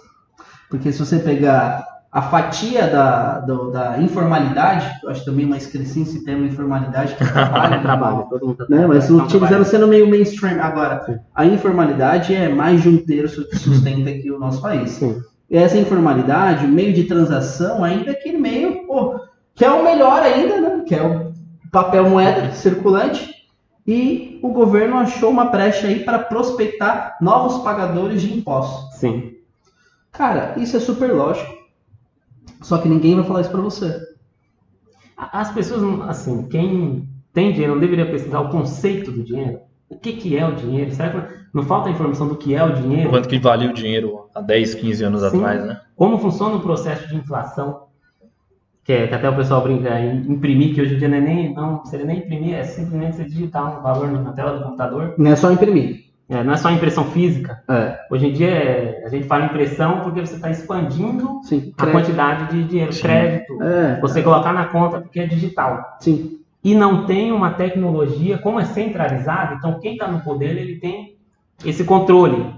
[0.70, 1.84] porque se você pegar
[2.15, 7.24] a fatia da, do- da informalidade, eu acho também uma excrescência esse termo informalidade, que
[7.27, 8.86] trabalho, É trabalho, mundo tá né?
[8.86, 9.65] Mas utilizando trabalho.
[9.65, 10.62] sendo meio mainstream.
[10.62, 11.05] Agora,
[11.35, 14.91] a informalidade é mais de um terço que sustenta aqui o nosso país.
[14.93, 15.20] Sim.
[15.51, 19.19] E essa informalidade, o meio de transação, ainda é aquele meio, pô,
[19.55, 20.85] que é o melhor ainda, né?
[20.86, 21.32] Que é o
[21.73, 23.35] papel moeda circulante.
[23.86, 28.95] E o governo achou uma brecha aí para prospectar novos pagadores de impostos.
[28.99, 29.32] Sim.
[30.12, 31.53] Cara, isso é super lógico.
[32.65, 34.01] Só que ninguém vai falar isso para você.
[35.16, 39.61] As pessoas, assim, quem tem dinheiro não deveria pesquisar o conceito do dinheiro.
[39.89, 40.91] O que, que é o dinheiro?
[40.91, 43.11] Será que não- não falta informação do que é o dinheiro?
[43.11, 45.27] Quanto que valia o dinheiro há 10, 15 anos Sim.
[45.27, 45.78] atrás, né?
[45.95, 47.85] Como funciona o processo de inflação?
[48.82, 51.20] Que, é, que até o pessoal brinca em imprimir, que hoje em dia não é
[51.20, 55.15] nem, não seria nem imprimir, é simplesmente você digitar um valor na tela do computador.
[55.19, 56.04] Não é só imprimir.
[56.29, 57.63] É, não é só impressão física.
[57.69, 61.73] É, Hoje em dia é- a gente fala impressão porque você está expandindo sim.
[61.77, 63.03] a quantidade de dinheiro, Sim.
[63.03, 63.63] crédito.
[63.63, 65.97] É, Você colocar na conta porque é digital.
[66.01, 66.39] sim.
[66.67, 71.15] e não tem uma tecnologia, como é centralizado, então quem está no poder ele tem
[71.63, 72.55] esse controle.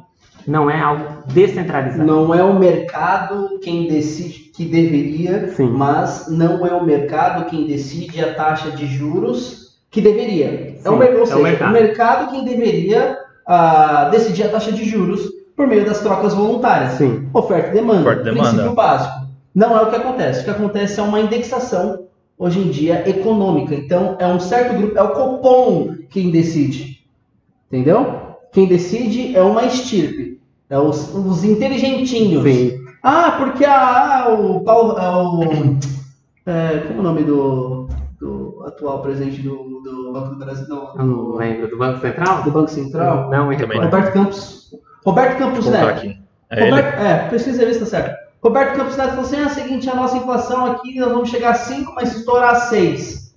[0.46, 2.04] Não é algo descentralizado.
[2.06, 5.70] Não é o mercado quem decide que deveria, Sim.
[5.70, 10.76] mas não é o mercado quem decide a taxa de juros que deveria.
[10.84, 11.68] é o, Sim, ou é o seja, mercado.
[11.68, 16.92] o mercado quem deveria ah, decidir a taxa de juros por meio das trocas voluntárias.
[16.92, 17.28] Sim.
[17.32, 18.00] Oferta e demanda.
[18.02, 18.48] Oferta e demanda.
[18.48, 19.26] Princípio básico.
[19.54, 20.40] Não é o que acontece.
[20.40, 22.04] O que acontece é uma indexação,
[22.36, 23.74] hoje em dia, econômica.
[23.74, 27.04] Então, é um certo grupo, é o Copom quem decide.
[27.68, 28.36] Entendeu?
[28.52, 30.40] Quem decide é uma estirpe.
[30.68, 32.42] É os, os inteligentinhos.
[32.42, 32.84] Sim.
[33.02, 34.98] Ah, porque ah, o Paulo.
[34.98, 35.78] é o,
[36.44, 37.88] é, como é o nome do,
[38.20, 39.82] do atual presidente do, do
[40.20, 40.66] Banco do Brasil?
[40.68, 42.42] Não, Eu não lembro do Banco Central?
[42.42, 43.30] do Banco Central?
[43.30, 43.80] Não me Também.
[43.80, 44.74] Roberto Campos.
[45.04, 45.88] Roberto Campos Neto.
[45.88, 46.20] aqui.
[46.50, 46.70] É ele.
[46.70, 48.16] Roberto, é, pesquisa aí se tá certo.
[48.42, 51.54] Roberto Campos Neto falou assim: ah, seguinte, a nossa inflação aqui, nós vamos chegar a
[51.54, 53.34] 5, mas estourar a 6.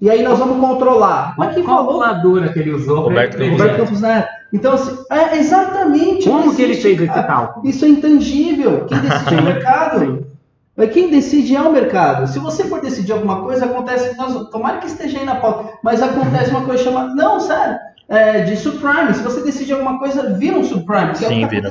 [0.00, 1.34] E aí nós vamos controlar.
[1.36, 1.66] Mas falou?
[1.66, 3.00] calculadora que ele usou?
[3.00, 3.76] Roberto ele Roberto?
[3.78, 4.28] Campos Neto.
[4.52, 6.28] Então, assim, é exatamente.
[6.28, 7.22] Como não que ele fez esse cara.
[7.26, 7.66] cálculo?
[7.68, 8.86] Isso é intangível.
[8.86, 10.26] Quem decide é o mercado.
[10.70, 10.76] Sim.
[10.76, 12.26] Mas quem decide é o mercado.
[12.26, 14.16] Se você for decidir alguma coisa, acontece.
[14.16, 17.14] Nós, tomara que esteja aí na pauta, mas acontece uma coisa chamada.
[17.14, 17.78] Não, sério.
[18.08, 19.14] é, de subprime.
[19.14, 21.12] Se você decide alguma coisa, vira um subprime.
[21.12, 21.70] Que é o que Sim, tá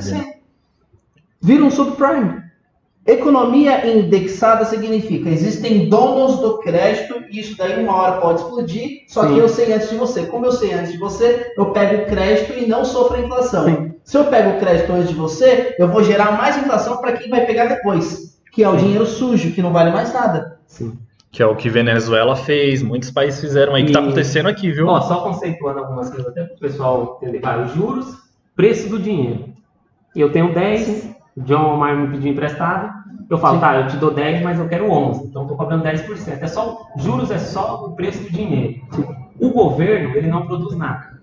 [1.42, 2.40] Vira um subprime.
[3.06, 9.22] Economia indexada significa existem donos do crédito e isso daí uma hora pode explodir, só
[9.26, 9.34] Sim.
[9.34, 10.26] que eu sei antes de você.
[10.26, 13.64] Como eu sei antes de você, eu pego o crédito e não sofro a inflação.
[13.64, 13.94] Sim.
[14.04, 17.30] Se eu pego o crédito antes de você, eu vou gerar mais inflação para quem
[17.30, 18.84] vai pegar depois, que é o Sim.
[18.84, 20.58] dinheiro sujo, que não vale mais nada.
[20.66, 20.98] Sim.
[21.32, 24.72] Que é o que Venezuela fez, muitos países fizeram aí, que tá E- acontecendo aqui,
[24.72, 24.86] viu?
[24.88, 27.40] Ó, só conceituando algumas coisas até para o pessoal entender.
[27.44, 28.06] Ah, os juros,
[28.56, 29.44] preço do dinheiro.
[30.16, 32.98] Eu tenho 10, o John Omar me pediu emprestado.
[33.30, 33.60] Eu falo, Sim.
[33.60, 35.28] tá, eu te dou 10, mas eu quero 11.
[35.28, 36.42] Então estou cobrando 10%.
[36.42, 38.80] É só, juros é só o preço do dinheiro.
[39.38, 41.20] O governo, ele não produz nada.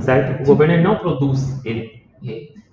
[0.00, 0.42] Certo?
[0.42, 1.64] O governo ele não produz.
[1.64, 2.02] Ele-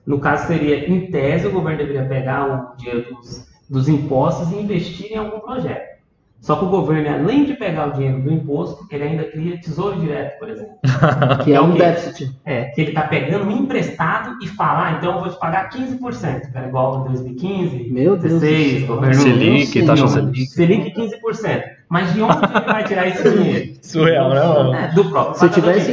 [0.06, 4.56] no caso, seria, em tese, o governo deveria pegar o dinheiro dos, dos impostos e
[4.56, 5.96] investir em algum projeto.
[6.42, 10.00] Só que o governo, além de pegar o dinheiro do imposto, ele ainda cria tesouro
[10.00, 10.76] direto, por exemplo.
[11.44, 11.80] Que é É um quê?
[11.80, 12.32] déficit.
[12.46, 16.52] É, que ele está pegando um emprestado e falar, então eu vou te pagar 15%,
[16.52, 18.88] que era igual em 2015, Meu Deus do 16, céu.
[18.96, 20.08] governo Selic, taxa.
[20.08, 20.46] Selic.
[20.46, 21.64] Selic 15%.
[21.90, 23.74] Mas de onde ele vai tirar esse dinheiro?
[23.82, 24.30] Surreal,
[24.72, 24.90] né?
[24.92, 25.92] É, do próprio Se eu tivesse,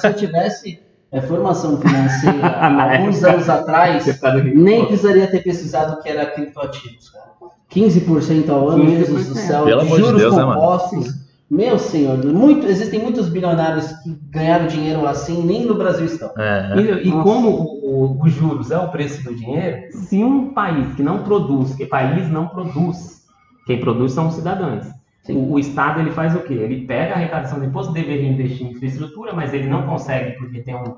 [0.00, 0.80] se eu tivesse
[1.14, 2.38] é, formação financeira
[2.70, 3.32] Na alguns época.
[3.32, 7.24] anos atrás, tá nem precisaria ter pesquisado o que era criptoativos, cara.
[7.72, 8.96] 15% ao ano, 15%.
[8.96, 11.24] Jesus do céu, Pelo amor de juros Deus, né, compostos.
[11.50, 16.30] Meu senhor, muito, existem muitos bilionários que ganharam dinheiro assim, nem no Brasil estão.
[16.36, 17.22] É, E, e Nossa.
[17.22, 21.86] como os juros é o preço do dinheiro, se um país que não produz, que
[21.86, 23.22] país não produz,
[23.66, 24.86] quem produz são os cidadãos.
[25.24, 25.50] Sim.
[25.50, 26.52] O, Estado ele faz o quê?
[26.52, 30.60] Ele pega a arrecadação do imposto, deveria investir em infraestrutura, mas ele não consegue porque
[30.60, 30.96] tem um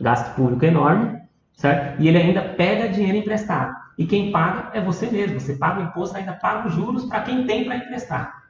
[0.00, 1.20] gasto público enorme,
[1.54, 2.02] certo?
[2.02, 3.72] E ele ainda pega dinheiro emprestado.
[3.96, 5.38] E quem paga é você mesmo.
[5.38, 8.42] Você paga o imposto, ainda paga os juros para quem tem para emprestar,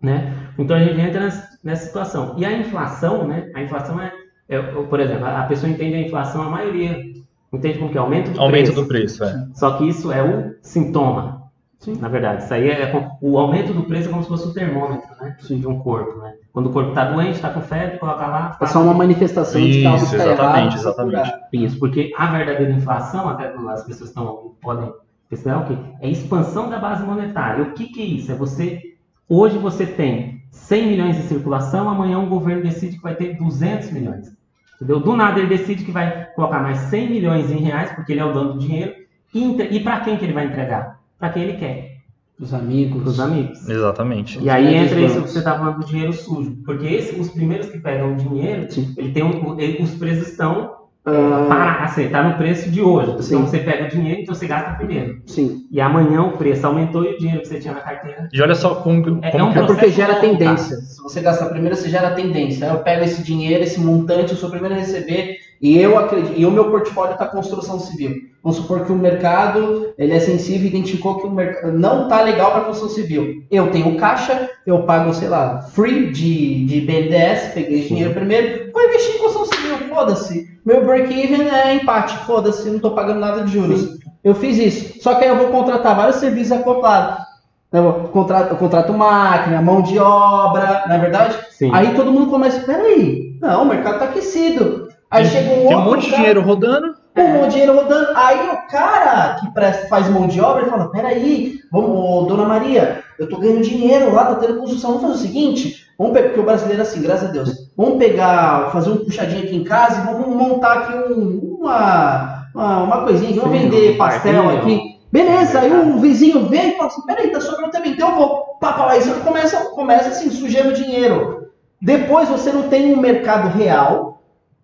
[0.00, 0.32] né?
[0.56, 1.28] Então a gente entra
[1.64, 2.34] nessa, situação.
[2.38, 3.50] E a inflação, né?
[3.56, 4.12] A inflação é,
[4.48, 7.04] é, por exemplo, a pessoa entende a inflação, a maioria
[7.52, 8.80] entende como que é aumento do aumento preço.
[8.80, 9.48] do preço, é.
[9.54, 11.37] Só que isso é o sintoma.
[11.78, 11.94] Sim.
[12.00, 14.52] Na verdade, isso aí é com- o aumento do preço é como se fosse o
[14.52, 15.36] termômetro, né?
[15.38, 15.60] Sim.
[15.60, 16.34] De um corpo, né?
[16.52, 18.56] Quando o corpo está doente, está com febre, coloca lá.
[18.60, 20.38] É só uma manifestação de que algo Isso, está errado.
[20.40, 21.32] exatamente, exatamente.
[21.52, 24.92] Isso, porque a verdadeira inflação, até as pessoas estão, podem
[25.30, 25.76] pesquisar o quê?
[26.00, 27.62] É expansão da base monetária.
[27.62, 28.32] O que, que é isso?
[28.32, 28.82] É você.
[29.28, 33.92] Hoje você tem 100 milhões de circulação, amanhã o governo decide que vai ter 200
[33.92, 34.32] milhões.
[34.76, 34.98] Entendeu?
[34.98, 38.24] Do nada ele decide que vai colocar mais 100 milhões em reais, porque ele é
[38.24, 38.94] o dono do dinheiro.
[39.34, 40.97] E, entre- e para quem que ele vai entregar?
[41.18, 41.98] Para quem ele quer,
[42.38, 43.02] Os amigos.
[43.02, 43.68] para os amigos.
[43.68, 44.38] Exatamente.
[44.40, 46.56] E aí entra isso que você está falando do dinheiro sujo.
[46.64, 48.94] Porque esse- os primeiros que pegam o dinheiro, Sim.
[48.96, 50.76] ele tem um- ele- os preços estão
[51.10, 53.22] Ah, para, assim, tá no preço de hoje.
[53.22, 53.36] Sim.
[53.36, 55.22] Então você pega o dinheiro, então você gasta primeiro.
[55.24, 55.64] sim.
[55.72, 58.28] E amanhã o preço aumentou e o dinheiro que você tinha na carteira.
[58.30, 60.76] E olha só como, como É- é um que É porque gera longo, tendência.
[60.76, 62.66] Se você gastar primeiro, você gera tendência.
[62.70, 65.98] Aí eu pego esse dinheiro, esse montante, eu sou o primeiro a receber, e eu
[65.98, 68.14] acredito, e o meu portfólio está construção civil.
[68.42, 72.22] Vamos supor que o mercado ele é sensível e identificou que o mercado não está
[72.22, 73.42] legal para construção civil.
[73.50, 78.82] Eu tenho caixa, eu pago, sei lá, free de, de BNDES, peguei dinheiro primeiro, vou
[78.84, 80.48] investir em construção civil, foda-se.
[80.64, 83.98] Meu break-even é empate, foda-se, não estou pagando nada de juros.
[84.22, 85.02] Eu fiz isso.
[85.02, 87.26] Só que aí eu vou contratar vários serviços acoplados.
[87.72, 91.36] Eu contrato, eu contrato máquina, mão de obra, não é verdade?
[91.50, 91.70] Sim.
[91.72, 94.87] Aí todo mundo começa, peraí, não, o mercado tá aquecido.
[95.10, 96.94] Aí Tem- chega um Tem outro um monte de cara, dinheiro rodando.
[97.16, 98.08] um monte de dinheiro rodando.
[98.14, 102.44] Aí o cara que presta, faz mão de obra, ele fala, peraí, vamos, ô, dona
[102.44, 106.28] Maria, eu tô ganhando dinheiro lá, tá tendo construção, vamos fazer o seguinte, vamos pegar,
[106.28, 109.64] porque o brasileiro é assim, graças a Deus, vamos pegar, fazer um puxadinho aqui em
[109.64, 114.44] casa e vamos montar aqui um- uma, uma, uma coisinha, aqui, vamos Sim, vender pastel
[114.44, 114.76] parquinho.
[114.78, 114.98] aqui.
[115.10, 118.44] Beleza, aí um vizinho vem e fala assim, peraí, tá sobrando também, então eu vou,
[118.62, 121.48] lá, isso começa, começa assim, sujando dinheiro.
[121.80, 124.07] Depois você não tem um mercado real,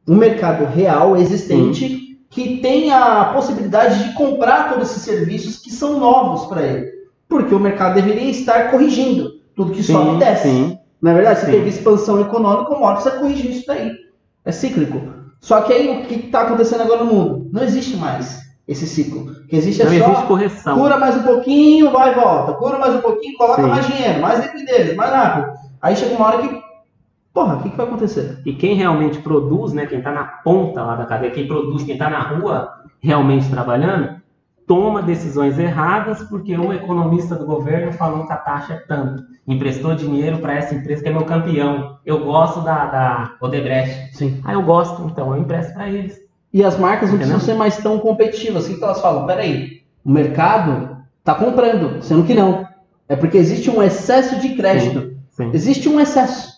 [0.06, 5.98] um mercado real existente que tem a possibilidade de comprar todos esses serviços que são
[6.01, 6.90] novos para ele.
[7.28, 10.48] Porque o mercado deveria estar corrigindo tudo que sobe e desce.
[10.48, 10.78] sim.
[11.01, 11.52] Na verdade, você Sim.
[11.52, 13.93] teve expansão econômica, uma hora precisa corrigir isso daí.
[14.43, 15.02] É cíclico.
[15.39, 17.51] Só que aí o que está acontecendo agora no mundo?
[17.52, 19.31] Não existe mais esse ciclo.
[19.31, 20.78] O que existe é Não só existe correção.
[20.78, 22.55] cura mais um pouquinho, vai e volta.
[22.55, 23.68] Cura mais um pouquinho, coloca Sim.
[23.68, 25.52] mais dinheiro, mais liquidez, mais rápido.
[25.82, 26.60] Aí chega uma hora que,
[27.35, 28.40] porra, o que, que vai acontecer?
[28.47, 31.94] E quem realmente produz, né, quem está na ponta lá da cadeia, quem produz, quem
[31.94, 34.23] está na rua realmente trabalhando,
[34.66, 39.24] toma decisões erradas porque um economista do governo falou que a taxa é tanto.
[39.47, 41.98] Emprestou dinheiro para essa empresa que é meu campeão.
[42.06, 44.16] Eu gosto da, da Odebrecht.
[44.16, 44.40] Sim.
[44.44, 46.19] Ah, eu gosto, então eu empresto para eles.
[46.52, 47.35] E as marcas não Entendeu?
[47.35, 48.65] precisam ser mais tão competitivas.
[48.65, 49.27] O que que elas falam?
[49.27, 52.66] Peraí, o mercado está comprando, sendo que não.
[53.09, 55.15] É porque existe um excesso de crédito.
[55.31, 55.51] Sim.
[55.52, 56.53] Existe um excesso.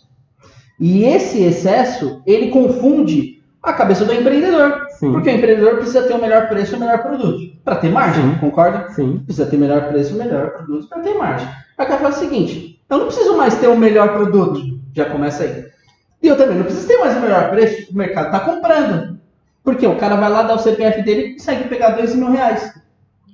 [0.78, 4.86] E esse excesso, ele confunde A cabeça do empreendedor.
[4.90, 5.10] Sim.
[5.10, 7.40] Porque o empreendedor precisa ter o melhor preço e o melhor produto.
[7.64, 8.38] Para ter margem, Sim.
[8.38, 8.88] concorda?
[8.90, 9.18] Sim.
[9.26, 11.48] Precisa ter melhor preço e melhor produto para ter margem.
[11.48, 14.60] Aí o cara fala o seguinte: eu não preciso mais ter o melhor produto.
[14.94, 15.66] Já começa aí.
[16.22, 19.18] E eu também não preciso ter mais o melhor preço, o mercado está comprando.
[19.64, 22.72] Porque o cara vai lá dar o CPF dele e consegue pegar dois mil reais.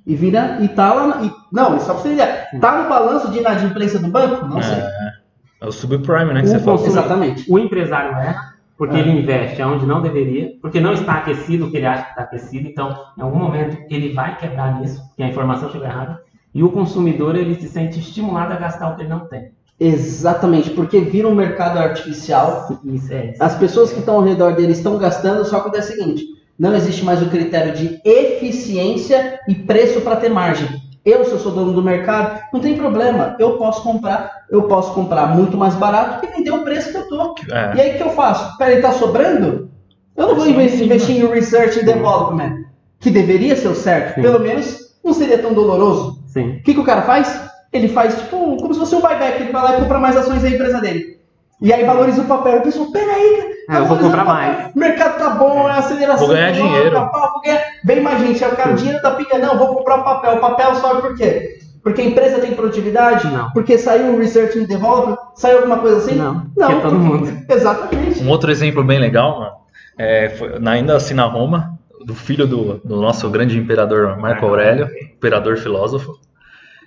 [0.05, 1.21] E vira, e tá lá.
[1.23, 2.59] E, não, só pra você entender.
[2.59, 4.47] Tá no balanço de inadimplência do banco?
[4.47, 4.79] Não sei.
[4.79, 5.22] É
[5.67, 6.85] o subprime, né, que O você falou.
[6.85, 7.51] Exatamente.
[7.51, 8.99] O empresário erra, porque É.
[8.99, 12.23] ele investe onde não deveria, porque não está aquecido o que ele acha que está
[12.23, 16.19] aquecido, então, em algum momento, ele vai quebrar nisso, porque a informação chegou errada,
[16.53, 19.51] e o consumidor, ele se sente estimulado a gastar o que ele não tem.
[19.79, 22.79] Exatamente, porque vira um mercado artificial.
[22.85, 23.43] Isso é isso.
[23.43, 26.25] As pessoas que estão ao redor dele estão gastando, só que acontece o seguinte:
[26.59, 30.67] não existe mais o critério de eficiência e preço para ter margem.
[31.05, 33.35] Eu, se eu sou dono do mercado, não tem problema.
[33.37, 37.09] Eu posso comprar, eu posso comprar muito mais barato e vender o preço que eu
[37.09, 37.35] tô.
[37.51, 37.75] É.
[37.75, 38.57] E aí o que eu faço?
[38.57, 39.69] Peraí, tá sobrando?
[40.15, 42.65] Eu não vou investir, investir em research and development,
[42.99, 44.15] que deveria ser o certo.
[44.15, 44.21] Sim.
[44.21, 46.23] Pelo menos não seria tão doloroso.
[46.27, 46.57] Sim.
[46.57, 47.51] O que, que o cara faz?
[47.73, 50.41] Ele faz tipo como se fosse um buyback, ele vai lá e compra mais ações
[50.41, 51.19] da empresa dele.
[51.61, 52.59] E aí valoriza o papel.
[52.59, 54.33] O pessoal, peraí, cara, É, eu vou comprar o papel.
[54.53, 54.75] mais.
[54.75, 56.27] O mercado tá bom, é a aceleração.
[56.27, 56.95] Vou ganhar dólar, dinheiro.
[56.95, 57.63] tá vou ganhar.
[57.85, 59.45] Vem mais gente, aí o cara, o dinheiro tá pingando.
[59.45, 60.33] Não, vou comprar o papel.
[60.35, 61.57] O papel sobe por quê?
[61.81, 63.27] Porque a empresa tem produtividade?
[63.27, 63.51] Não.
[63.51, 65.17] Porque saiu o Research and Development?
[65.35, 66.15] Saiu alguma coisa assim?
[66.15, 66.67] Não, Não.
[66.67, 67.45] porque é todo mundo.
[67.49, 68.23] Exatamente.
[68.23, 69.51] Um outro exemplo bem legal, mano,
[69.97, 74.45] é, foi, na- ainda assim na Roma, do filho do, do nosso grande imperador Marco
[74.45, 76.17] Aurélio, imperador filósofo,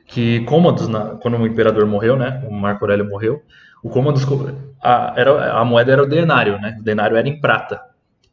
[0.06, 3.42] que Cômodos, na- quando o imperador morreu, né, o Marco Aurélio morreu,
[3.86, 4.50] o Cômodos, co-
[4.82, 7.80] a, era, a moeda era o denário, né, o denário era em prata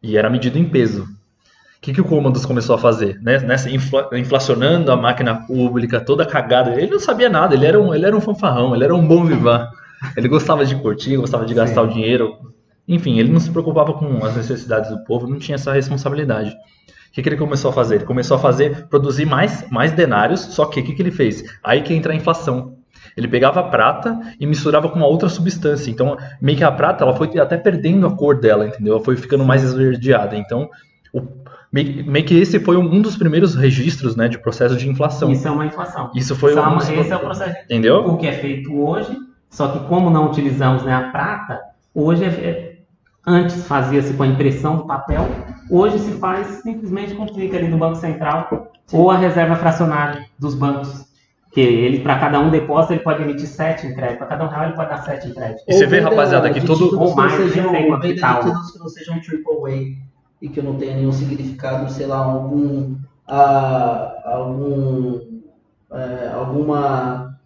[0.01, 1.03] e era medido em peso.
[1.03, 3.19] O que, que o Cômodos começou a fazer?
[3.21, 3.39] Né?
[3.39, 6.71] Nessa, infla- inflacionando a máquina pública, toda cagada.
[6.79, 9.25] Ele não sabia nada, ele era um, ele era um fanfarrão, ele era um bom
[9.25, 9.67] vivan.
[10.15, 12.37] Ele gostava de curtir, gostava de gastar o dinheiro.
[12.87, 16.51] Enfim, ele não se preocupava com as necessidades do povo, não tinha essa responsabilidade.
[16.51, 17.95] O que, que ele começou a fazer?
[17.95, 21.43] Ele começou a fazer, produzir mais, mais denários, só que o que, que ele fez?
[21.63, 22.77] Aí que entra a inflação.
[23.15, 25.89] Ele pegava a prata e misturava com uma outra substância.
[25.91, 28.95] Então, meio que a prata, ela foi até perdendo a cor dela, entendeu?
[28.95, 30.35] Ela foi ficando mais esverdeada.
[30.35, 30.69] Então,
[31.13, 31.21] o-
[31.71, 35.31] meio, que esse foi um dos primeiros registros, né, de processo de inflação.
[35.31, 36.11] Isso é uma inflação.
[36.15, 37.55] Isso foi é um uma- dos- esse é o processo.
[37.65, 38.05] Entendeu?
[38.07, 39.15] O que é feito hoje,
[39.49, 41.59] só que como não utilizamos né, a prata,
[41.93, 42.73] hoje é, é-
[43.25, 45.27] antes fazia-se com a impressão do papel,
[45.69, 50.25] hoje se faz simplesmente com o clique ali do Banco Central ou a reserva fracionária
[50.37, 51.05] dos bancos.
[51.53, 54.17] Que ele, para cada um depósito, ele pode emitir 7 em crédito.
[54.17, 55.63] Para cada um real, ele pode dar 7 em crédito.
[55.67, 58.17] E você vê, rapaziada, que todo- ou mais, sejam, sei quanto venda
[58.73, 60.03] que não sejam triple A
[60.41, 62.95] e que não tenha nenhum significado, sei lá, algum,
[63.27, 65.19] ah, algum,
[65.91, 67.37] é, alguma,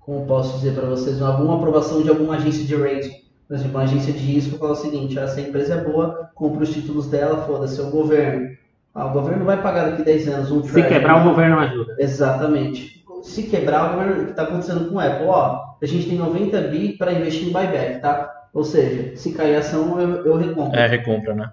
[0.00, 3.22] como posso dizer para vocês, alguma aprovação de alguma agência de rating.
[3.46, 6.64] Por exemplo, uma agência de risco fala o seguinte, ah, essa empresa é boa, compra
[6.64, 8.48] os títulos dela, foda-se, é o governo.
[8.94, 11.96] Ah, o governo vai pagar daqui 10 anos um Se quebrar, o governo ajuda.
[11.98, 13.01] Exatamente.
[13.22, 16.92] Se quebrar, o que está acontecendo com o Apple, ó, a gente tem 90 bi
[16.98, 18.30] para investir em buyback, tá?
[18.52, 20.78] Ou seja, se cair a ação, eu, eu recompro.
[20.78, 21.50] É, recompra, né?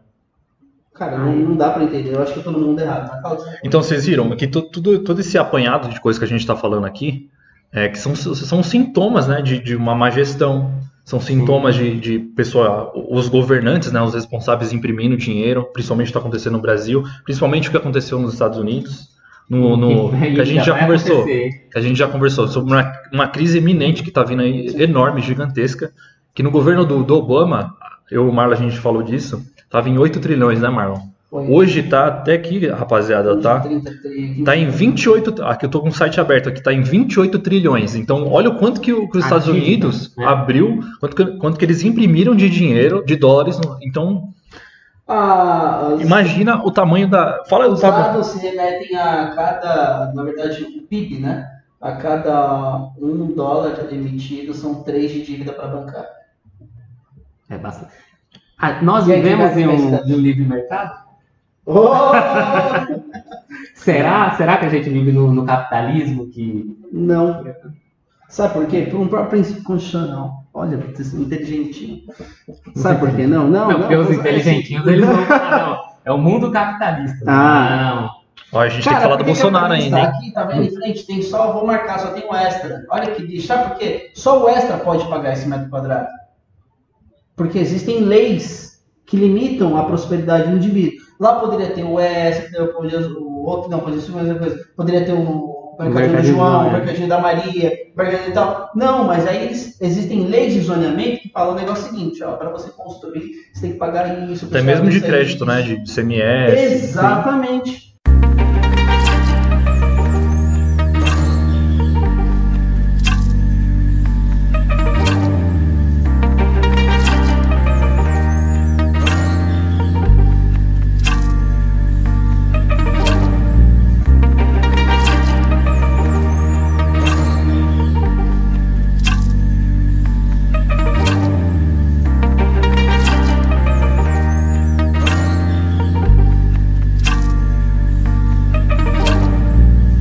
[0.93, 2.13] Cara, não, não dá para entender.
[2.13, 3.21] Eu acho que todo mundo errado.
[3.21, 6.41] Você- Então vocês viram que tu- tudo, todo esse apanhado de coisas que a gente
[6.41, 7.29] está falando aqui,
[7.71, 10.71] é, que são, são sintomas né, de, de uma má gestão,
[11.05, 16.17] são sintomas de, de pessoa, os governantes, né, os responsáveis imprimindo dinheiro, principalmente o que
[16.17, 19.17] está acontecendo no Brasil, principalmente o que aconteceu nos Estados Unidos,
[19.49, 21.49] no, no- que a gente já conversou, acontecer.
[21.71, 25.21] que a gente já conversou sobre uma, uma crise iminente que está vindo aí, enorme,
[25.21, 25.91] gigantesca,
[26.33, 27.75] que no governo do, do Obama,
[28.11, 30.99] eu e o Marlon a gente falou disso, estava em 8 trilhões, né, Marlon?
[31.29, 33.59] Foi Hoje tá até aqui, rapaziada, tá?
[33.59, 35.43] 30, 30, Tá em 28.
[35.43, 37.95] Aqui eu tô com o site aberto aqui, tá em 28 trilhões.
[37.95, 40.25] Então, olha o quanto que, o- que os Estados Unidos né?
[40.25, 43.59] abriu, quanto que, quanto que eles imprimiram de dinheiro, de dólares.
[43.83, 44.29] Então,
[45.09, 47.43] Os, imagina o tamanho da.
[47.45, 48.03] Fala os tamanho.
[48.03, 51.49] dados se remetem a cada, na verdade, o PIB, né?
[51.81, 56.05] A cada um dólar emitido são três de dívida para bancar.
[57.49, 57.93] É bastante.
[58.57, 61.05] Ah, nós E vivemos em um, se em um livre mercado?
[61.65, 62.11] Oh!
[63.73, 67.43] Será, será que a gente vive no, no capitalismo que Não.
[68.27, 68.87] Sabe por quê?
[68.91, 70.38] Por um próprio princípio constitucional.
[70.53, 72.01] Olha, inteligentinho.
[72.75, 73.27] Sabe por quê?
[73.27, 73.69] Não, não.
[73.69, 77.23] Não, porque os inteligentinhos eles vão falar, não, é o mundo capitalista.
[77.27, 78.11] Ah.
[78.51, 79.97] Ó, a gente Cara, tem que falar do que que Bolsonaro a ainda.
[79.97, 80.11] Paris hein?
[80.11, 82.83] Tá aqui, tá vendo em frente, tem só, vou marcar, só tem o extra.
[82.89, 84.09] Olha que bicho, sabe por quê?
[84.15, 86.07] Só o extra pode pagar esse metro quadrado.
[87.35, 90.99] Porque existem leis que limitam a prosperidade do indivíduo.
[91.19, 94.59] Lá poderia ter o extra, poderia- o outro não, poderia ser a mesma coisa.
[94.75, 98.69] Poderia ter o mercadinho do João, do- mercadinho da Maria, mercadinho e tal.
[98.75, 102.49] Não, mas aí eles- existem leis de zoneamento que falam o negócio seguinte, ó, para
[102.49, 104.45] você construir, você tem que pagar isso.
[104.45, 105.61] Até mesmo de crédito, né?
[105.61, 106.53] De CMS.
[106.73, 107.89] Exatamente.